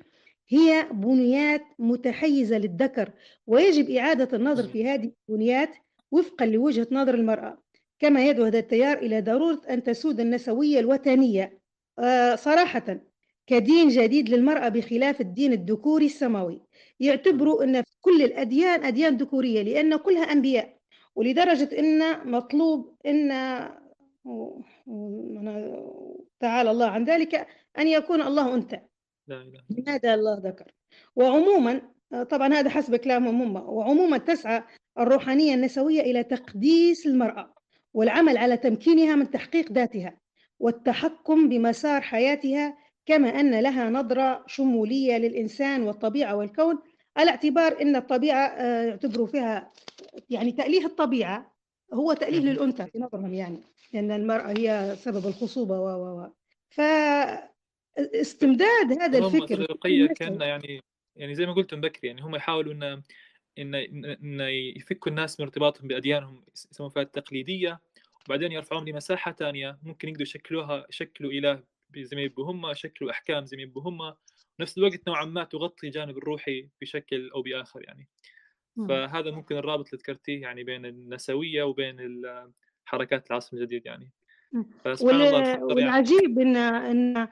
[0.49, 3.11] هي بنيات متحيزة للذكر،
[3.47, 4.63] ويجب إعادة النظر.
[4.67, 5.69] في هذه البنيات
[6.11, 7.57] وفقًا لوجهة نظر المرأة،
[7.99, 11.59] كما يدعو هذا التيار إلى ضرورة أن تسود النسوية الوثنية
[11.99, 12.99] آآ صراحةً
[13.49, 16.61] كدين جديد للمرأة بخلاف الدين الذكوري السماوي،.
[16.99, 20.77] يعتبروا أن كل الأديان أديان ذكورية لأن كلها أنبياء،
[21.15, 22.95] ولدرجة إن مطلوب
[24.87, 25.75] ومن
[26.39, 27.47] تعالى الله عن ذلك
[27.79, 28.79] أن يكون الله أنثى.
[29.27, 30.71] لماذا الله ذكر؟
[31.15, 31.81] وعمومًا
[32.29, 34.63] طبعًا هذا حسب كلامهم هم، وعمومًا تسعى
[34.99, 37.53] الروحانية النسوية إلى تقديس المرأة،
[37.93, 40.17] والعمل على تمكينها من تحقيق ذاتها،
[40.59, 42.77] والتحكم بمسار حياتها،
[43.09, 46.79] كما أن لها نظرة شمولية للإنسان والطبيعة والكون،
[47.17, 49.71] على اعتبار أن الطبيعة آآ يعتبروا فيها
[50.29, 51.55] يعني تأليه الطبيعة
[51.93, 52.39] هو تأليه.
[52.39, 53.59] للأنثى في نظرهم يعني،
[53.93, 56.29] لأن المرأة هي سبب الخصوبة و، و، و.
[57.97, 59.65] استمداد هذا الفكر
[60.07, 60.81] كأنه يعني
[61.15, 62.83] يعني زي ما قُلت من بكري يعني هم يحاولوا إن
[63.59, 64.39] إن إن
[64.77, 67.79] يفكّوا الناس من ارتباطهم بأديانهم يس يسموها فيها التقليدية،
[68.25, 73.45] وبعدين يرفعون لمساحة ثانية ممكن يقدروا يشكلوها يشكلوا إله زي ما يبوا هم يشكلوا أحكام
[73.45, 74.15] زي ما يبوا هم
[74.59, 78.07] نفس الوقت نوعا ما تغطي الجانب الروحي بشكل أو بآخر يعني.
[78.87, 82.21] فهذا ممكن الرابط اللي ذكرتيه يعني بين النسوية وبين
[82.85, 84.11] حركات العصر الجديد يعني.
[84.83, 87.27] فسبحان الله يعني والعجيب ان إن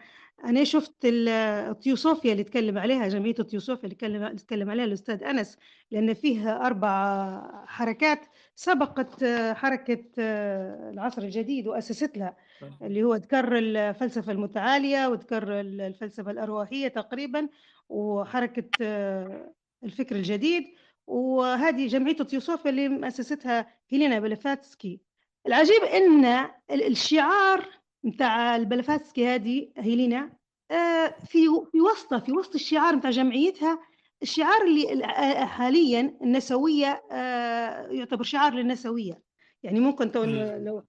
[0.45, 5.57] أنا شفت التيوسوفيا اللي تكلم عليها جمعية التيوسوفيا اللي تكلم تكلم عليها الأستاذ أنس
[5.91, 8.19] لأن فيها أربع حركات
[8.55, 9.23] سبقت
[9.55, 10.03] حركة
[10.89, 12.35] العصر الجديد وأسست لها
[12.81, 17.49] اللي هو ذكر الفلسفة المتعالية وذكر الفلسفة الأرواحية تقريبا
[17.89, 18.69] وحركة
[19.83, 20.63] الفكر الجديد
[21.07, 24.99] وهذه جمعية التيوسوفيا اللي مؤسستها هيلينا بلفاتسكي.
[25.47, 27.65] العجيب إن الشعار
[28.05, 30.31] نتاع البلفاتسكي هذه هيلينا.
[30.71, 31.39] آه، في
[31.71, 33.79] في وسطها في وسط الشعار نتاع جمعيتها
[34.21, 39.19] الشعار اللي آه، حاليا النسوية آه، يعتبر شعار للنسوية.
[39.63, 40.11] يعني ممكن
[40.65, 40.83] لو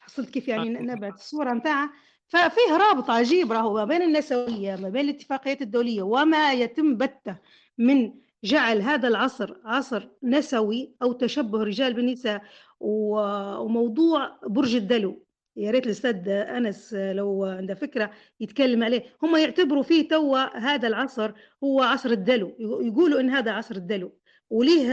[0.00, 1.90] حصلت كيف يعني نبعت الصورة نتاعها
[2.28, 7.36] ففيه رابط عجيب راهو ما بين النسوية ما بين الاتفاقيات الدولية وما يتم بته
[7.78, 8.12] من
[8.44, 12.42] جعل هذا العصر عصر نسوي أو تشبه الرجال بالنساء
[12.80, 15.23] وموضوع برج الدلو.
[15.56, 18.10] يا ريت الأستاذ أنس لو عنده فكرة
[18.40, 19.04] يتكلم عليه.
[19.22, 21.32] هم يعتبروا فيه توا هذا العصر
[21.64, 22.56] هو عصر الدلو.
[22.60, 24.18] يقولوا إن هذا عصر الدلو
[24.50, 24.90] وليه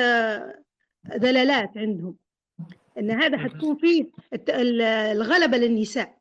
[1.06, 2.16] دلالات عندهم.
[2.98, 4.12] إن هذا حتكون فيه
[5.12, 6.18] الغلبة للنساء.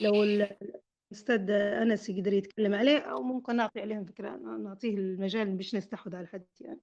[0.00, 6.16] لو الأستاذ أنس يقدر يتكلم عليه أو ممكن نعطي عليهم فكرة نعطيه المجال باش نستحوذ
[6.16, 6.80] على الحديث يعني.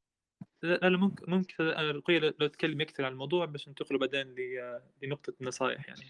[0.63, 4.35] لا ممكن ممكن رقية لو تكلم أكثر عن الموضوع بس ننتقل بعدين
[5.03, 6.01] لنقطة النصائح يعني.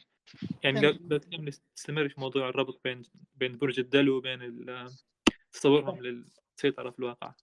[0.63, 3.01] يعني لو لو نستمر في موضوع الربط بين
[3.35, 4.65] بين برج الدلو وبين
[5.51, 7.33] تصورهم للسيطرة في الواقع.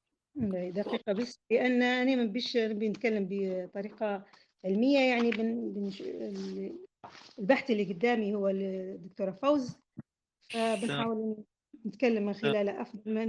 [0.70, 4.24] دقيقة بس لأن أنا ما بيش بنتكلم بطريقة
[4.64, 5.92] علمية يعني بن بن
[7.38, 9.76] البحث اللي قدامي هو الدكتورة فوز.
[10.50, 11.36] فبنحاول
[11.86, 13.24] نتكلم من خلاله أفضل ما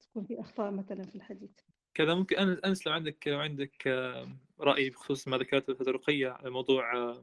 [0.00, 1.50] تكون في أخطاء مثلا في الحديث.
[1.94, 3.86] كذا ممكن انس لو عندك لو عندك
[4.60, 7.14] رأي بخصوص ما ذكرته الفزرقيه على موضوع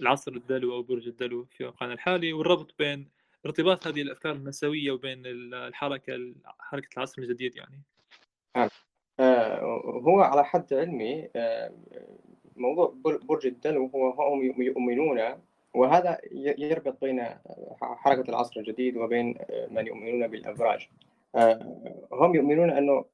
[0.00, 3.08] العصر الدلو أو برج الدلو في واقعنا الحالي والربط بين
[3.46, 7.82] ارتباط هذه الأفكار النسوية وبين الحركة حركة العصر الجديد يعني.
[8.56, 8.68] نعم.
[10.06, 11.72] هو على حد علمي آه،
[12.56, 15.20] موضوع برج الدلو هو هم يؤمنون
[15.74, 16.18] وهذا
[16.58, 17.24] يربط بين
[17.80, 19.34] حركة العصر الجديد وبين
[19.70, 20.88] من يؤمنون بالأبراج
[22.12, 23.04] هم يؤمنون أنه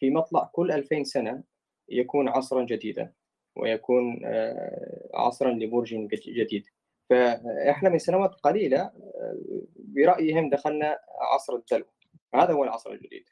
[0.00, 1.42] في مطلع كل 2000 سنة
[1.88, 3.12] يكون عصرا جديدا.
[3.56, 6.66] ويكون آه، عصرا لبرج جديد.
[7.10, 9.36] فإحنا من سنوات قليلة آه،
[9.76, 10.98] برأيهم دخلنا
[11.34, 11.86] عصر الدلو
[12.34, 13.28] هذا هو العصر الجديد.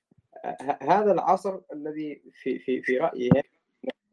[0.83, 3.43] هذا العصر الذي في في في رأيهم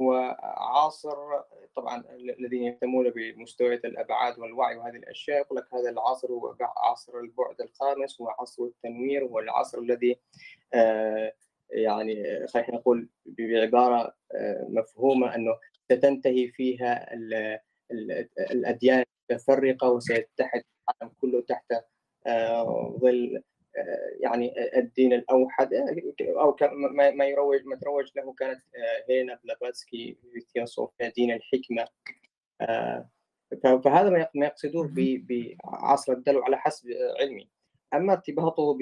[0.02, 1.18] هو عاصر
[1.76, 2.04] طبعا
[2.40, 8.22] الذين يهتمون بمستويات الأبعاد والوعي وهذه الأشياء يقول لك هذا العصر هو عصر البعد الخامس
[8.22, 10.20] هو عصر التنوير هو العصر الذي
[10.74, 11.34] آه
[11.70, 15.58] يعني خلينا نقول بعبارة آه، مفهومة أنه
[15.96, 17.16] ستنتهي فيها
[18.52, 21.74] الأديان المتفرقة وسيتحد العالم كله تحت
[22.28, 23.44] آه، ظل
[23.78, 25.74] آه، يعني الدين الأوحد.
[26.22, 26.58] أو
[26.92, 28.62] ما يروج ما تروج له كانت
[29.10, 31.88] هينا بلافاتسكي في ثيوسوفيا دين الحكمة.
[33.64, 36.88] فهذا ما يقصدوه بعصر الدلو على حسب
[37.20, 37.50] علمي.
[37.94, 38.78] أما ارتباطه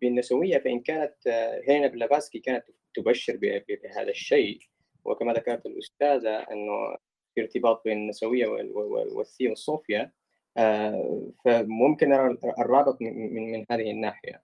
[0.00, 2.64] بالنسوية فإن كانت آه، هينا بلافاسكي كانت
[2.94, 4.58] تبشر بهذا الشيء
[5.06, 6.96] وكما ذكرت الأستاذة إنه
[7.34, 8.46] في ارتباط بين النسوية
[9.14, 10.12] والثيوسوفيا
[10.58, 14.42] آه، فممكن نرى الرابط من من هذه الناحية.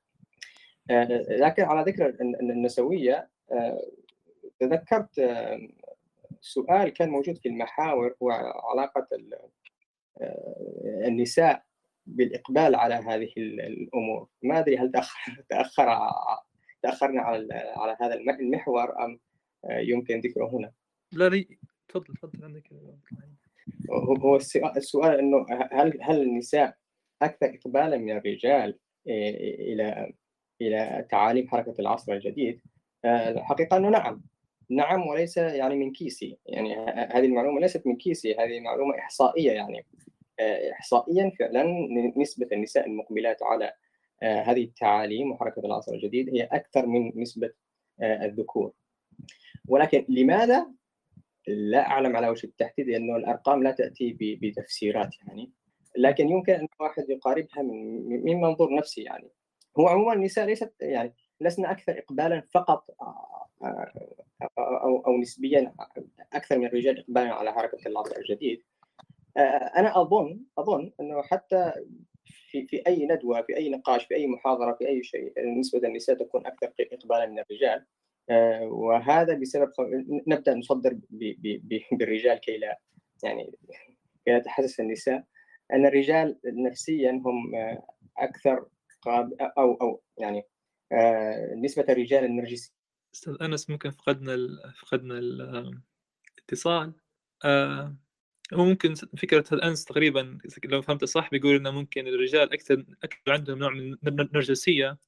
[0.90, 3.28] آه، لكن على ذكر النسوية
[4.60, 5.10] تذكرت
[6.40, 8.30] سؤال كان موجود في المحاور هو
[8.70, 9.06] علاقة
[11.06, 11.62] النساء
[12.06, 14.28] بالإقبال على هذه الأمور.
[14.42, 14.92] ما أدري هل
[15.48, 16.22] تاخر
[16.82, 19.20] تأخرنا على على هذا المحور أم
[19.70, 20.72] يمكن ذكره هنا.
[21.12, 21.58] لا لي
[21.88, 22.72] تفضل تفضل عندك
[23.90, 24.36] هو
[24.76, 26.76] السؤال إنه هل هل النساء
[27.22, 30.12] أكثر اقبالا من الرجال إلى
[30.60, 32.60] إلى تعاليم حركة العصر الجديد؟
[33.04, 34.22] الحقيقة إنه نعم.
[34.70, 36.38] نعم وليس يعني من كيسي.
[36.46, 38.34] يعني هذه المعلومة ليست من كيسي.
[38.34, 39.86] هذه معلومة إحصائية يعني.
[40.72, 41.64] احصائيا فعلا
[42.16, 43.72] نسبة النساء المقبلات على
[44.22, 47.50] آه، هذه التعاليم وحركة العصر الجديد هي أكثر من نسبة
[48.00, 48.72] آه، الذكور.
[49.68, 50.66] ولكن لماذا
[51.46, 55.52] لا أعلم على وجه التحديد لأنه الأرقام لا تأتي بتفسيرات يعني.
[55.96, 59.30] لكن يمكن أن الواحد يقاربها من من منظور نفسي يعني.
[59.78, 63.92] هو عموما النساء ليست يعني لسنا أكثر اقبالا فقط آه،
[64.58, 65.74] أو أو نسبيا
[66.32, 68.62] أكثر من الرجال اقبالا على حركة العصر الجديد.
[69.76, 71.72] أنا اظن أظن أنه حتى
[72.24, 76.16] في في أي ندوة في أي نقاش في أي محاضرة في أي شيء نسبة النساء
[76.16, 77.86] تكون أكثر اقبالا من الرجال.
[78.62, 79.70] وهذا بسبب
[80.26, 80.98] نبدأ نصدر
[81.98, 82.80] بالرجال كي لا
[83.22, 83.52] يعني
[84.24, 85.24] كي يتحسس النساء.
[85.72, 87.52] أن الرجال نفسيا هم
[88.18, 88.66] أكثر
[89.02, 90.42] قاب أو أو يعني
[91.64, 92.76] نسبة الرجال النرجسيين
[93.14, 94.72] أستاذ أنس ممكن فقدنا ال...
[94.76, 95.18] فقدنا
[96.38, 96.92] الاتصال.
[97.44, 97.96] آه
[98.52, 103.70] ممكن فكرة أنس تقريبا لو فهمت صح بيقول إنه ممكن الرجال أكثر أكثر عندهم نوع
[103.70, 104.98] من النرجسيه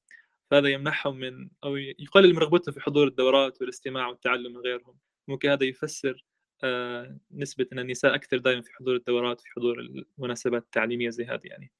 [0.51, 4.97] فهذا يمنحهم من أو يقلل من رغبتهم في حضور الدورات والاستماع والتعلم من غيرهم.
[5.27, 6.25] ممكن هذا يفسر
[6.63, 11.41] آه نسبة أن النساء أكثر دائما في حضور الدورات في حضور المناسبات التعليمية زي هذه
[11.43, 11.71] يعني.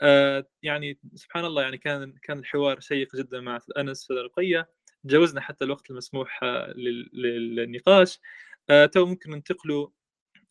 [0.00, 4.70] آه يعني سبحان الله يعني كان كان الحوار شيق جدا مع أنس رقية
[5.04, 6.72] تجاوزنا حتى الوقت المسموح آه،
[7.12, 8.20] للنقاش.
[8.92, 9.88] تو ممكن ننتقلوا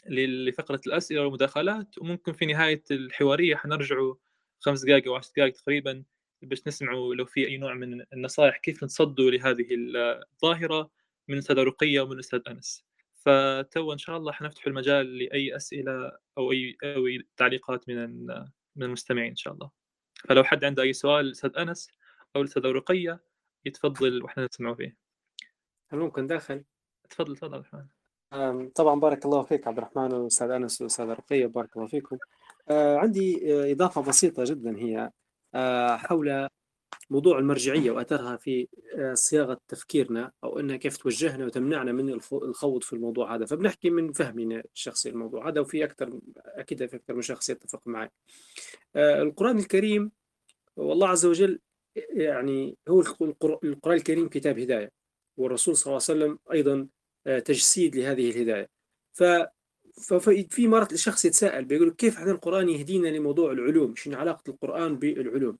[0.08, 1.98] لفقرة الأسئلة والمداخلات.
[1.98, 4.16] وممكن في نهاية الحوارية حنرجعوا
[4.60, 6.04] خمس دقائق أو عشر دقائق تقريبا
[6.42, 9.68] باش نسمعوا لو في أي نوع من النصائح كيف نتصدوا لهذه
[10.34, 10.90] الظاهرة
[11.28, 12.86] من الأستاذة رقية ومن الأستاذ أنس.
[13.16, 18.26] فتو إن شاء الله حنفتح المجال لأي أسئلة أو أي أو أي تعليقات من
[18.76, 19.72] من المستمعين إن شاء الله.
[20.30, 21.92] فلو حد عنده أي سؤال الأستاذ أنس
[22.36, 23.24] أو الأستاذة رقية
[23.66, 24.98] يتفضل وإحنا نسمعه فيه.
[25.90, 26.64] هل ممكن داخل؟
[27.10, 31.78] تفضل تفضل عبد الرحمن طبعا بارك الله فيك عبد الرحمن والأستاذ أنس والاستاذ رقية بارك
[31.78, 32.18] الله فيكم.
[32.70, 33.40] آه، عندي
[33.72, 35.12] إضافة بسيطة جدا هي.
[35.98, 36.48] حول
[37.10, 38.68] موضوع المرجعية وأثرها في
[39.14, 43.46] صياغة تفكيرنا أو إنها كيف توجهنا وتمنعنا من الخوض في الموضوع هذا.
[43.46, 48.10] فبنحكي من فهمنا الشخصي الموضوع هذا وفي أكثر أكيد في أكثر من شخص يتفق معي
[48.96, 50.12] القرآن الكريم
[50.76, 51.60] والله عز وجل
[52.10, 54.92] يعني هو القرآن الكريم كتاب هداية
[55.38, 56.88] والرسول صلى الله عليه وسلم أيضا
[57.28, 58.70] آه، تجسيد لهذه الهداية.
[59.14, 59.24] ف
[60.00, 65.58] ففي مرة الشخص يتساءل بيقول كيف هذا القرآن يهدينا لموضوع العلوم؟ شنو علاقة القرآن بالعلوم؟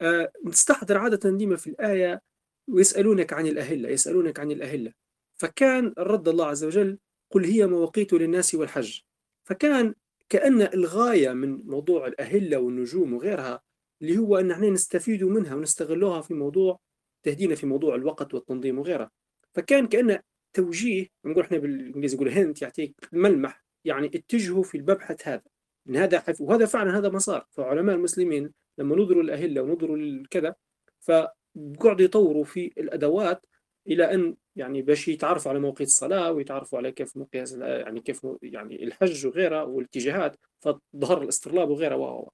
[0.00, 2.22] أه نستحضر عادة ديما في الآية
[2.68, 4.92] ويسألونك عن الأهلة يسألونك عن الأهلة.
[5.36, 6.98] فكان الرد الله عز وجل
[7.30, 9.00] قل هي مواقيت للناس والحج.
[9.44, 9.94] فكان
[10.28, 13.62] كأن الغاية من موضوع الأهلة والنجوم وغيرها
[14.02, 16.80] اللي هو أن إحنا نستفيدوا منها ونستغلوها في موضوع
[17.22, 19.10] تهدينا في موضوع الوقت والتنظيم وغيره
[19.54, 20.20] فكان كانه
[20.52, 25.42] توجيه نقول إحنا بالإنجليزي نقول هنت يعطيك ملمح يعني اتجهوا في المبحث هذا.
[25.88, 26.40] إن هذا حف...
[26.40, 30.54] وهذا فعلا هذا ما صار فعلماء المسلمين لما نظروا الاهله ونظروا الكذا
[31.00, 33.46] فقعدوا يطوروا في الأدوات
[33.86, 38.84] إلى أن يعني باش يتعرفوا على مواقيت الصلاة ويتعرفوا على كيف مقياس يعني كيف يعني
[38.84, 40.36] الحج وغيره والاتجاهات.
[40.60, 42.28] فظهر الاسترلاب وغيره و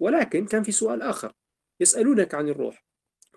[0.00, 1.32] ولكن كان في سؤال آخر
[1.80, 2.84] يسألونك عن الروح.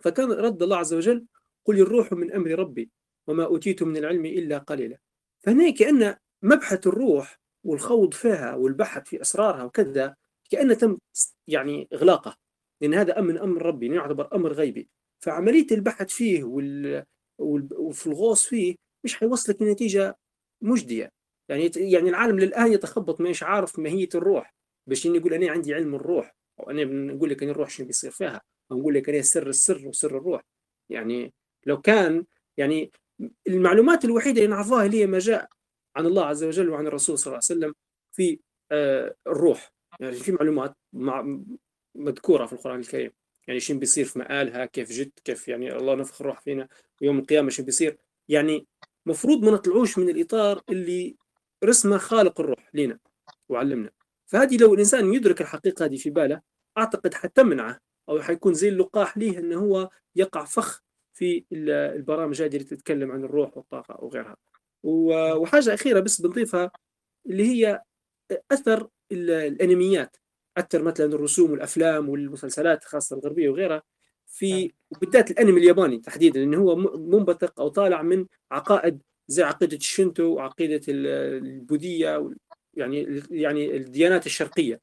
[0.01, 1.25] فكان رد الله عز وجل
[1.65, 2.89] قل الروح من أمر ربي.
[3.27, 4.97] وما أوتيت من العلم إلا قليلا.
[5.39, 10.15] فهنا كأن مبحث الروح والخوض فيها والبحث في أسرارها وكذا
[10.49, 10.97] كأن تم
[11.47, 12.35] يعني إغلاقه.
[12.81, 14.89] لأن هذا من أمر ربي يعتبر أمر غيبي.
[15.23, 17.05] فعملية البحث فيه وال...
[17.39, 20.17] وفي الغوص فيه مش حيوصلك لنتيجة
[20.61, 21.11] مجدية.
[21.49, 24.55] يعني يعني العالم للآن يتخبط مش عارف ماهية الروح.
[24.87, 28.93] باش يقول أنا عندي علم الروح وأنا بنقول لك أن الروح شنو بيصير فيها؟ ونقول
[28.93, 30.41] لك ان سر السر وسر الروح.
[30.89, 31.33] يعني
[31.65, 32.25] لو كان
[32.57, 32.91] يعني
[33.47, 35.49] المعلومات الوحيدة اللي نعرفها هي ما جاء
[35.95, 37.75] عن الله عز وجل وعن الرسول صلى الله عليه وسلم
[38.11, 38.39] في
[38.71, 39.73] آه الروح.
[39.99, 41.39] يعني في معلومات مع
[41.95, 43.11] مذكورة في القرآن الكريم.
[43.47, 46.67] يعني شنو بيصير في مآلها كيف جد كيف يعني الله نفخ الروح فينا
[47.01, 47.97] ويوم القيامة شنو بيصير.
[48.29, 48.67] يعني
[49.05, 51.15] مفروض ما نطلعوش من الإطار اللي
[51.63, 52.99] رسمه خالق الروح لنا
[53.49, 53.89] وعلمنا.
[54.25, 56.41] فهذه لو الإنسان يدرك الحقيقة هذه في باله
[56.77, 57.79] أعتقد حتمنعه
[58.09, 60.83] أو حيكون زي اللقاح ليه إنه هو يقع فخ
[61.21, 64.35] في البرامج هذه اللي تتكلم عن الروح والطاقة وغيرها
[64.83, 66.71] وحاجة أخيرة بس بنضيفها
[67.25, 67.81] اللي هي
[68.51, 70.17] أثر الأنميات.
[70.57, 73.83] اثر مثلا الرسوم والأفلام والمسلسلات خاصة الغربية وغيرها
[74.27, 74.71] في
[75.01, 80.81] بالذات الأنمي الياباني تحديدا لأنه هو منبثق أو طالع من عقائد زي عقيدة الشنتو وعقيدة
[80.87, 82.31] البوذيه
[82.73, 84.81] يعني يعني الديانات الشرقية.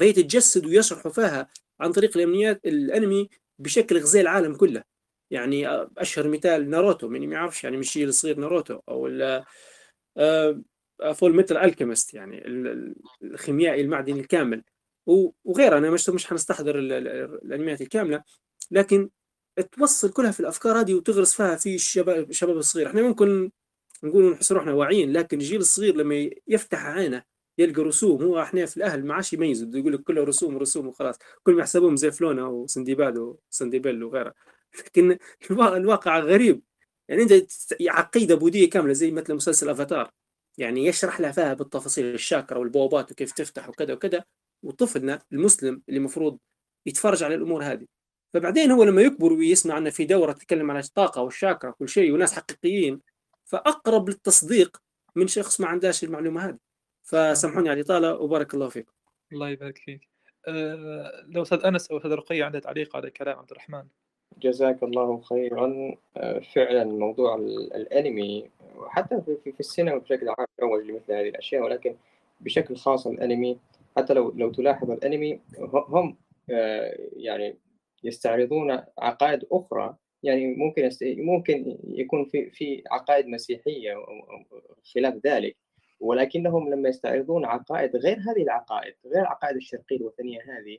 [0.00, 1.48] فهي تتجسد ويشرحوا فيها
[1.80, 3.28] عن طريق الامنيات الأنمي
[3.58, 4.89] بشكل غزي العالم كله.
[5.30, 9.08] يعني أشهر مثال ناروتو من ما يعرفش يعني مش الصغير ناروتو أو
[11.14, 12.42] Fullmetal Alchemist يعني
[13.22, 14.64] الخيميائي المعدني الكامل.
[15.44, 18.22] وغيرها أنا مش مش حنستحضر الأنميات الكاملة
[18.70, 19.10] لكن
[19.72, 22.86] توصل كلها في الأفكار هذه وتغرس فيها في الشباب الشباب الصغير.
[22.86, 23.50] إحنا ممكن
[24.04, 27.22] نقول نحس روحنا واعيين لكن الجيل الصغير لما يفتح عينه
[27.58, 31.18] يلقى رسوم هو إحنا في الأهل ما عادش يميزوا يقول لك كله رسوم رسوم وخلاص.
[31.42, 34.34] كل ما يحسبوهم زي فلونا وسندباد وسندبيل وغيره
[34.78, 35.18] لكن
[35.50, 36.62] الواقع غريب.
[37.08, 37.32] يعني أنت
[37.88, 40.10] عقيدة بوذيه كاملة زي مثل مسلسل افاتار
[40.58, 44.24] يعني يشرح لها فيها بالتفاصيل الشاكرا والبوابات وكيف تفتح وكذا وكذا.
[44.62, 46.38] وطفلنا المسلم اللي المفروض
[46.86, 47.86] يتفرج على الأمور هذه.
[48.34, 52.32] فبعدين هو لما يكبر ويسمع إنه في دورة تتكلم عن الطاقة والشاكرا وكل شيء وناس
[52.32, 53.00] حقيقيين
[53.44, 54.76] فأقرب للتصديق
[55.16, 56.58] من شخص ما عندهاش المعلومة هذه.
[57.02, 58.92] فسامحوني على الاطاله وبارك الله فيكم
[59.32, 60.08] الله يبارك فيك.
[60.48, 63.84] أه لو أستاذ أنس أو أستاذ رقية عنده تعليق على كلام عبد الرحمن؟
[64.38, 65.96] جزاك الله خيرا.
[66.16, 67.34] آه، فعلا موضوع
[67.74, 71.96] الأنمي وحتى في, في السينما بشكل عام يروج لمثل هذه الأشياء ولكن
[72.40, 73.58] بشكل خاص الأنمي
[73.96, 75.40] حتى لو لو تلاحظ الأنمي
[75.72, 76.16] هم
[76.50, 77.56] آه، يعني
[78.04, 79.96] يستعرضون عقائد أخرى.
[80.22, 81.04] يعني ممكن يست...
[81.04, 83.94] ممكن يكون في في عقائد مسيحية
[84.94, 85.56] خلاف ذلك
[86.00, 90.78] ولكنهم لما يستعرضون عقائد غير هذه العقائد غير العقائد الشرقية الوثنية هذه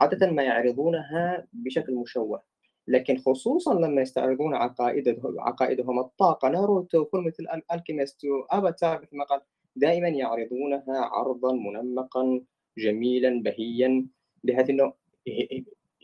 [0.00, 2.42] عادة ما يعرضونها بشكل مشوه.
[2.88, 6.48] لكن خصوصا لما يستعرضون عقائدهم عقائدهم الطاقة.
[6.48, 8.20] ناروتو Fullmetal Alchemist.
[8.50, 9.40] افاتار مثل ما قال
[9.76, 12.40] دائما يعرضونها عرضا منمقا
[12.78, 14.06] جميلا بهيا
[14.44, 14.92] بحيث إنه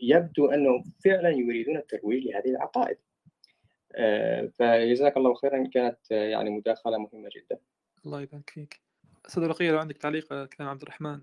[0.01, 2.97] يبدو أنه فعلا يريدون الترويج لهذه العقائد.
[3.95, 5.67] آه، فجزاك الله خيرا.
[5.67, 7.59] كانت يعني مداخلة مهمة جدا.
[8.05, 8.79] الله يبارك فيك.
[9.25, 11.19] أستاذ رقية لو عندك تعليق على كلام عبد الرحمن.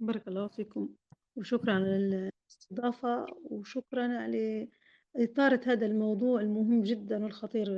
[0.00, 0.88] بارك الله فيكم.
[1.36, 4.68] وشكرا على الاستضافة وشكرا على
[5.16, 7.70] إثارة هذا الموضوع المهم جدا والخطير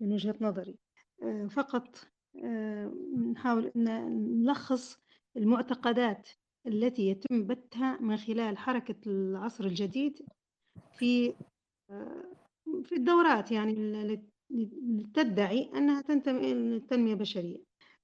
[0.00, 0.78] من وجهة نظري.
[1.22, 1.98] آه، فقط
[2.44, 2.94] آه،
[3.32, 3.84] نحاول أن
[4.42, 4.98] نلخص
[5.36, 6.28] المعتقدات
[6.66, 10.22] التي يتم بثها من خلال حركة العصر الجديد
[10.98, 11.34] في
[11.90, 12.24] آه،
[12.84, 14.22] في الدورات يعني اللي
[15.14, 17.58] تدعي أنها تنتمي للتنمية البشرية.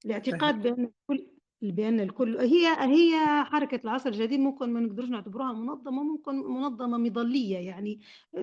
[0.05, 1.34] الاعتقاد بأن كل
[1.73, 7.59] بأن الكل هي هي حركة العصر الجديد ممكن ما نقدرش نعتبروها منظمة ممكن منظمة مظلية
[7.59, 8.01] يعني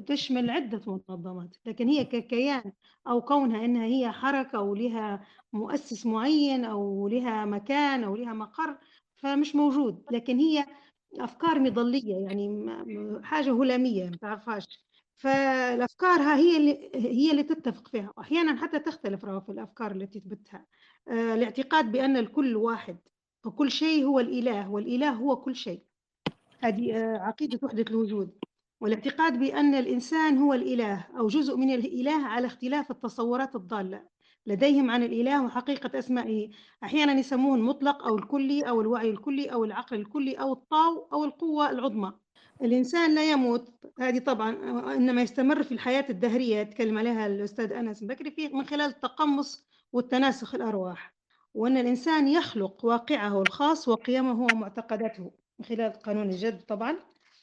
[0.08, 2.72] تشمل عدة منظمات لكن هي ككيان
[3.08, 8.78] أو كونها أنها هي حركة أو لها مؤسس معين أو لها مكان أو لها مقر
[9.16, 10.66] فمش موجود لكن هي
[11.20, 12.66] أفكار مظلية يعني
[13.24, 14.66] حاجة هلامية ما تعرفهاش.
[15.18, 20.66] فالافكار هي اللي هي اللي تتفق فيها واحيانا حتى تختلف في الأفكار التي تثبتها
[21.08, 22.98] آه، الاعتقاد بأن الكل واحد.
[23.46, 25.82] وكل شيء هو الإله والإله هو كل شيء.
[26.60, 28.32] هذه آه، عقيدة وحدة الوجود.
[28.82, 34.04] والاعتقاد بأن الإنسان هو الإله أو جزء من الإله على اختلاف التصورات الضالة.
[34.48, 36.50] لديهم عن الإله وحقيقة أسمائه.
[36.84, 41.70] أحيانا يسموه المطلق أو الكلي أو الوعي الكلي أو العقل الكلي أو الطاو أو القوة
[41.70, 42.14] العظمى.
[42.62, 43.70] الإنسان لا يموت.
[44.00, 44.50] هذه طبعا
[44.96, 50.56] إنما يستمر في الحياة الدهرية يتكلم عليها الأستاذ أنس بكري في من خلال التقمص والتناسخ
[50.56, 51.21] الأرواح.
[51.54, 56.96] وأن الإنسان يخلق واقعه الخاص وقيمه ومعتقداته من خلال قانون الجد طبعا.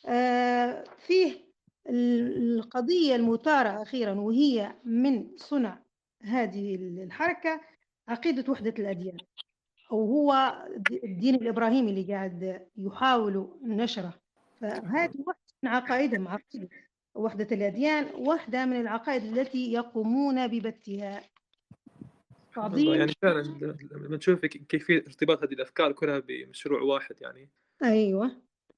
[0.06, 1.48] آه فيه
[1.89, 5.78] القضية المثارة أخيرا وهي من صنع
[6.22, 7.60] هذه الحركة
[8.09, 9.16] عقيدة وحدة الأديان
[9.93, 10.59] أو هو
[11.05, 14.14] الدين الإبراهيمي اللي قاعد يحاولوا نشره.
[14.60, 16.68] فهذه واحدة من عقائدهم عقيدة
[17.14, 21.20] وحدة الأديان واحدة من العقائد التي يقومون ببثها
[22.60, 23.43] تعظيم يعني فعلا
[23.93, 27.51] لما تشوف كيفية ارتباط هذه الأفكار كلها بمشروع واحد يعني.
[27.85, 28.30] أيوة.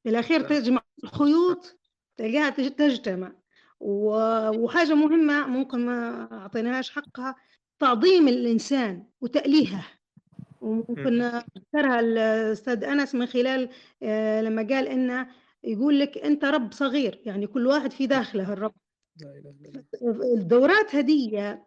[0.02, 1.76] في الأخير تجمع الخيوط
[2.16, 3.32] تلقاها تجتمع.
[3.80, 7.36] وحاجة مهمة ممكن ما أعطيناهاش حقها
[7.78, 9.84] تعظيم الإنسان وتأليهه.
[10.60, 11.22] وممكن
[11.58, 13.68] ذكرها الأستاذ أنس من خلال
[14.02, 15.26] آه، لما قال إن
[15.64, 18.74] يقول لك أنت رب صغير يعني كل واحد في داخله الرب.
[20.34, 21.58] الدورات هذه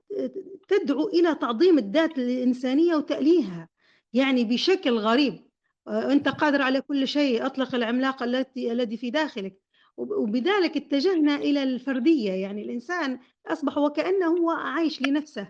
[0.67, 3.69] تدعو إلى تعظيم الذات الإنسانية وتأليها
[4.13, 5.39] يعني بشكل غريب.
[5.87, 9.59] أنت قادر على كل شيء أطلق العملاق التي الذي في داخلك.
[9.97, 15.47] وبذلك اتجهنا إلى الفردية يعني الإنسان أصبح وكأنه هو عايش لنفسه.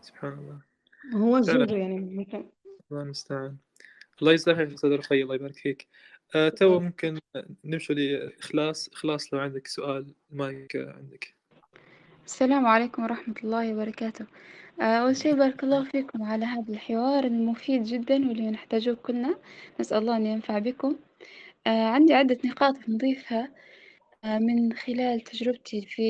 [0.00, 0.60] سبحان الله.
[1.14, 2.26] هو الزوج يعني.
[2.90, 3.56] الله المستعان.
[4.22, 5.88] الله يسهل أستاذ رقي الله يبارك فيك.
[6.34, 7.18] آه تو ممكن
[7.64, 8.88] نمشي لإخلاص.
[8.88, 11.34] إخلاص لو عندك سؤال المايك عندك.
[12.26, 14.26] السلام عليكم ورحمة الله وبركاته.
[14.80, 19.38] آه، أول شيء بارك الله فيكم على هذا الحوار المفيد جدا واللي نحتاجه كلنا.
[19.80, 20.96] نسأل الله أن ينفع بكم.
[21.66, 23.52] آه، عندي عدة نقاط نضيفها
[24.24, 26.02] آه، من خلال تجربتي في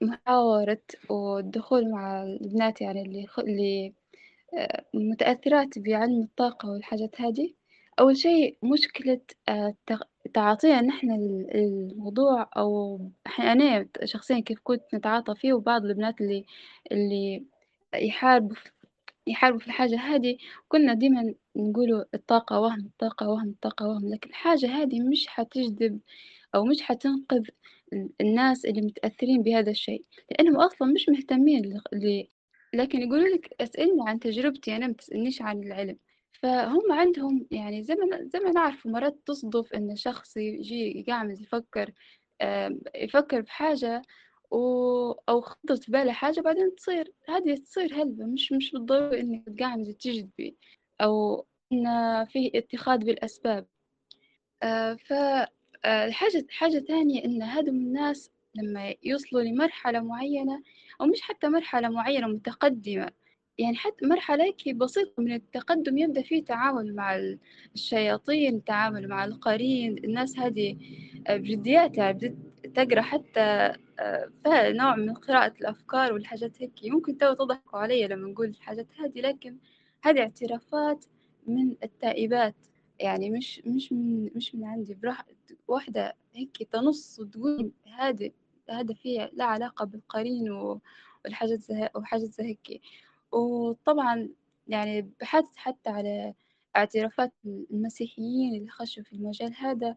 [0.00, 3.92] محاورة والدخول مع البنات يعني اللي اللي
[4.94, 7.55] متأثرات بعلم الطاقة والحاجات هذه.
[8.00, 9.74] أول شيء مشكلة آه،
[10.34, 11.10] تعاطينا نحن
[11.54, 13.00] الموضوع أو
[13.38, 16.44] أنا شخصيا كيف كنت نتعاطى فيه وبعض البنات اللي
[16.92, 17.44] اللي
[17.94, 18.56] يحاربوا
[19.26, 20.36] يحاربوا في الحاجة هذه
[20.68, 26.00] كنا ديما نقولوا الطاقة وهم الطاقة وهم الطاقة وهم لكن الحاجة هذه مش حتجذب
[26.54, 27.42] أو مش حتنقذ
[28.20, 31.80] الناس اللي متأثرين بهذا الشيء لأنهم أصلا مش مهتمين
[32.74, 35.96] لكن يقولوا لك أسألني عن تجربتي أنا ما تسألنيش عن العلم.
[36.42, 41.92] فهم عندهم يعني زي ما زي ما نعرف مرات تصدف إن شخص يجي قاعد يفكر
[42.94, 44.02] يفكر بحاجة
[44.50, 44.56] و...
[45.28, 47.12] أو خطرت في باله حاجة بعدين تصير.
[47.28, 50.56] هذه تصير هلبة مش مش بالضروري إنك قاعد تجذبي
[51.00, 53.66] أو إن فيه اتخاذ بالأسباب.
[54.62, 55.12] آه ف
[55.84, 56.10] آه،
[56.50, 60.62] حاجة تانية إن هذم الناس لما يوصلوا لمرحلة معينة
[61.00, 63.10] أو مش حتى مرحلة معينة متقدمة
[63.58, 67.20] يعني حتى مرحلة هيك بسيطة من التقدم يبدأ فيه تعامل مع
[67.74, 70.04] الشياطين تعامل مع القرين.
[70.04, 70.76] الناس هذه
[71.26, 72.12] آه، بجدياتها
[72.74, 73.40] تقرأ حتى
[74.00, 76.72] آه، فيها نوع من قراءة الأفكار والحاجات هيك.
[76.84, 79.56] ممكن تو تضحكوا علي لما نقول الحاجات هذه لكن
[80.02, 81.04] هذه اعترافات
[81.46, 82.54] من التائبات.
[83.00, 84.94] يعني مش مش من مش من عندي.
[84.94, 85.24] براح
[85.68, 88.30] واحدة هيك تنص وتقول هذا
[88.70, 90.50] هذا فيه لا علاقة بالقرين
[91.24, 92.80] والحاجات زي وحاجات زي هيك.
[93.32, 94.28] وطبعا
[94.66, 96.34] يعني بحثت حتى على
[96.76, 99.96] اعترافات المسيحيين اللي خشوا في المجال هذا.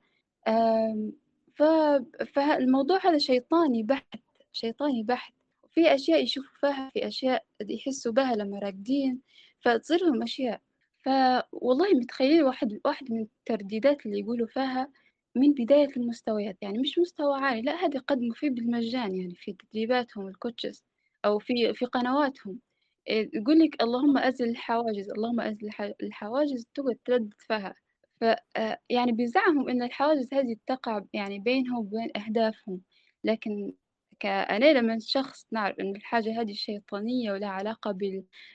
[2.34, 4.16] فالموضوع هذا شيطاني بحت
[4.52, 5.34] شيطاني بحت.
[5.72, 9.22] في أشياء يشوفوا فيها في أشياء يحسوا بها لما راقدين
[9.62, 10.62] فتصير لهم أشياء.
[11.06, 14.92] فوالله متخيلين واحد واحد من الترديدات اللي يقولوا فيها
[15.36, 16.58] من بداية المستويات.
[16.62, 20.84] يعني مش مستوى عالي لا هذا قدموا فيه بالمجان يعني في تدريباتهم الكوتشز
[21.26, 22.60] أو في في قنواتهم.
[23.10, 25.70] يقول لك اللهم أزل الحواجز اللهم أزل
[26.04, 27.76] الحواجز تقعد تردد فيها.
[28.22, 28.24] ف
[28.58, 32.82] آه، يعني بزعمهم إن الحواجز هذه تقع يعني بينهم وبين أهدافهم.
[33.24, 33.74] لكن
[34.20, 37.98] كأنا لما شخص نعرف إن الحاجة هذه شيطانية ولا علاقة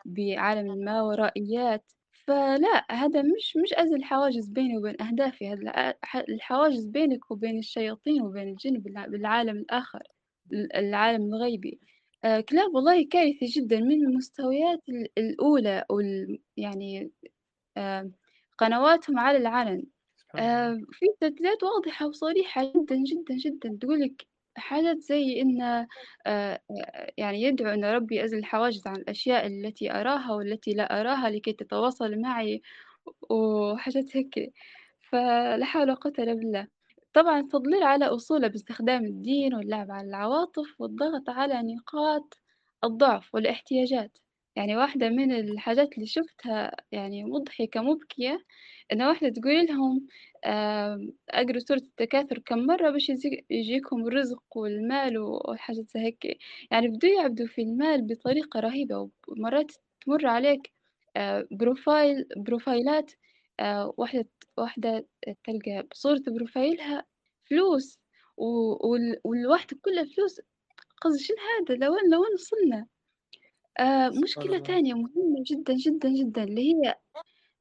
[0.04, 1.92] بعالم الماورائيات
[2.26, 5.48] فلا هذا مش مش أزل الحواجز بيني وبين أهدافي.
[5.48, 5.94] هذا
[6.28, 10.02] الحواجز بينك وبين الشياطين وبين الجن بالعالم الآخر
[10.52, 11.80] العالم الغيبي.
[12.24, 13.80] آه كلاب والله كارثة جدا.
[13.80, 14.82] من المستويات
[15.18, 16.00] الأولى أو
[16.56, 17.12] يعني
[17.76, 18.10] آه
[18.58, 19.84] قنواتهم على العلن.
[20.38, 23.78] آه في تسجيلات واضحة وصريحة جدا جدا جدا.
[23.80, 24.26] تقولك
[24.56, 25.86] حاجات زي إن
[27.18, 32.16] يعني يدعو إن ربي يزل الحواجز عن الأشياء التي أراها والتي لا أراها لكي تتواصل
[32.20, 32.62] معي
[33.30, 34.52] وحاجات هيك.
[35.10, 36.68] فلا حول ولا قوة إلا بالله.
[37.14, 42.38] طبعا التضليل على أصوله باستخدام الدين واللعب على العواطف والضغط على نقاط
[42.84, 44.18] الضعف والاحتياجات.
[44.56, 48.44] يعني واحدة من الحاجات اللي شفتها يعني مضحكة مبكية
[48.92, 50.06] إن واحدة تقول لهم
[51.30, 53.12] أقرأ سورة التكاثر كم مرة باش
[53.50, 56.38] يجيكم الرزق والمال وحاجات زي هيك.
[56.70, 59.72] يعني بدو يعبدوا في المال بطريقة رهيبة ومرات
[60.06, 60.72] تمر عليك
[61.16, 63.12] آه، profile profile ات
[63.60, 64.28] آه، واحدة
[64.58, 65.06] واحدة
[65.44, 67.04] تلقى بصورة profile ها
[67.50, 67.98] فلوس
[69.24, 70.40] والواحدة كلها فلوس
[71.02, 72.86] قصدي شنو هذا؟ لوين لوين وصلنا؟
[73.80, 76.94] آه مشكلة تانية مهمة جدا جدا جدا اللي هي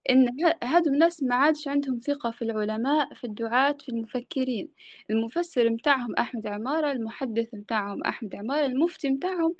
[0.09, 0.27] إن
[0.63, 4.69] هادو الناس ما عادش عندهم ثقة في العلماء في الدعاة في المفكرين.
[5.09, 9.55] المفسر متاعهم أحمد عمارة المحدث متاعهم أحمد عمارة المفتي متاعهم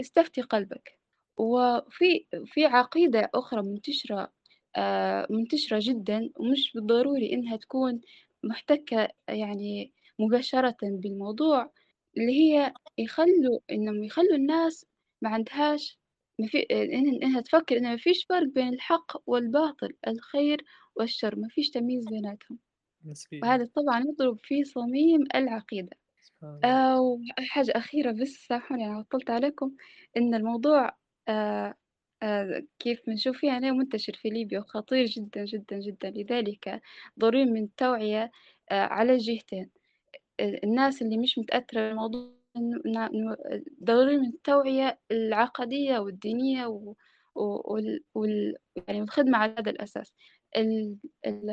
[0.00, 0.98] استفتي قلبك.
[1.36, 4.32] وفي في عقيدة أخرى منتشرة
[5.30, 8.00] منتشرة جدا ومش بالضروري إنها تكون
[8.44, 11.72] محتكة يعني مباشرة بالموضوع
[12.18, 14.86] اللي هي يخلوا إنهم يخلوا الناس
[15.22, 15.98] ما عندهاش
[16.38, 20.64] ما في إن إنها تفكر إن ما فيش فرق بين الحق والباطل الخير
[20.96, 22.58] والشر ما فيش تمييز بيناتهم.
[23.42, 25.96] وهذا طبعا يضرب في صميم العقيدة.
[26.64, 29.76] آه وحاجة أخيرة بس سامحوني أنا عطلت عليكم
[30.16, 30.96] إن الموضوع
[31.28, 31.74] آه
[32.22, 36.10] آه كيف بنشوف فيه أنا منتشر في ليبيا وخطير جدا جدا جدا.
[36.10, 36.82] لذلك
[37.18, 38.30] ضروري من التوعية
[38.70, 39.70] آه على الجهتين
[40.40, 42.38] الناس اللي مش متأثرة بالموضوع
[43.84, 46.94] ضروري من التوعية العقدية والدينية و...
[47.34, 48.00] وال...
[48.14, 48.54] وال...
[48.88, 50.14] يعني والخدمة على هذا الأساس.
[50.56, 50.96] ال...
[51.26, 51.50] ال...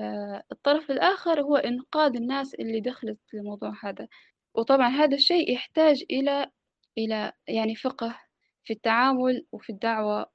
[0.52, 4.08] الطرف الآخر هو إنقاذ الناس اللي دخلت الموضوع هذا.
[4.56, 6.52] وطبعا هذا الشيء يحتاج إلى
[6.98, 8.20] إلى يعني فقه
[8.64, 10.26] في التعامل وفي الدعوة و...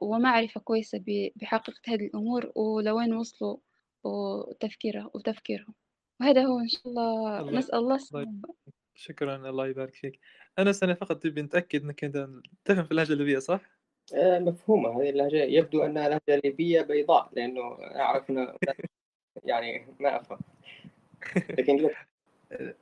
[0.00, 1.04] ومعرفة كويسة.
[1.36, 3.56] بحقيقة هذه الأمور ولوين وصلوا
[4.04, 5.74] وتفكيره وتفكيرهم.
[6.20, 8.42] وهذا هو إن شاء الله, الله نسأل الله السلامة
[8.94, 10.20] شكرا الله يبارك فيك.
[10.58, 12.28] أنا فقط تبي نتأكد أنك أنت
[12.64, 13.60] تفهم في اللهجة الليبية صح؟
[14.14, 15.00] آه مفهومة.
[15.00, 18.32] هذه اللهجة يبدو أنها لهجة ليبية بيضاء لأنه أعرف
[19.44, 20.38] يعني ما أفهم.
[21.58, 21.90] لكن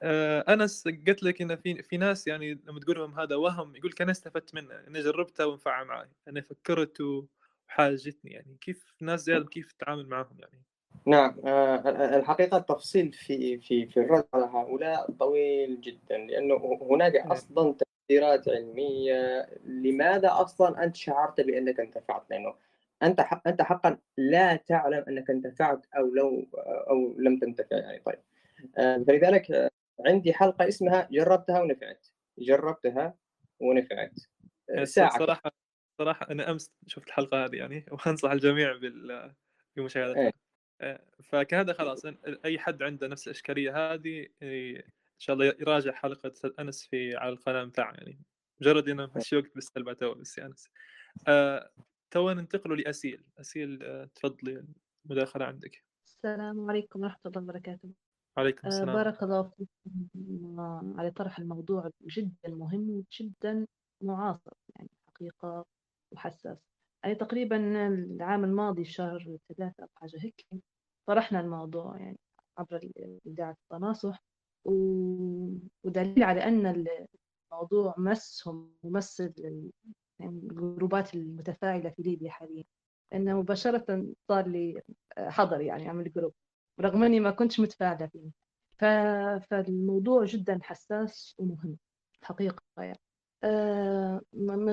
[0.02, 3.94] آه أنس قلت لك إن في في ناس يعني لما تقول لهم هذا وهم يقول
[4.00, 8.56] أنا استفدت منه أنا جربته وانفع معي أنا فكرت وحاجتني يعني.
[8.60, 10.62] كيف ناس زيادة كيف تتعامل معهم يعني؟
[11.06, 17.32] نعم آه، الحقيقة التفصيل في في في الرد على هؤلاء طويل جدا لأنه هناك نعم.
[17.32, 17.74] أصلا
[18.08, 22.54] تقديرات علمية لماذا أصلا أنت شعرت بأنك انتفعت لأنه
[23.02, 26.46] أنت حق أنت حقا لا تعلم أنك انتفعت أو لو
[26.90, 27.98] أو لم تنتفع يعني.
[27.98, 28.18] طيب.
[29.06, 29.70] فلذلك
[30.06, 32.06] عندي حلقة اسمها جربتها ونفعت.
[32.38, 33.18] جربتها
[33.60, 34.14] ونفعت.
[34.84, 35.18] ساعة.
[35.18, 35.50] صراحة
[35.98, 39.34] صراحة أنا أمس شفت الحلقة هذه يعني وأنصح الجميع بال
[39.76, 40.22] بمشاهدتها.
[40.22, 40.32] إيه.
[40.80, 42.02] آه، فكهذا خلاص
[42.44, 44.82] أي حد عنده نفس الإشكالية هذه إن
[45.18, 48.22] شاء الله يراجع حلقة انس في على القناة بتاعه يعني.
[48.60, 50.68] مجرد إنه مشي وقت بالسلبة تو بس يا انس
[51.28, 51.70] آه،
[52.10, 53.24] تو ننتقلوا لأسيل.
[53.40, 54.64] أسيل آه، تفضلي
[55.04, 55.84] المداخلة عندك.
[56.06, 57.90] السلام عليكم ورحمة الله وبركاته.
[58.38, 58.96] عليكم السلام.
[58.96, 60.60] بارك الله فيكم
[60.98, 63.66] على طرح الموضوع جدا مهم وجدا
[64.02, 65.64] معاصر يعني حقيقة
[66.12, 66.58] وحساس.
[67.04, 70.46] يعني تقريبا العام الماضي في شهر ثلاثة أو حاجة هيك
[71.08, 72.18] طرحنا الموضوع يعني
[72.58, 72.90] عبر
[73.26, 74.22] إذاعة التناصح
[74.64, 74.72] و...
[75.84, 76.86] ودليل على أن
[77.52, 79.70] الموضوع مسهم ومس يعني
[80.20, 82.64] ال group ات المتفاعلة في ليبيا حاليا
[83.12, 84.82] لأنه مباشرة صار لي
[85.18, 86.32] حظر يعني عمل group.
[86.80, 88.30] رغم أني ما كنتش متفاعلة فيه.
[88.78, 88.84] ف...
[89.50, 91.78] فالموضوع جدا حساس ومهم
[92.22, 92.98] حقيقة يعني.
[93.44, 94.68] آه من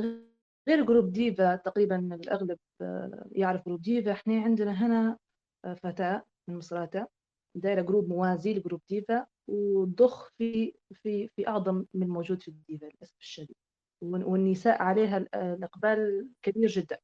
[0.67, 4.11] غير group ديفا تقريبا الأغلب آه يعرف group ديفا.
[4.11, 5.17] إحنا عندنا هنا
[5.65, 7.07] آه، فتاة من مصراتة
[7.55, 12.85] دايرة group موازي ل group ديفا وضخ في في في أعظم من موجود في الديفا
[12.85, 13.55] للأسف الشديد
[14.01, 16.97] والنساء عليها الإقبال كبير جدا.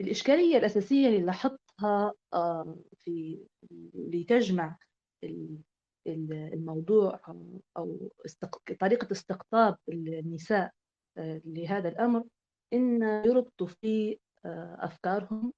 [0.00, 2.12] الإشكالية الأساسية اللي لاحظتها
[2.98, 3.38] في
[3.94, 4.76] لتجمع
[6.06, 7.20] الموضوع
[7.76, 8.12] أو
[8.80, 10.72] طريقة استقطاب النساء
[11.18, 12.24] آه، لهذا الأمر
[12.72, 15.52] إن يربطوا في آه، أفكارهم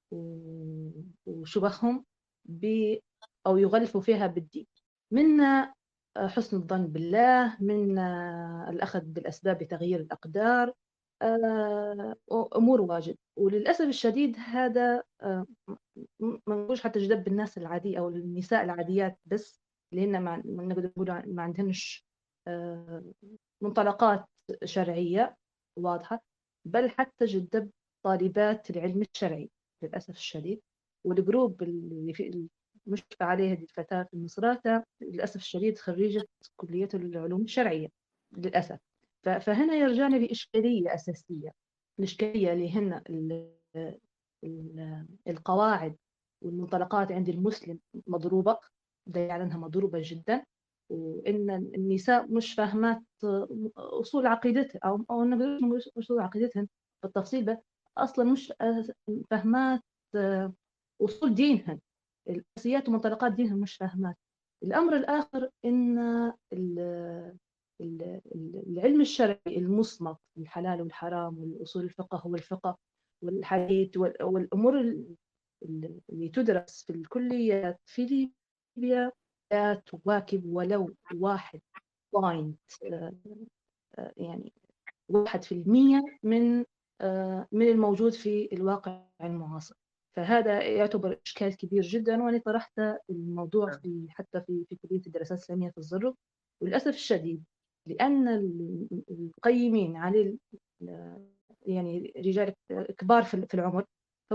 [1.27, 2.05] وشبههم
[3.47, 4.67] أو يغلفوا فيها بالدين.
[5.13, 5.75] من آه،
[6.17, 7.99] حسن الظن بالله من
[8.69, 10.73] الأخذ بالأسباب لتغيير الأقدار
[12.57, 13.17] أمور واجد.
[13.37, 15.03] وللأسف الشديد هذا
[16.21, 19.61] ما نقولش حتى جذب الناس العاديه أو النساء العاديات بس
[19.93, 22.05] اللي هن ما نقدر نقول ما عندهمش
[23.63, 24.25] منطلقات
[24.65, 25.37] شرعية
[25.77, 26.23] واضحة
[26.65, 27.71] بل حتى جذب
[28.05, 29.51] طالبات العلم الشرعي
[29.83, 30.61] للأسف الشديد.
[31.05, 32.49] والجروب اللي في
[32.87, 36.25] المشرفة عليه هذه الفتاة في مصراتة للأسف الشديد خريجة
[36.57, 37.89] كلية العلوم الشرعية
[38.37, 38.79] للأسف.
[39.23, 41.51] فهنا يرجعنا لإشكالية أساسية
[41.99, 43.03] الإشكالية اللي هن
[45.29, 45.97] القواعد
[46.43, 48.59] والمنطلقات عند المسلم مضروبة
[49.07, 50.45] دليل أنها مضروبة جدا
[50.91, 53.03] وإن النساء مش فاهمات
[53.77, 56.69] أصول عقيدتها أو أو مش أصول عقيدتهن
[57.03, 57.59] بالتفصيل بس
[57.97, 58.53] أصلا مش
[59.31, 59.81] فاهمات
[61.03, 61.79] أصول دينهن
[62.29, 64.17] الأساسيات ومنطلقات دينهن مش فاهمات.
[64.63, 65.99] الأمر الآخر إن
[67.81, 72.79] العلم الشرعي المصمت الحلال والحرام والأصول الفقه والفقه
[73.23, 74.81] والحديث والأمور
[75.63, 78.31] اللي تدرس في الكليات في
[78.77, 79.13] ليبيا
[79.53, 81.61] لا تواكب ولو واحد
[82.13, 83.13] بوينت آه،
[83.99, 84.53] آه، يعني
[85.09, 86.65] واحد في المية من
[87.01, 89.75] آه، من الموجود في الواقع المعاصر.
[90.17, 92.81] فهذا يعتبر إشكال كبير جدا وأنا طرحت
[93.11, 96.15] الموضوع في حتى في في كلية الدراسات الإسلامية في الزرق
[96.63, 97.45] وللأسف الشديد
[97.89, 98.29] لأن
[99.11, 100.37] القيمين على
[101.67, 102.55] يعني رجال
[102.99, 103.85] كبار في العمر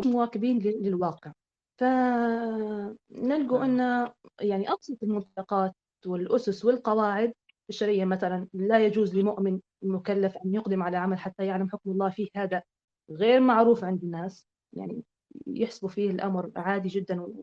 [0.05, 1.33] مواكبين للواقع.
[1.79, 3.81] فنلقوا نعم.
[3.81, 4.11] أن
[4.41, 5.75] يعني أبسط المنطلقات
[6.05, 7.33] والأسس والقواعد
[7.69, 12.29] الشرعية مثلا لا يجوز لمؤمن مكلف أن يقدم على عمل حتى يعلم حكم الله فيه.
[12.35, 12.63] هذا
[13.09, 14.47] غير معروف عند الناس.
[14.73, 15.03] يعني
[15.47, 17.33] يحسبوا فيه الأمر عادي جدا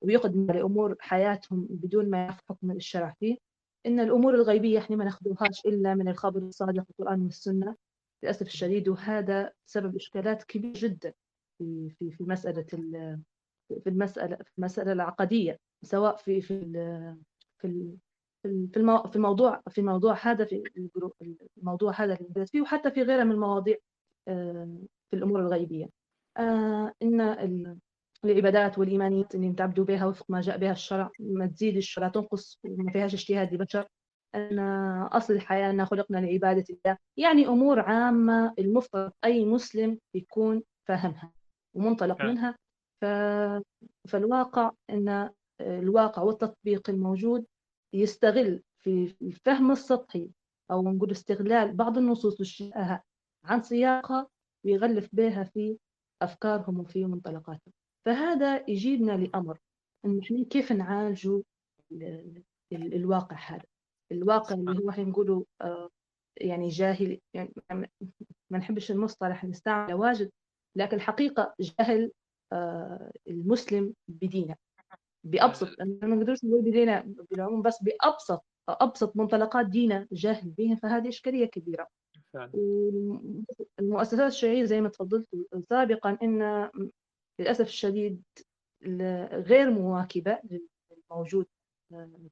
[0.00, 3.36] ويقدم على أمور حياتهم بدون ما يعرف حكم الشرع فيه.
[3.86, 7.76] إن الأمور الغيبية إحنا ما ناخذوهاش إلا من الخبر الصادق القرآن والسنة.
[8.22, 11.12] للأسف الشديد وهذا سبب إشكالات كبيرة جدا
[11.58, 16.60] في في في مسألة في المسألة في المسألة العقدية سواء في في
[17.58, 17.96] في
[18.42, 20.62] في في الموضوع في الموضوع هذا في
[21.58, 23.76] الموضوع هذا اللي فيه وحتى في غيرها من المواضيع
[24.28, 24.78] آه،
[25.10, 25.88] في الأمور الغيبية.
[26.36, 27.20] آه، إن
[28.24, 31.10] العبادات والإيمانيات اللي نتعبدوا بها وفق ما جاء بها الشرع.
[31.20, 33.86] ما تزيد الشرع تنقص وما فيهاش اجتهاد لبشر.
[34.34, 34.58] أن
[35.12, 36.98] أصل الحياة أن خلقنا لعبادة الله.
[37.16, 41.32] يعني أمور عامة المفترض أي مسلم يكون فاهمها
[41.74, 42.30] ومنطلق نعم.
[42.30, 42.58] منها.
[43.00, 43.04] ف...
[44.08, 45.30] فالواقع أن
[45.60, 47.46] الواقع والتطبيق الموجود
[47.92, 50.30] يستغل في الفهم السطحي
[50.70, 52.62] أو نقول استغلال بعض النصوص
[53.44, 54.26] عن سياقها
[54.64, 55.78] ويغلف بها في
[56.22, 57.72] أفكارهم وفي منطلقاتهم.
[58.04, 59.58] فهذا يجيبنا لأمر
[60.04, 61.42] إنه إحنا كيف نعالجوا
[62.72, 63.64] الواقع هذا.
[64.12, 65.90] الواقع اللي هو إحنا نقوله آه،
[66.36, 67.52] يعني جاهل يعني
[68.50, 70.30] ما نحبش المصطلح نستعمله واجد
[70.76, 72.12] لكن الحقيقة جهل
[72.52, 74.56] آه، المسلم بدينه.
[75.24, 81.46] بأبسط ما نقدرش نقول بدينه بالعموم بس بأبسط أبسط منطلقات دينه جاهل بها فهذه إشكالية
[81.46, 81.88] كبيرة.
[83.78, 85.28] المؤسسات الشرعية زي ما تفضلت
[85.70, 86.70] سابقا إن
[87.38, 88.22] للأسف الشديد
[89.32, 90.38] غير مواكبة
[91.10, 91.46] للموجود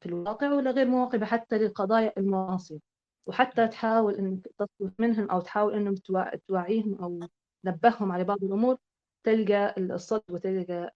[0.01, 2.81] في الواقع ولا غير مواكبة حتى للقضايا المعاصرة
[3.27, 5.95] وحتى تحاول أن تصرف منهم أو تحاول أنهم
[6.49, 7.21] توعيهم أو
[7.65, 8.77] تنبههم على بعض الأمور
[9.25, 10.95] تلقى الصد وتلقى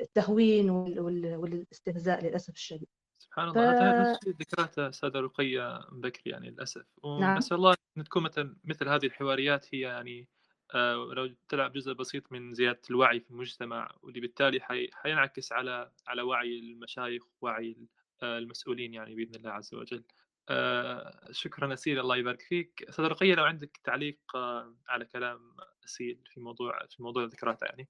[0.00, 2.88] التهوين والاستهزاء للأسف الشديد.
[3.18, 3.72] سبحان الله.
[3.72, 3.82] ف...
[3.82, 6.84] هذا نفس ذكرته أستاذة رقية بكري يعني للأسف.
[7.04, 7.34] نعم.
[7.34, 10.28] ونسأل الله أن تكون مثل مثل هذه الحواريات هي يعني
[10.74, 14.90] آه لو تلعب جزء بسيط من زيادة الوعي في المجتمع واللي بالتالي حي...
[14.92, 17.76] حينعكس على على وعي المشايخ ووعي
[18.22, 20.04] آه، المسؤولين يعني بإذن الله عز وجل.
[20.48, 25.40] آه شكرا أسيل الله يبارك فيك أستاذ رقيه لو عندك تعليق آه على كلام
[25.84, 27.88] أسيل في موضوع في موضوع ذكراته يعني.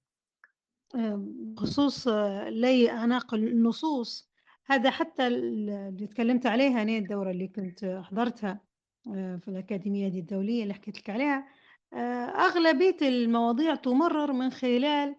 [0.93, 4.29] بخصوص آه، لي اعناق النصوص
[4.65, 8.59] هذا حتى اللي تكلمت عليها أنا الدورة اللي كنت حضرتها
[9.07, 11.45] آه، في الأكاديمية دي الدولية اللي حكيت لك عليها آه،
[11.95, 15.15] أغلبية المواضيع تمرر من خلال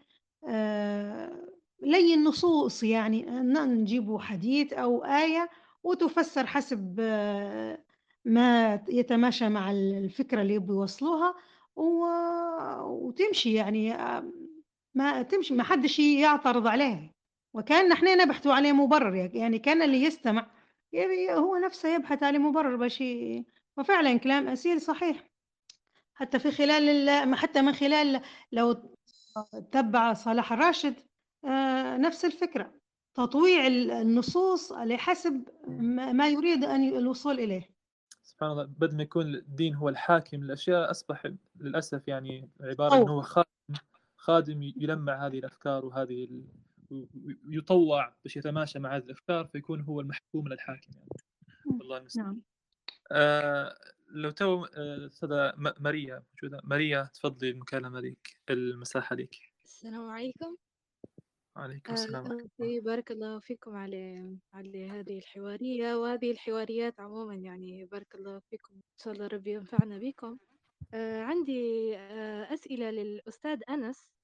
[0.49, 1.49] آه،
[1.83, 5.51] لي النصوص يعني أن نجيبوا حديث أو آية
[5.83, 7.01] وتفسر حسب
[8.25, 11.35] ما يتماشى مع الفكرة اللي بيوصلوها
[11.77, 13.97] وتمشي يعني
[14.95, 17.15] ما تمشي ما حدش يعترض عليها.
[17.55, 20.51] وكأن نحن نبحث عليه مبرر يعني كأن اللي يستمع
[21.31, 23.45] هو نفسه يبحث على مبرر بشيء
[23.79, 25.36] وفعلا كلام أسيل صحيح.
[26.17, 28.21] حتى في خلال حتى من خلال
[28.53, 28.97] لو
[29.73, 30.95] تبع صلاح الراشد
[31.45, 32.73] آه، نفس الفكرة.
[33.15, 35.49] تطويع النصوص على حسب
[35.89, 37.71] ما يريد أن الوصول إليه.
[38.23, 43.23] سبحان الله بدل ما يكون الدين هو الحاكم الأشياء أصبح للأسف يعني عبارة أنه هو
[43.23, 43.47] خادم
[44.17, 46.29] خادم يلمع هذه الأفكار وهذه
[47.49, 51.09] ويطوع باش يتماشى مع هذه الأفكار فيكون هو المحكوم للحاكم يعني.
[51.67, 52.27] والله المستعان.
[52.27, 52.43] نعم.
[53.13, 53.77] آه
[54.09, 56.61] لو تو آه، استاذه ماريا موجودة.
[56.65, 60.57] ماريا تفضلي المكالمه لك المساحة لك السلام عليكم.
[61.57, 65.95] وعليكم آه، السلام ورحمة بارك الله فيكم على على هذه الحوارية.
[65.97, 70.39] وهذه الحواريات عموما يعني بارك الله فيكم إن شاء الله ربي ينفعنا بكم.
[70.95, 74.16] آه عندي آه أسئلة للأستاذ أنس.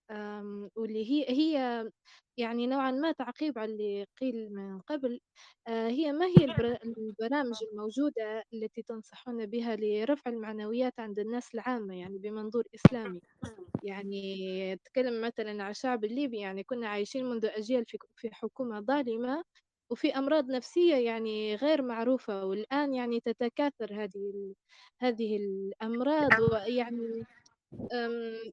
[0.77, 1.91] واللي هي هي
[2.37, 5.21] يعني نوعًا ما تعقيب على اللي قيل من قبل،
[5.69, 6.45] آه، هي ما هي
[6.97, 13.21] البرامج الموجودة التي تنصحون بها لرفع المعنويات عند الناس العامة يعني بمنظور إسلامي؟
[13.83, 17.85] يعني أتكلم مثلًا على الشعب الليبي يعني كنا عايشين منذ أجيال
[18.17, 19.45] في حكومة ظالمة،
[19.91, 24.55] وفي أمراض نفسية يعني غير معروفة، والآن يعني تتكاثر هذه
[25.01, 27.27] هذه الأمراض ويعني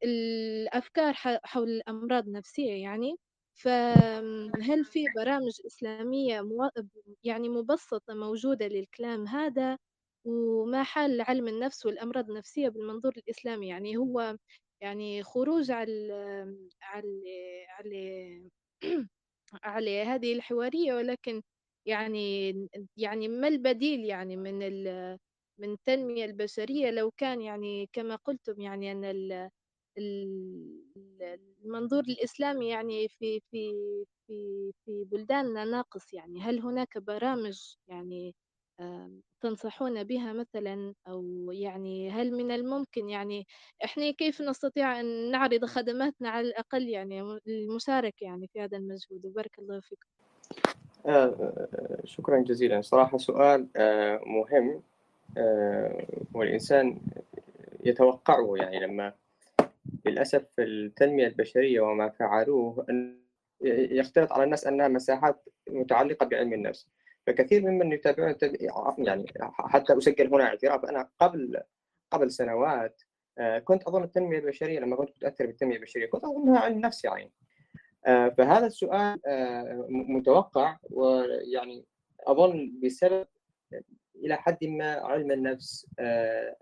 [0.04, 1.14] الأفكار
[1.46, 3.16] حول الأمراض النفسية يعني.
[3.56, 6.42] فهل في برامج إسلامية
[7.24, 9.78] يعني مبسطة موجودة للكلام هذا؟
[10.26, 14.38] وما حال علم النفس والأمراض النفسية بالمنظور الإسلامي؟ يعني هو
[14.82, 16.14] يعني خروج على
[16.82, 17.22] على
[17.70, 18.50] على
[19.64, 21.42] على هذه الحوارية ولكن
[21.86, 22.52] يعني
[22.98, 24.64] يعني ما البديل يعني من
[25.60, 29.50] من التنمية البشرية لو كان يعني كما قلتم يعني أن
[31.66, 33.74] المنظور الإسلامي يعني في في
[34.28, 36.42] في في بلداننا ناقص يعني.
[36.42, 38.36] هل هناك برامج يعني
[39.42, 43.48] تنصحون بها مثلا؟ أو يعني هل من الممكن يعني
[43.84, 49.60] إحنا كيف نستطيع أن نعرض خدماتنا على الأقل يعني المشاركة يعني في هذا المجهود؟ وبارك
[49.60, 50.08] الله فيكم.
[51.06, 52.82] آه, آه، شكرا جزيلا.
[52.82, 54.70] صراحة سؤال آه مهم.
[54.70, 54.82] آه،
[56.34, 57.02] والإنسان
[57.84, 59.14] يتوقعه يعني لما
[60.06, 63.20] للأسف التنمية البشرية وما فعلوه أن
[63.92, 66.88] يختلط على الناس أنها مساحات متعلقة بعلم النفس.
[67.28, 68.36] فكثير ممن يتابعون
[68.98, 71.62] يعني حتى أسجل هنا اعتراف أنا قبل
[72.12, 73.02] قبل سنوات
[73.38, 77.32] آه، كنت أظن التنمية البشرية لما كنت أتأثر بالتنمية البشرية كنت أظنها علم نفس يعني.
[78.06, 79.20] آه، فهذا السؤال
[79.90, 81.86] متوقع ويعني
[82.28, 83.28] أظن بسبب
[84.24, 86.56] إلى حد ما علم النفس آه،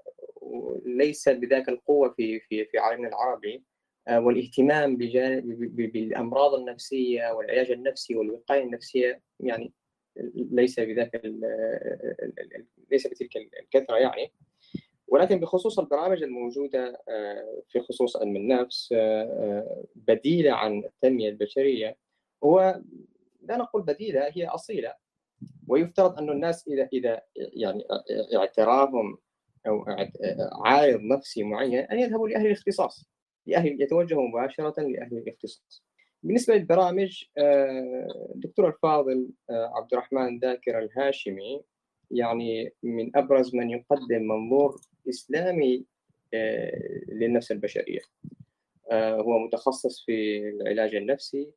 [0.86, 3.64] ليس بذاك القوة في في في عالمنا العربي
[4.08, 9.74] آه، والاهتمام بالأمراض النفسية والعلاج النفسي والوقاية النفسية يعني
[10.36, 11.22] ليس بذاك
[12.92, 14.32] ليس بتلك الكثرة يعني.
[15.08, 18.94] ولكن بخصوص البرامج الموجودة آه، في خصوص علم النفس
[19.96, 21.98] بديلة عن التنمية البشرية
[22.44, 22.82] هو
[23.42, 25.07] لا نقول بديلة هي أصيلة.
[25.68, 27.84] ويفترض أن الناس إذا إذا يعني
[28.36, 29.18] اعترافهم
[29.68, 29.86] أو
[30.66, 33.10] عارض نفسي معين أن يذهبوا لأهل الاختصاص.
[33.46, 35.84] لأهل يتوجهوا مباشرة لأهل الاختصاص.
[36.24, 37.24] بالنسبة للبرامج
[38.36, 41.64] الدكتور الفاضل عبد الرحمن ذاكر الهاشمي
[42.12, 45.86] يعني من أبرز من يقدم منظور إسلامي
[47.10, 48.00] للنفس البشرية.
[48.94, 51.52] هو متخصص في العلاج النفسي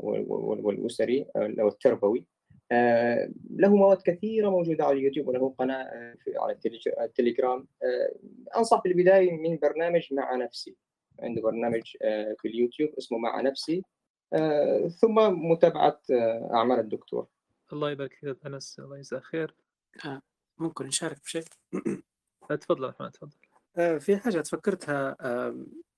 [0.00, 2.18] والأسري أو التربوي.
[2.18, 2.37] آه،
[3.50, 6.58] له مواد كثيرة موجودة على اليوتيوب وله قناة آه، على
[7.00, 7.66] التليجرام.
[7.82, 10.76] آه، أنصح في البداية من برنامج مع نفسي.
[11.20, 11.82] عنده برنامج
[12.38, 13.84] في اليوتيوب اسمه مع نفسي.
[15.00, 15.14] ثم
[15.50, 16.00] متابعة
[16.54, 17.26] أعمال الدكتور.
[17.72, 19.54] الله يبارك فيك أنس الله يجزاه خير.
[20.58, 21.44] ممكن نشارك بشيء
[22.48, 23.36] تفضل أحمد تفضل.
[24.00, 25.16] في حاجة تفكرتها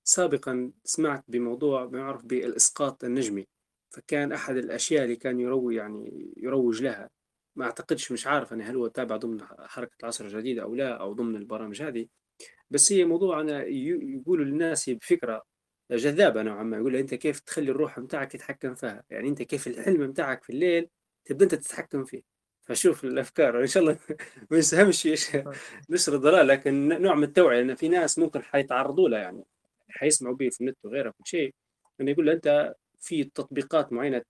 [0.03, 3.47] سابقا سمعت بموضوع ما يعرف بالإسقاط النجمي.
[3.91, 7.09] فكان أحد الأشياء اللي كان يروج يعني يروج لها.
[7.55, 11.13] ما أعتقدش مش عارف أنا هل هو تابع ضمن حركة العصر الجديد أو لا أو
[11.13, 12.07] ضمن البرامج هذه.
[12.69, 15.43] بس هي موضوع أنا يقولوا للناس بفكرة
[15.91, 20.01] جذابة نوعا ما يقول أنت كيف تخلي الروح متاعك يتحكم فيها؟ يعني أنت كيف الحلم
[20.09, 20.89] متاعك في الليل
[21.25, 22.21] تبدأ أنت تتحكم فيه؟
[22.61, 23.97] فشوف الأفكار إن شاء الله
[24.51, 25.07] ما يساهمش
[25.89, 29.43] نشر الضلال لكن نوع من التوعية ان في ناس ممكن حيتعرضوا لها يعني
[29.89, 31.53] حيسمعوا به في النت وغيره كل شيء.
[32.01, 34.21] أنه يقول له أنت في تطبيقات معينة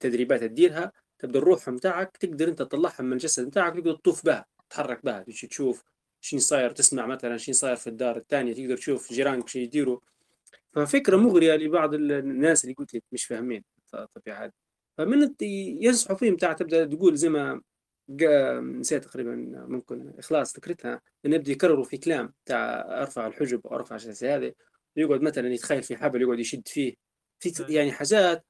[0.00, 5.04] تدريبات تديرها تبدأ الروح نتاعك تقدر أنت تطلعها من الجسد نتاعك تقدر تطوف بها تتحرك
[5.04, 5.22] بها.
[5.22, 5.84] تشوف
[6.20, 9.98] شنو صاير تسمع مثلا شنو صاير في الدار الثانية تقدر تشوف جيرانك شو يديروا.
[10.72, 13.64] ففكرة مغرية لبعض الناس اللي قلت لك مش فاهمين
[13.94, 14.52] الطبيعة هذه.
[14.98, 15.34] فمن
[15.80, 17.60] ينصحوا فيهم تاع تبدأ تقول زي ما
[18.60, 19.34] نسيت تقريبا
[19.68, 24.52] ممكن إخلاص ذكرتها انه يبدا يكرروا في كلام تاع أرفع الحجب وأرفع هذه
[24.96, 26.94] يقعد مثلا يتخيل في حبل يقعد يشد فيه.
[27.40, 28.44] في يعني حاجات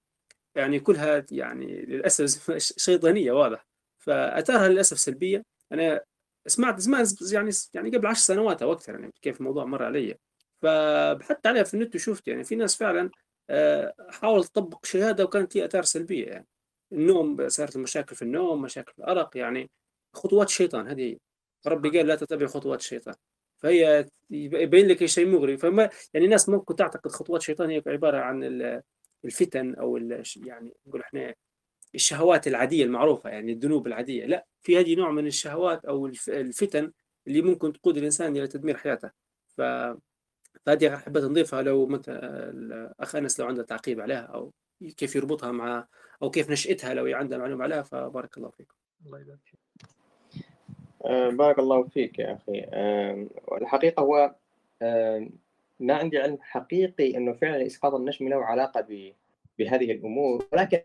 [0.54, 2.52] يعني كلها يعني للأسف
[2.84, 3.66] شيطانية واضح.
[3.98, 5.42] فاثارها للأسف سلبية.
[5.72, 6.04] أنا
[6.46, 10.16] سمعت زمان يعني يعني قبل عشر سنوات أو أكثر يعني كيف الموضوع مر علي.
[10.62, 13.10] فبحثت عليها في النت وشفت يعني في ناس فعلا
[13.50, 16.46] آه، حاولت تطبق شهادة وكانت هي أثار سلبية يعني.
[16.92, 19.70] النوم صارت المشاكل في النوم مشاكل في الأرق يعني
[20.14, 21.18] خطوات الشيطان هذه هي.
[21.66, 23.14] ربي قال لا تتبع خطوات الشيطان.
[23.60, 25.56] فهي يبين لك شيء مغري.
[25.56, 28.62] فما يعني الناس ممكن تعتقد خطوات الشيطان هي عبارة عن
[29.24, 29.96] الفتن أو
[30.36, 31.34] يعني نقول إحنا
[31.94, 34.26] الشهوات العادية المعروفة يعني الذنوب العادية.
[34.26, 36.92] لا في هذه نوع من الشهوات أو الفتن
[37.26, 39.10] اللي ممكن تقود الإنسان إلى تدمير حياته.
[39.56, 39.62] ف
[40.66, 44.52] فهذه حبيت نضيفها لو متى الاخ أنس لو عنده تعقيب عليها أو
[44.96, 45.86] كيف يربطها مع
[46.22, 48.74] أو كيف نشأتها لو عنده معلومة عليها فبارك الله فيكم.
[49.06, 49.59] الله يبارك فيك.
[51.30, 52.66] بارك الله فيك يا أخي.
[53.52, 54.34] الحقيقة هو
[55.80, 58.86] ما عندي علم حقيقي أنه فعلا إسقاط النجم له علاقة
[59.58, 60.80] بهذه الأمور ولكن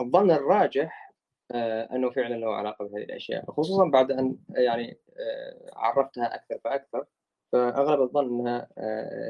[0.00, 1.12] الظن الراجح
[1.52, 7.04] آه، أنه فعلا له علاقة بهذه الأشياء خصوصا بعد أن يعني آه، عرفتها أكثر فأكثر
[7.52, 8.68] فأغلب الظن أنها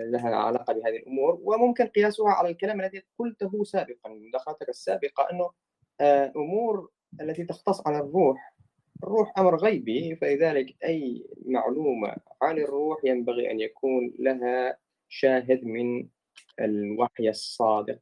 [0.05, 5.51] لها علاقة بهذه الأمور وممكن قياسها على الكلام الذي قلته سابقا مداخلتك السابقة أنه
[6.36, 6.90] أمور
[7.20, 8.52] التي تختص على الروح
[9.03, 16.09] الروح أمر غيبي فلذلك أي معلومة عن الروح ينبغي أن يكون لها شاهد من
[16.61, 18.01] الوحي الصادق.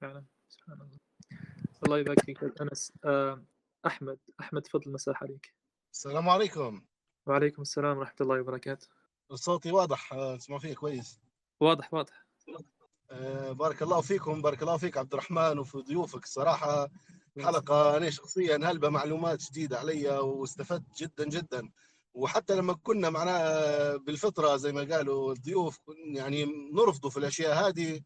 [0.00, 0.98] فعلا سبحان الله.
[1.84, 2.92] الله يبارك فيك أنس.
[3.04, 3.44] آه،
[3.86, 5.54] أحمد أحمد تفضل مساح عليك
[5.92, 6.82] السلام عليكم.
[7.26, 8.88] وعليكم السلام ورحمة الله وبركاته.
[9.34, 11.20] صوتي واضح آه، تسمع فيه كويس؟
[11.60, 12.26] واضح واضح.
[13.10, 16.88] آه، بارك الله فيكم بارك الله فيك عبد الرحمن وفي ضيوفك الصراحة.
[17.40, 21.70] حلقة أنا شخصيا هلبة معلومات جديدة علي واستفدت جدا جدا.
[22.14, 25.78] وحتى لما كنا معناها بالفطرة زي ما قالوا الضيوف
[26.14, 28.00] يعني نرفضوا في الأشياء هذه.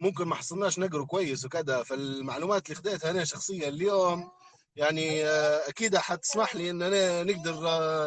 [0.00, 1.82] ممكن ما حصلناش نقروا كويس وكذا.
[1.82, 4.30] فالمعلومات اللي خديتها أنا شخصيا اليوم
[4.76, 5.24] يعني
[5.68, 7.54] أكيد حتسمح لي أن أنا نقدر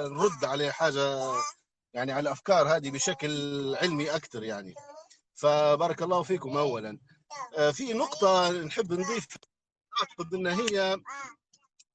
[0.10, 1.34] نرد على حاجة
[1.94, 4.74] يعني على الأفكار هذه بشكل علمي أكثر يعني.
[5.34, 6.98] فبارك الله فيكم أولا.
[7.72, 9.28] في نقطة نحب نضيف
[10.00, 10.98] أعتقد إن هي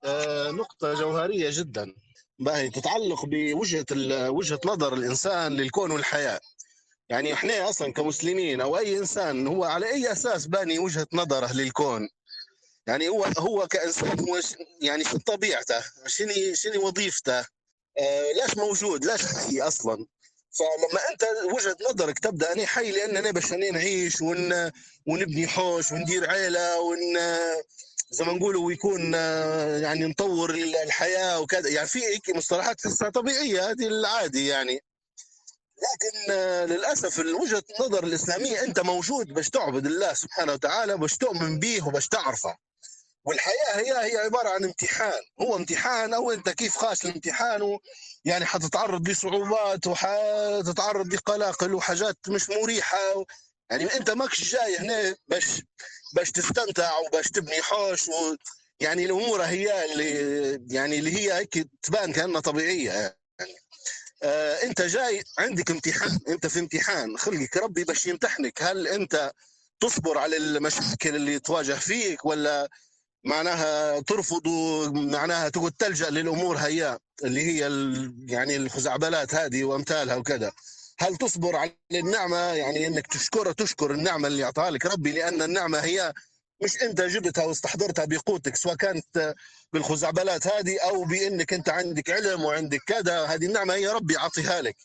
[0.04, 1.94] آه، نقطة جوهرية جدا.
[2.38, 3.86] باهي تتعلق بوجهة
[4.30, 6.40] وجهة نظر الإنسان للكون والحياة.
[7.08, 12.08] يعني إحنا أصلا كمسلمين أو أي إنسان هو على أي أساس باني وجهة نظره للكون؟
[12.86, 14.40] يعني هو هو كإنسان هو
[14.82, 17.38] يعني في طبيعته؟ شنو شنو وظيفته؟
[17.98, 20.06] آه ليش موجود؟ ليش حي أصلا؟
[20.58, 21.24] فلما أنت
[21.54, 24.70] وجهة نظرك تبدأ أنا حي لأن أنا باش نعيش ون
[25.06, 27.18] ونبني حوش وندير عيلة ون
[28.10, 29.14] زي ما نقولوا ويكون
[29.82, 31.68] يعني نطور الحياة وكذا.
[31.68, 34.80] يعني في مصطلحات تحسها طبيعية هذه العادي يعني.
[35.76, 36.32] لكن
[36.74, 42.08] للأسف وجهه النظر الإسلامية أنت موجود باش تعبد الله سبحانه وتعالى باش تؤمن به وباش
[42.08, 42.56] تعرفه.
[43.24, 45.22] والحياة هي هي عبارة عن امتحان.
[45.40, 47.62] هو امتحان أو أنت كيف خاش الامتحان
[48.26, 52.98] يعني حتتعرض لصعوبات وحتتعرض لقلاقل وحاجات مش مريحة
[53.70, 55.62] يعني أنت ماكش جاي هنا باش
[56.12, 58.36] باش تستمتع وباش تبني حوش و
[58.80, 63.16] يعني الأمور هي اللي يعني اللي هي هيك تبان كأنها طبيعية يعني.
[64.22, 66.18] آه أنت جاي عندك امتحان.
[66.28, 67.18] أنت في امتحان.
[67.18, 68.62] خلقك ربي باش يمتحنك.
[68.62, 69.32] هل أنت
[69.80, 72.68] تصبر على المشاكل اللي تواجه فيك ولا
[73.24, 74.48] معناها ترفض
[74.92, 77.60] معناها تقعد تلجأ للأمور هي اللي هي
[78.28, 80.52] يعني الخزعبلات هذه وأمثالها وكذا.
[80.98, 85.78] هل تصبر على النعمة؟ يعني إنك تشكر تشكر النعمة اللي أعطاها لك ربي لأن النعمة
[85.78, 86.12] هي
[86.62, 89.34] مش أنت جبتها واستحضرتها بقوتك سواء كانت
[89.72, 93.24] بالخزعبلات هذه أو بإنك أنت عندك علم وعندك كذا.
[93.24, 94.76] هذه النعمة هي ربي عطيها لك.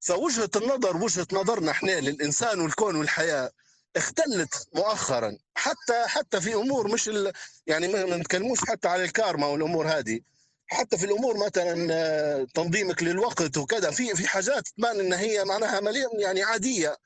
[0.00, 3.50] فوجهة النظر وجهة نظرنا إحنا للإنسان والكون والحياة
[3.96, 5.38] اختلت مؤخرا.
[5.54, 7.32] حتى حتى في أمور مش ال...
[7.66, 10.20] يعني ما نتكلموش حتى على الكارما والأمور هذه.
[10.66, 15.80] حتى في الأمور مثلا آه، تنظيمك للوقت وكذا في في حاجات تبان إن هي معناها
[16.18, 16.96] يعني عادية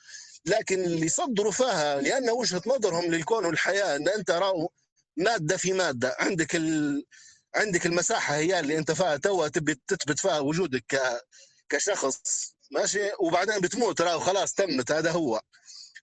[0.46, 4.72] لكن اللي صدروا فيها لأن وجهة نظرهم للكون والحياة إن أنت راو
[5.16, 7.04] مادة في مادة عندك ال...
[7.54, 11.00] عندك المساحة هي اللي أنت فيها توا تبي تثبت فيها وجودك ك...
[11.68, 12.16] كشخص
[12.70, 15.40] ماشي؟ وبعدين بتموت راو خلاص تمت هذا هو.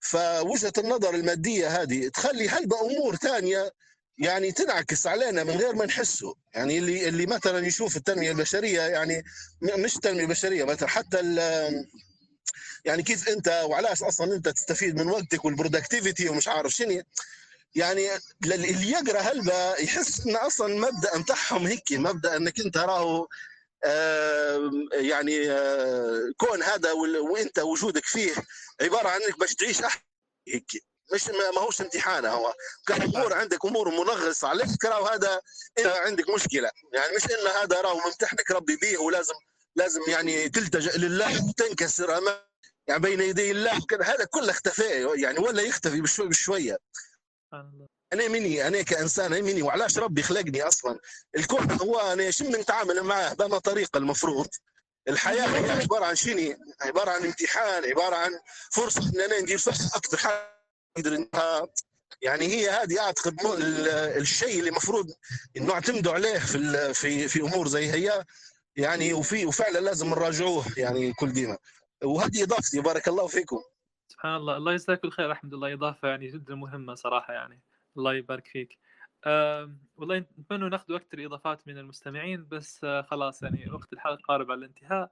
[0.02, 3.72] فوجهة النظر المادية هذه تخلي هلبة أمور ثانية
[4.18, 6.36] يعني تنعكس علينا من غير ما نحسه.
[6.54, 9.24] يعني اللي اللي مثلا يشوف التنمية البشرية يعني
[9.62, 11.20] مش التنميه البشريه مثلا حتى
[12.86, 17.02] يعني كيف أنت وعلاش أصلا أنت تستفيد من وقتك والبرودكتيفيتي ومش عارف شنو.
[17.76, 18.10] يعني
[18.44, 23.28] اللي يقرأ هلبة يحس إن أصلا المبدا بتاعهم هيك مبدأ إنك أنت راهو
[24.94, 26.92] يعني آه كون هذا
[27.32, 28.32] وأنت وجودك فيه
[28.82, 29.82] عبارة عن إنك باش تعيش
[30.48, 32.54] هيك مش ما هوش امتحان هو.
[32.88, 35.42] كان امور عندك أمور منغصة عليك راهو هذا
[35.80, 36.72] إنت عندك مشكلة.
[36.94, 39.34] يعني مش إن هذا راهو ممتحنك ربي به ولازم
[39.76, 42.36] لازم يعني تلتجئ لله وتنكسر امام
[42.88, 46.78] يعني بين يدي الله هذا كله اختفى يعني ولا يختفي بشوي بشوية.
[48.14, 51.00] أنا مني أنا كإنسان أنا مني وعلاش ربي خلقني أصلا؟
[51.38, 54.48] الكون هو أنا شو نتعامل معاه؟ بما طريقه المفروض.
[55.08, 58.40] الحياة هي عبارة عن شنو؟ عبارة عن امتحان عبارة عن
[58.72, 60.18] فرصة إن أنا ندير فيها أكثر.
[60.18, 60.57] حاجة
[62.22, 63.36] يعني هي هذه أعتقد
[64.18, 65.06] الشيء اللي المفروض
[65.62, 68.26] نعتمدوا عليه في في في أمور زي هي.
[68.76, 71.58] يعني وفي وفعلا لازم نراجعوه يعني كل ديما.
[72.04, 73.62] وهذه اضافتي بارك الله فيكم.
[74.08, 74.58] سبحان الله.
[74.58, 77.62] الله يجزاك الخير الحمد لله إضافة يعني جدا مهمة صراحة يعني.
[77.98, 78.78] الله يبارك فيك.
[79.26, 84.52] أه والله نتمنى نأخذ أكثر اضافات من المستمعين بس آه خلاص يعني وقت الحلقة قارب
[84.52, 85.12] على الانتهاء.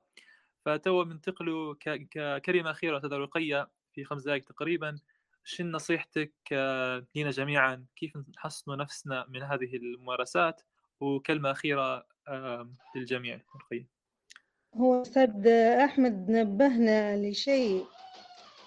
[0.66, 1.76] فتو بننتقلوا
[2.12, 5.00] ككلمه أخيرة تدرقيه في خمس دقائق تقريبا.
[5.48, 10.62] شن نصيحتك آه لنا جميعا؟ كيف نحصن نفسنا من هذه الممارسات؟
[11.00, 13.40] وكلمة أخيرة آه للجميع
[14.76, 15.48] هو أستاذ
[15.84, 17.86] أحمد نبهنا لشيء.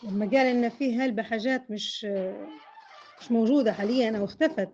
[0.03, 2.05] لما قال إن في هلبة حاجات مش
[3.21, 4.71] مش موجودة حاليا أو اختفت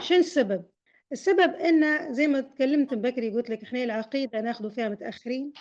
[0.00, 0.64] شو السبب؟
[1.12, 5.52] السبب إن زي ما تكلمت بكري قلت لك إحنا العقيدة ناخذ فيها متأخرين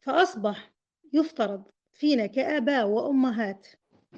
[0.00, 0.72] فأصبح
[1.12, 3.66] يفترض فينا كآباء وأمهات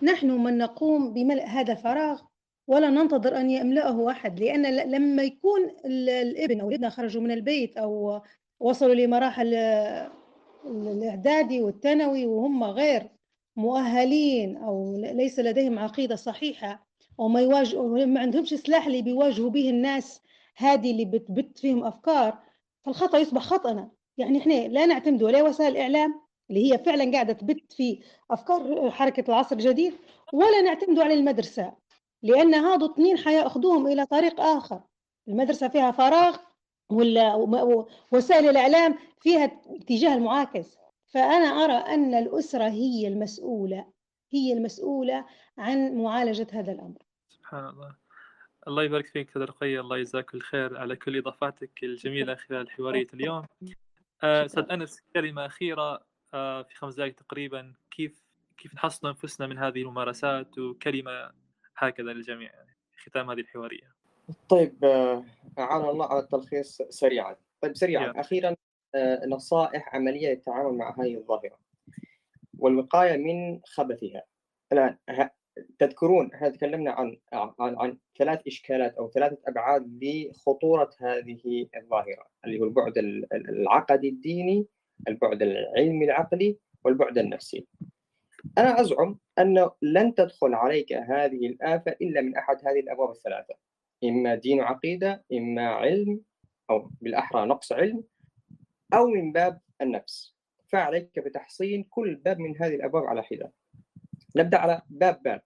[0.03, 2.21] نحن من نقوم بملء هذا الفراغ
[2.67, 8.21] ولا ننتظر أن يملأه أحد لأن لما يكون الابن أو الابنة خرجوا من البيت أو
[8.61, 9.55] وصلوا لمراحل
[10.67, 13.11] الإعدادي والثانوي وهم غير
[13.57, 16.87] مؤهلين أو ليس لديهم عقيدة صحيحة
[17.19, 20.21] وما يواجهوا ما عندهمش سلاح اللي بيواجهوا به الناس
[20.57, 22.39] هذه اللي بتبت فيهم أفكار
[22.85, 23.91] فالخطأ يصبح خطأنا.
[24.19, 29.25] يعني إحنا لا نعتمد ولا وسائل الإعلام اللي هي فعلا قاعدة تبت في أفكار حركة
[29.29, 29.95] العصر الجديد
[30.33, 31.73] ولا نعتمد على المدرسة
[32.23, 34.81] لأن هذا اثنين حيأخذوهم إلى طريق آخر.
[35.29, 36.37] المدرسة فيها فراغ
[36.91, 37.35] ولا
[38.13, 40.79] وسائل الإعلام فيها اتجاه المعاكس.
[41.07, 43.87] فأنا أرى أن الأسرة هي المسؤولة
[44.33, 45.27] هي المسؤولة
[45.59, 46.99] عن معالجة هذا الأمر.
[47.29, 47.97] سبحان الله.
[48.69, 53.47] الله يبارك فيك رقية الله يجزاك الخير على كل إضافاتك الجميلة خلال حوارية اليوم.
[54.23, 56.01] آه، أستاذ أنس كلمة أخيرة.
[56.63, 58.25] في خمس دقائق تقريبا كيف
[58.57, 61.31] كيف نحصن أنفسنا من هذه الممارسات وكلمة
[61.77, 63.95] هكذا للجميع يعني ختام هذه الحوارية.
[64.49, 65.25] طيب آه،
[65.59, 67.37] أعان الله على التلخيص سريعا.
[67.61, 68.13] طيب سريعا.
[68.13, 68.19] yeah.
[68.19, 68.57] أخيرا
[68.95, 71.59] آه، نصائح عملية للتعامل مع هذه الظاهرة.
[72.59, 74.23] والوقاية من خبثها.
[74.73, 74.97] الآن
[75.79, 82.61] تذكرون إحنا تكلمنا عن عن عن ثلاث إشكالات أو ثلاثة أبعاد لخطورة هذه الظاهرة اللي
[82.61, 82.99] هو البعد
[83.33, 84.67] العقدي الديني،
[85.09, 87.67] البعد العلمي العقلي، والبعد النفسي.
[88.59, 93.55] أنا أزعم انه لن تدخل عليك هذه الآفة إلا من أحد هذه الأبواب الثلاثة.
[94.05, 96.21] إما دين وعقيدة إما علم
[96.71, 98.05] أو بالأحرى نقص علم
[98.95, 100.35] أو من باب النفس
[100.69, 103.53] فعليك بتحصين كل باب من هذه الأبواب على حدة
[104.37, 105.43] نبدأ على باب باب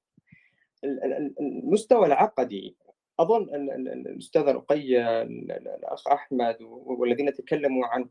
[1.41, 2.77] المستوى العقدي
[3.21, 3.55] أظن
[3.89, 8.09] الأستاذ رقية الأخ أحمد والذين تكلموا عن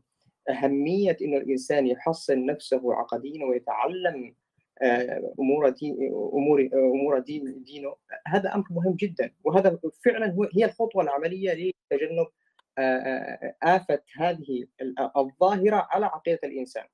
[0.48, 4.34] أهمية أن الإنسان يحصن نفسه عقديا ويتعلم
[4.82, 5.74] آه، أمور
[6.32, 7.96] أمور أمور دين دينه
[8.26, 9.30] هذا أمر مهم جدا.
[9.44, 12.26] وهذا فعلا هي الخطوة العملية لتجنب
[12.78, 14.66] آه، آه، آفة هذه
[15.16, 16.84] الظاهرة على عقيدة الإنسان.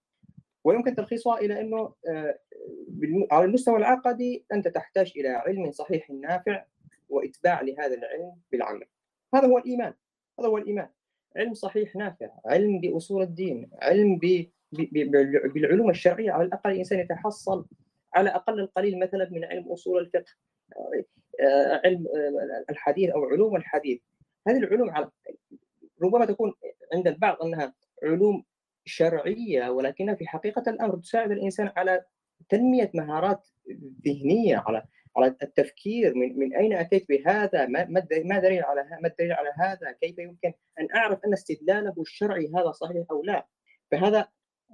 [0.65, 1.95] ويمكن تلخيصها إلى أنه
[3.33, 6.65] على المستوى العقدي أنت تحتاج إلى علم صحيح نافع
[7.09, 8.87] وإتباع لهذا العلم بالعمل.
[9.35, 9.95] هذا هو الإيمان.
[10.41, 10.89] هذا هو الإيمان.
[11.37, 14.21] علم صحيح نافع علم بأصول الدين علم
[15.55, 16.33] بالعلوم الشرعية.
[16.33, 17.67] على الأقل الإنسان يتحصل
[18.15, 20.33] على أقل القليل مثلا من علم أصول الفقه
[21.41, 24.01] آه، علم آه، الحديث أو علوم الحديث.
[24.49, 25.11] هذه العلوم
[26.03, 26.53] ربما تكون
[26.95, 28.45] عند البعض أنها علوم
[28.85, 32.05] شرعية ولكنها في حقيقة الأمر تساعد الإنسان على
[32.49, 33.47] تنمية مهارات
[34.07, 34.85] ذهنية على
[35.17, 37.85] على التفكير من من أين أتيت بهذا؟ ما
[38.25, 42.73] ما دليل على ما الدليل على هذا؟ كيف يمكن أن أعرف أن استدلاله الشرعي هذا
[42.73, 43.47] صحيح أو لا؟
[43.91, 44.29] فهذا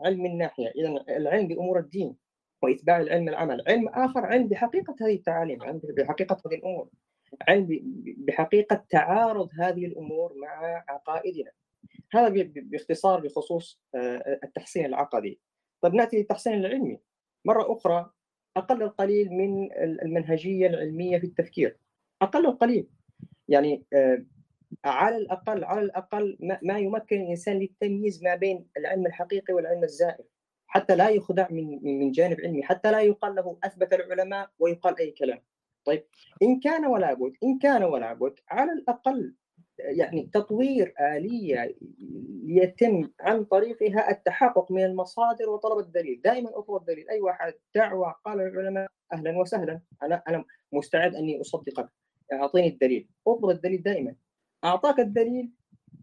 [0.05, 0.69] علم من ناحية.
[0.69, 2.17] اذا العلم بأمور الدين
[2.63, 3.65] وإتباع العلم العمل.
[3.69, 6.89] علم آخر علم بحقيقة هذه التعاليم علم بحقيقة هذه الأمور.
[7.49, 7.69] علم
[8.19, 11.51] بحقيقة تعارض هذه الأمور مع عقائدنا.
[12.13, 15.41] هذا باختصار بخصوص آه، التحسين العقدي.
[15.81, 17.01] طيب نأتي للتحسين العلمي.
[17.45, 18.11] مرة أخرى
[18.57, 21.77] أقل القليل من المنهجية العلمية في التفكير.
[22.23, 22.87] أقل القليل.
[23.49, 24.25] يعني آه،
[24.85, 30.27] على الأقل على الأقل ما يمكن الإنسان للتمييز ما بين العلم الحقيقي والعلم الزائف
[30.67, 35.11] حتى لا يخدع من من جانب علمي حتى لا يقال له أثبت العلماء ويقال أي
[35.11, 35.43] كلام.
[35.85, 36.05] طيب
[36.43, 39.35] إن كان ولا بد إن كان ولا بد على الأقل
[39.85, 41.75] يعني تطوير آلية
[42.47, 46.21] يتم عن طريقها التحقق من المصادر وطلب الدليل.
[46.25, 47.11] دائما أطلب الدليل.
[47.11, 49.81] أي واحد دعوة قال العلماء أهلا وسهلا.
[50.03, 51.89] أنا أنا مستعد أني أصدقك
[52.33, 53.09] أعطيني الدليل.
[53.27, 54.15] اطلب الدليل دائما.
[54.65, 55.51] أعطاك الدليل.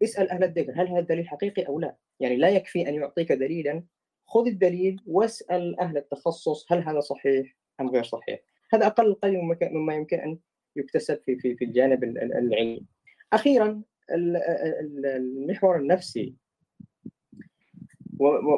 [0.04, 3.84] اسأل أهل الذكر هل هذا الدليل حقيقي أو لا؟ يعني لا يكفي أن يعطيك دليلا.
[4.28, 8.40] خذ الدليل واسأل أهل التخصص هل هذا صحيح أم غير صحيح.
[8.74, 10.40] هذا أقل قليل مما يمكن أن
[10.76, 12.86] يكتسب في في في الجانب العلمي.
[13.34, 16.36] أخيرا المحور النفسي.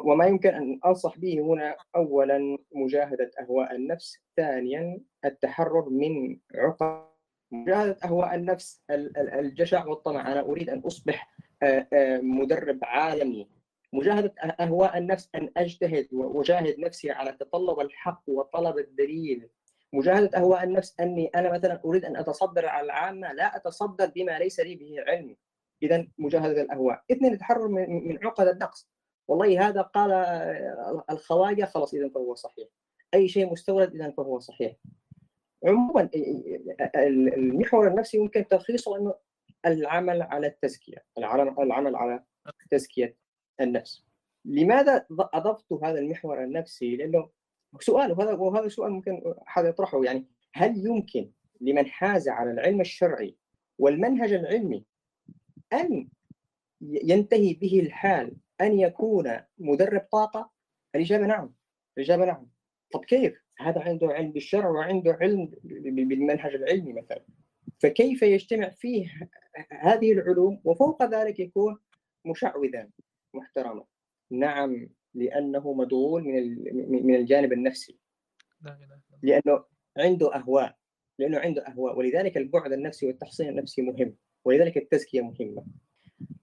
[0.04, 7.04] وما يمكن أن أنصح به هنا اولا مجاهدة أهواء النفس ثانيا التحرر من عقد
[7.52, 10.32] مجاهدة أهواء النفس الجشع والطمع.
[10.32, 11.36] أنا أريد أن أصبح
[12.22, 13.48] مدرب عالمي.
[13.92, 19.48] مجاهدة أهواء النفس أن أجتهد وأجاهد نفسي على تطلب الحق وطلب الدليل.
[19.92, 24.60] مجاهدة اهواء النفس أني أنا مثلا أريد أن أتصدر على العامة لا أتصدر بما ليس
[24.60, 25.36] لي به علم.
[25.82, 27.02] اذا مجاهدة الأهواء.
[27.12, 28.90] اثنين التحرر من عقد النقص.
[29.28, 30.12] والله هذا قال
[31.10, 32.68] الخواجة خلاص اذا فهو صحيح.
[33.14, 34.76] أي شيء مستورد اذا فهو صحيح.
[35.66, 36.10] عموما
[36.96, 39.14] المحور النفسي يمكن تلخيصه إنه
[39.66, 42.24] العمل على التزكية العمل على
[42.70, 43.16] تزكية
[43.60, 44.04] النفس.
[44.44, 47.30] لماذا أضفت هذا المحور النفسي؟ لأنه
[47.80, 51.30] سؤال وهذا وهذا سؤال ممكن أحد يطرحه يعني هل يمكن
[51.60, 53.36] لمن حاز على العلم الشرعي
[53.78, 54.84] والمنهج العلمي
[55.72, 56.08] أن
[56.80, 60.50] ينتهي به الحال أن يكون مدرب طاقة؟
[60.94, 61.54] الإجابة نعم
[61.98, 62.50] الإجابة نعم
[62.92, 65.50] طب كيف؟ هذا عنده علم بالشرع وعنده علم
[66.08, 67.24] بالمنهج العلمي مثلا
[67.78, 69.30] فكيف يجتمع فيه
[69.70, 71.78] هذه العلوم وفوق ذلك يكون
[72.24, 72.90] مشعوذا
[73.34, 73.84] محترما
[74.30, 77.98] نعم لأنه مدغول من من الجانب النفسي.
[79.22, 79.64] لأنه
[79.96, 80.76] عنده أهواء
[81.18, 81.98] لأنه عنده أهواء.
[81.98, 84.16] ولذلك البعد النفسي والتحصين النفسي مهم.
[84.44, 85.64] ولذلك التزكية مهمة.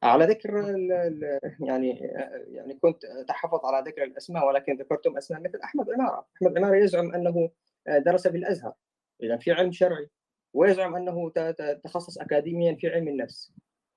[0.03, 0.76] على ذكر
[1.60, 1.89] يعني
[2.48, 7.11] يعني كنت أتحفظ على ذكر الأسماء ولكن ذكرتم أسماء مثل أحمد عمارة، أحمد عمارة يزعم
[7.11, 7.49] أنه
[7.88, 8.73] درس في الأزهر.
[9.23, 10.10] إذا في علم شرعي
[10.53, 11.30] ويزعم أنه
[11.84, 13.53] تخصص اكاديميا في علم النفس.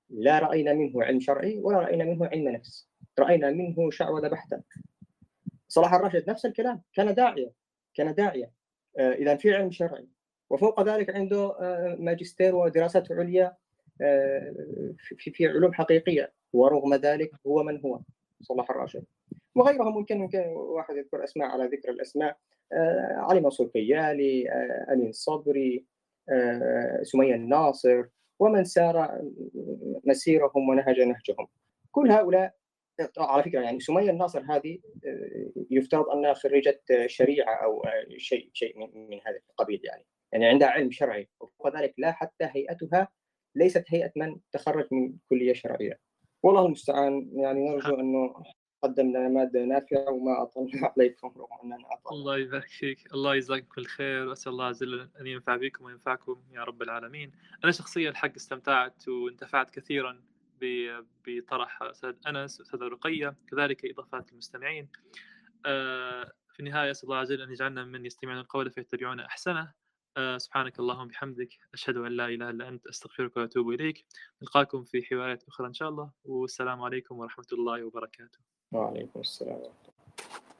[0.09, 2.90] لا رأينا منه علم شرعي ولا رأينا منه علم نفس.
[3.19, 4.61] رأينا منه شعوذه بحتة.
[5.67, 7.51] صلاح الراشد نفس الكلام كان داعية
[7.93, 8.51] كان داعية
[8.97, 10.07] آه، اذا في علم شرعي.
[10.49, 13.55] وفوق ذلك عنده آه، ماجستير ودراسات عليا
[14.01, 14.53] آه،
[15.17, 16.33] في علوم حقيقية.
[16.53, 17.99] ورغم ذلك هو من هو
[18.41, 19.03] صلاح الراشد.
[19.55, 22.37] وغيرهم ممكن ممكن واحد يذكر أسماء على ذكر الأسماء.
[23.17, 24.49] علي منصور كيالي
[24.93, 25.85] أمين صبري
[27.01, 28.03] سمية الناصر
[28.39, 29.21] ومن سار
[30.05, 31.47] مسيرهم ونهج نهجهم.
[31.91, 32.53] كل هؤلاء
[33.17, 38.77] على فكرة يعني سمية الناصر هذه آه، يفترض أنها خريجة شريعة أو آه، شيء شيء
[38.77, 40.05] من, هذا القبيل يعني.
[40.31, 43.07] يعني عندها علم شرعي وفوق ذلك لا حتى هيئتها
[43.55, 45.99] ليست هيئة من تخرج من كلية شرعية.
[46.43, 48.43] والله المستعان يعني نرجو أنه
[48.81, 53.65] قدم لنا مادة نافعة وما أطلنا عليكم رغم أننا أطلنا الله يبارك فيك الله يجزاكم
[53.65, 57.31] كل خير وأسأل الله عز وجل أن ينفع بكم وينفعكم يا رب العالمين.
[57.63, 60.21] أنا شخصيا الحق استمتعت وانتفعت كثيرا
[61.27, 64.89] بطرح أستاذ أنس واستاذه رقية كذلك إضافات المستمعين.
[65.65, 69.73] آه، في النهاية أسأل الله عز وجل أن يجعلنا من يستمعون القول فيتبعون أحسنه.
[70.17, 74.05] آه، سبحانك اللهم وبحمدك أشهد أن لا إله إلا أنت أستغفرك وأتوب إليك.
[74.41, 76.11] نلقاكم في حوارات أخرى إن شاء الله.
[76.23, 78.39] والسلام عليكم ورحمة الله وبركاته.
[78.71, 80.50] وعليكم السلام ورحمة الله.